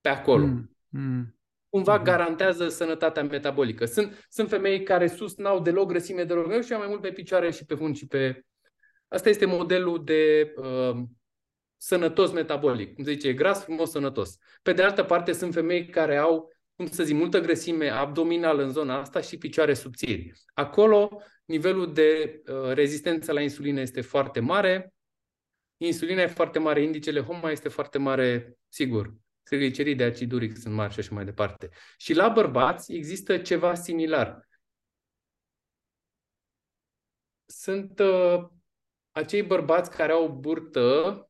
[0.00, 0.44] pe acolo.
[0.44, 1.38] Mm, mm
[1.68, 2.04] cumva mm-hmm.
[2.04, 3.84] garantează sănătatea metabolică.
[3.84, 7.12] Sunt, sunt femei care sus n-au deloc grăsime, deloc greu și au mai mult pe
[7.12, 8.42] picioare și pe fund și pe...
[9.08, 11.02] Asta este modelul de uh,
[11.76, 12.94] sănătos metabolic.
[12.94, 14.36] Cum se zice, gras, frumos, sănătos.
[14.62, 18.70] Pe de altă parte, sunt femei care au, cum să zic, multă grăsime abdominală în
[18.70, 20.32] zona asta și picioare subțiri.
[20.54, 24.94] Acolo, nivelul de uh, rezistență la insulină este foarte mare,
[25.76, 30.74] insulina e foarte mare, indicele HOMA este foarte mare, sigur triglicerii de acid uric sunt
[30.74, 31.70] mari și așa mai departe.
[31.96, 34.48] Și la bărbați există ceva similar.
[37.46, 38.48] Sunt uh,
[39.10, 41.22] acei bărbați care au burtă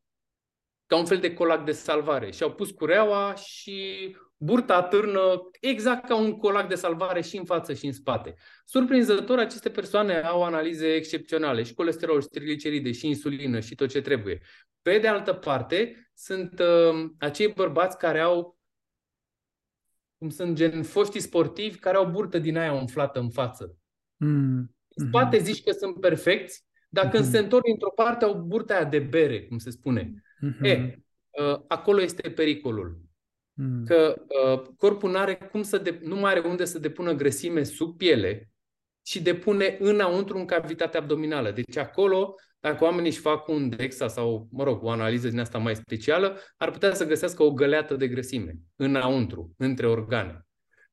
[0.86, 6.06] ca un fel de colac de salvare și au pus cureaua și burta târnă exact
[6.06, 8.34] ca un colac de salvare și în față și în spate.
[8.64, 14.00] Surprinzător, aceste persoane au analize excepționale și colesterol, și trigliceride, și insulină și tot ce
[14.00, 14.40] trebuie.
[14.82, 18.58] Pe de altă parte, sunt uh, acei bărbați care au,
[20.18, 23.76] cum sunt gen foștii sportivi, care au burtă din aia umflată în față.
[24.16, 24.74] Mm.
[24.94, 25.42] În spate mm-hmm.
[25.42, 27.10] zici că sunt perfecți, dar mm-hmm.
[27.10, 30.12] când se întorc într-o parte au burta aia de bere, cum se spune.
[30.12, 30.62] Mm-hmm.
[30.62, 30.98] E,
[31.30, 33.07] uh, acolo este pericolul.
[33.60, 33.84] Mm.
[33.84, 37.96] Că uh, corpul n-are cum să de- nu mai are unde să depună grăsime sub
[37.96, 38.50] piele
[39.06, 41.50] și depune înăuntru în cavitatea abdominală.
[41.50, 45.58] Deci acolo dacă oamenii își fac un DEXA sau, mă rog, o analiză din asta
[45.58, 50.46] mai specială, ar putea să găsească o găleată de grăsime înăuntru, între organe.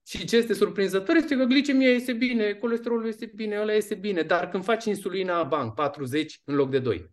[0.08, 4.22] Și ce este surprinzător este că glicemia este bine, colesterolul este bine, ăla este bine,
[4.22, 7.12] dar când faci insulina, bang, 40 în loc de 2.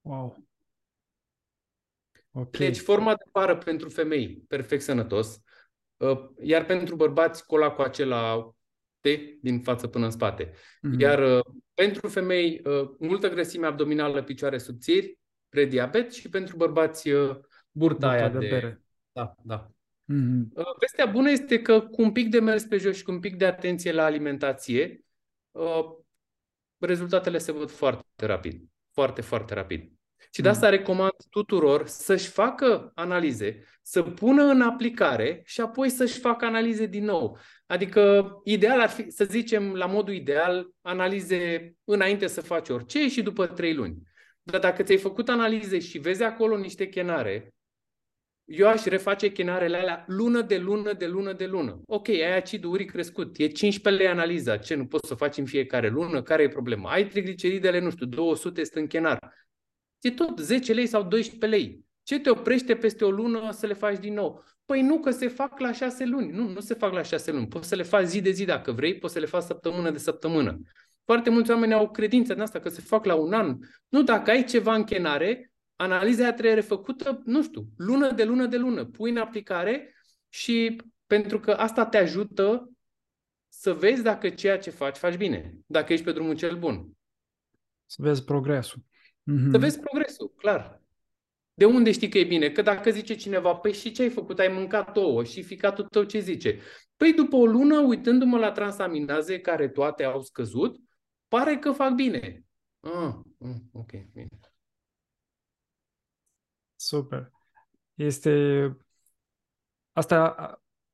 [0.00, 0.47] Wow.
[2.38, 2.66] Okay.
[2.66, 5.40] Deci forma de pară pentru femei, perfect sănătos,
[5.96, 8.52] uh, iar pentru bărbați colacul acela
[9.00, 9.06] T
[9.42, 10.50] din față până în spate.
[10.50, 10.98] Mm-hmm.
[10.98, 11.44] Iar uh,
[11.74, 18.08] pentru femei, uh, multă grăsime abdominală, picioare subțiri, prediabet și pentru bărbați, uh, burta, burta
[18.08, 18.82] aia de, de bere.
[19.12, 19.70] Da, da.
[20.12, 20.48] Mm-hmm.
[20.80, 23.36] Vestea bună este că cu un pic de mers pe jos și cu un pic
[23.36, 25.04] de atenție la alimentație,
[26.78, 28.62] rezultatele se văd foarte rapid.
[28.92, 29.97] Foarte, foarte rapid.
[30.30, 36.18] Și de asta recomand tuturor să-și facă analize, să pună în aplicare și apoi să-și
[36.18, 37.38] facă analize din nou.
[37.66, 43.22] Adică ideal ar fi, să zicem, la modul ideal, analize înainte să faci orice și
[43.22, 43.96] după trei luni.
[44.42, 47.52] Dar dacă ți-ai făcut analize și vezi acolo niște chenare,
[48.44, 51.80] eu aș reface chenarele alea lună de lună de lună de lună.
[51.86, 55.44] Ok, ai acid uric crescut, e 15 lei analiza, ce nu poți să faci în
[55.44, 56.90] fiecare lună, care e problema?
[56.90, 59.18] Ai trigliceridele, nu știu, 200 este în chenar.
[60.00, 61.84] E tot 10 lei sau 12 lei.
[62.02, 64.44] Ce te oprește peste o lună să le faci din nou?
[64.64, 66.30] Păi nu, că se fac la 6 luni.
[66.32, 67.48] Nu, nu se fac la 6 luni.
[67.48, 69.98] Poți să le faci zi de zi dacă vrei, poți să le faci săptămână de
[69.98, 70.60] săptămână.
[71.04, 73.58] Foarte mulți oameni au credința în asta că se fac la un an.
[73.88, 78.46] Nu, dacă ai ceva în chenare, analiza aia trebuie refăcută, nu știu, lună de lună
[78.46, 78.84] de lună.
[78.84, 79.94] Pui în aplicare
[80.28, 82.70] și pentru că asta te ajută
[83.48, 85.54] să vezi dacă ceea ce faci, faci bine.
[85.66, 86.88] Dacă ești pe drumul cel bun.
[87.86, 88.80] Să vezi progresul.
[89.28, 89.50] Mm-hmm.
[89.50, 90.82] Să vezi progresul, clar.
[91.54, 92.50] De unde știi că e bine?
[92.50, 94.38] Că dacă zice cineva, păi și ce ai făcut?
[94.38, 96.60] Ai mâncat ouă și ficatul tău ce zice?
[96.96, 100.80] Păi după o lună, uitându-mă la transaminaze care toate au scăzut,
[101.28, 102.46] pare că fac bine.
[102.80, 104.28] Ah, mm, ok, bine.
[106.76, 107.30] Super.
[107.94, 108.76] Este...
[109.92, 110.34] Asta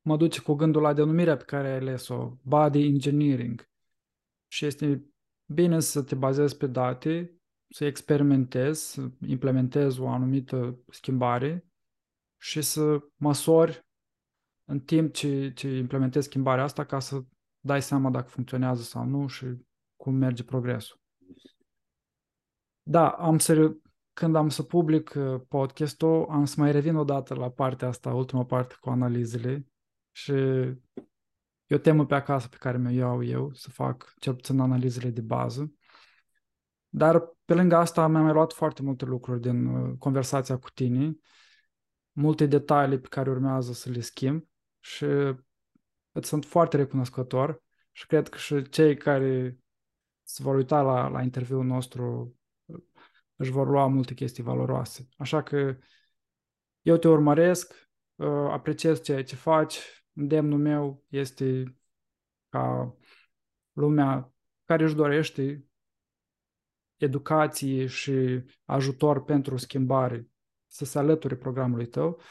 [0.01, 3.69] mă duce cu gândul la denumirea pe care ai ales-o, body engineering.
[4.47, 5.05] Și este
[5.45, 7.39] bine să te bazezi pe date
[7.69, 11.65] să experimentezi, să implementezi o anumită schimbare
[12.37, 13.85] și să măsori
[14.63, 17.23] în timp ce, ce implementezi schimbarea asta ca să
[17.59, 19.45] dai seama dacă funcționează sau nu și
[19.95, 20.99] cum merge progresul.
[22.83, 23.75] Da, am să,
[24.13, 28.13] când am să public uh, podcastul, am să mai revin o dată la partea asta,
[28.13, 29.67] ultima parte cu analizele
[30.11, 30.33] și
[31.67, 35.09] E o temă pe acasă pe care mi-o iau eu, să fac cel puțin analizele
[35.09, 35.73] de bază.
[36.89, 41.15] Dar pe lângă asta mi-am mai luat foarte multe lucruri din uh, conversația cu tine,
[42.11, 44.47] multe detalii pe care urmează să le schimb
[44.79, 45.05] și
[46.11, 49.57] îți sunt foarte recunoscător și cred că și cei care
[50.23, 52.35] se vor uita la, la interviul nostru
[52.65, 52.81] uh,
[53.35, 55.07] își vor lua multe chestii valoroase.
[55.17, 55.77] Așa că
[56.81, 61.77] eu te urmăresc, uh, apreciez ceea ce faci, îndemnul meu este
[62.49, 62.95] ca
[63.71, 65.65] lumea care își dorește
[66.97, 70.27] educație și ajutor pentru schimbare
[70.67, 72.21] să se alăture programului tău.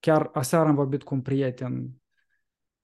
[0.00, 1.90] Chiar aseară am vorbit cu un prieten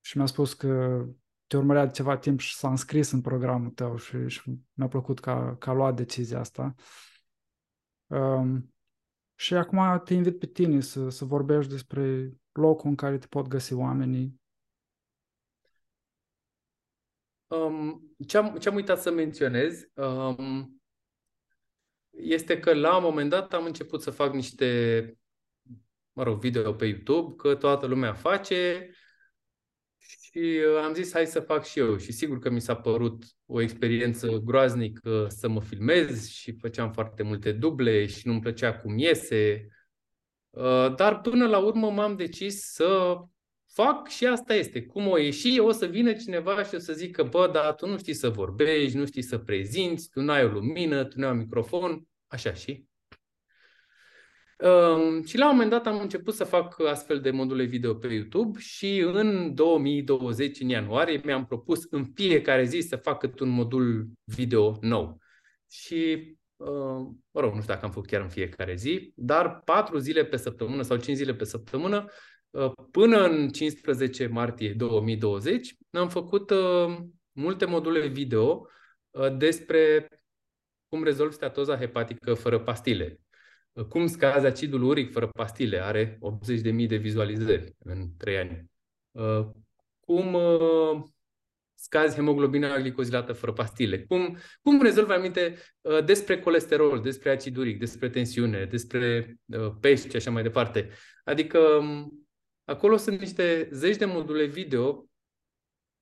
[0.00, 1.04] și mi-a spus că
[1.46, 5.20] te urmărea de ceva timp și s-a înscris în programul tău și, și mi-a plăcut
[5.20, 6.74] că, că a luat decizia asta.
[8.06, 8.74] Um,
[9.34, 13.46] și acum te invit pe tine să, să vorbești despre locul în care te pot
[13.46, 14.40] găsi oamenii.
[17.46, 20.75] Um, ce-am, ce-am uitat să menționez um,
[22.16, 25.18] este că la un moment dat am început să fac niște,
[26.12, 28.90] mă rog, video pe YouTube, că toată lumea face
[29.98, 31.96] și uh, am zis hai să fac și eu.
[31.96, 37.22] Și sigur că mi s-a părut o experiență groaznică să mă filmez și făceam foarte
[37.22, 39.68] multe duble și nu-mi plăcea cum iese.
[40.50, 43.18] Uh, dar până la urmă m-am decis să
[43.76, 44.82] fac și asta este.
[44.82, 47.98] Cum o ieși, o să vină cineva și o să zică, bă, dar tu nu
[47.98, 51.38] știi să vorbești, nu știi să prezinți, tu n-ai o lumină, tu nu ai un
[51.38, 52.84] microfon, așa și.
[54.58, 58.06] Um, și la un moment dat am început să fac astfel de module video pe
[58.06, 63.48] YouTube și în 2020, în ianuarie, mi-am propus în fiecare zi să fac cât un
[63.48, 65.18] modul video nou.
[65.70, 69.98] Și, uh, mă rog, nu știu dacă am făcut chiar în fiecare zi, dar patru
[69.98, 72.12] zile pe săptămână sau cinci zile pe săptămână Uh,
[72.90, 76.96] până în 15 martie 2020 am făcut uh,
[77.32, 78.68] multe module video
[79.10, 80.08] uh, despre
[80.88, 83.20] cum rezolvi steatoza hepatică fără pastile.
[83.88, 85.82] Cum scazi acidul uric fără pastile?
[85.84, 86.18] Are
[86.62, 88.70] 80.000 de vizualizări în 3 ani.
[90.00, 90.36] Cum
[91.74, 94.02] scazi hemoglobina glicozilată fără pastile?
[94.02, 95.56] Cum, cum rezolvi aminte
[96.04, 99.36] despre colesterol, despre acid uric, despre tensiune, despre
[99.80, 100.88] pești și așa mai departe?
[101.24, 102.25] Adică um,
[102.66, 105.08] Acolo sunt niște zeci de module video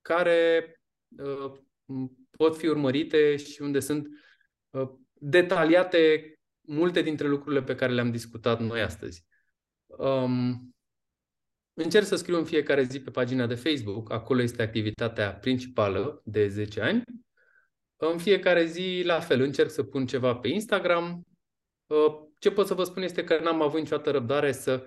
[0.00, 0.74] care
[1.18, 1.52] uh,
[2.30, 4.08] pot fi urmărite și unde sunt
[4.70, 9.24] uh, detaliate multe dintre lucrurile pe care le-am discutat noi astăzi.
[9.86, 10.74] Um,
[11.74, 16.48] încerc să scriu în fiecare zi pe pagina de Facebook, acolo este activitatea principală de
[16.48, 17.02] 10 ani.
[17.96, 21.26] În fiecare zi, la fel, încerc să pun ceva pe Instagram.
[21.86, 24.86] Uh, ce pot să vă spun este că n-am avut niciodată răbdare să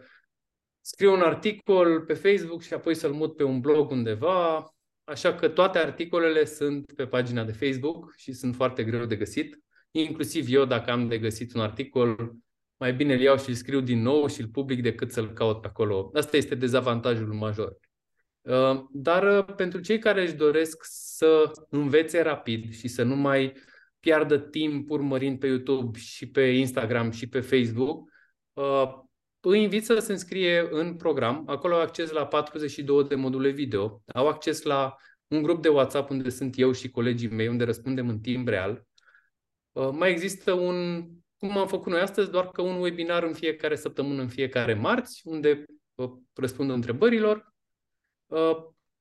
[0.87, 4.73] scriu un articol pe Facebook și apoi să-l mut pe un blog undeva,
[5.03, 9.59] așa că toate articolele sunt pe pagina de Facebook și sunt foarte greu de găsit.
[9.91, 12.35] Inclusiv eu, dacă am de găsit un articol,
[12.77, 15.61] mai bine îl iau și îl scriu din nou și îl public decât să-l caut
[15.61, 16.11] pe acolo.
[16.13, 17.77] Asta este dezavantajul major.
[18.41, 23.53] Uh, dar uh, pentru cei care își doresc să învețe rapid și să nu mai
[23.99, 28.09] piardă timp urmărind pe YouTube și pe Instagram și pe Facebook,
[28.53, 29.05] uh,
[29.49, 31.43] îi invit să se înscrie în program.
[31.45, 34.95] Acolo au acces la 42 de module video, au acces la
[35.27, 38.85] un grup de WhatsApp unde sunt eu și colegii mei, unde răspundem în timp real.
[39.71, 41.07] Uh, mai există un,
[41.37, 45.21] cum am făcut noi astăzi, doar că un webinar în fiecare săptămână, în fiecare marți,
[45.23, 45.63] unde
[45.95, 47.53] uh, răspund întrebărilor.
[48.25, 48.57] Uh,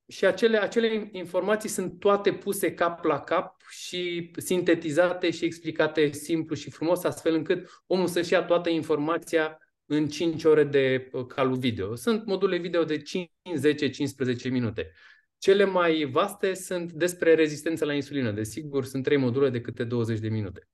[0.07, 6.55] și acele, acele informații sunt toate puse cap la cap și sintetizate și explicate simplu
[6.55, 9.57] și frumos, astfel încât omul să-și ia toată informația
[9.87, 11.95] în 5 ore de uh, calul video.
[11.95, 14.91] Sunt module video de 5, 10, 15 minute.
[15.37, 18.31] Cele mai vaste sunt despre rezistența la insulină.
[18.31, 20.67] Desigur, sunt 3 module de câte 20 de minute.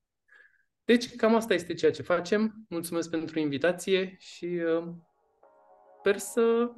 [0.86, 2.66] Deci, cam asta este ceea ce facem.
[2.70, 4.94] Mulțumesc pentru invitație și uh,
[6.00, 6.72] sper să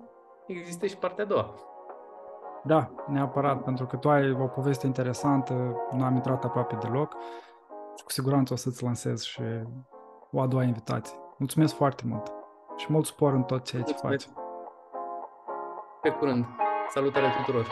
[0.47, 1.59] existe și partea a doua.
[2.65, 7.15] Da, neapărat, pentru că tu ai o poveste interesantă, nu am intrat aproape deloc
[7.97, 9.41] și cu siguranță o să-ți lansez și
[10.31, 11.24] o a doua invitație.
[11.37, 12.31] Mulțumesc foarte mult
[12.77, 14.23] și mult spor în tot ceea ce faci.
[16.01, 16.45] Pe curând.
[16.89, 17.67] Salutare tuturor!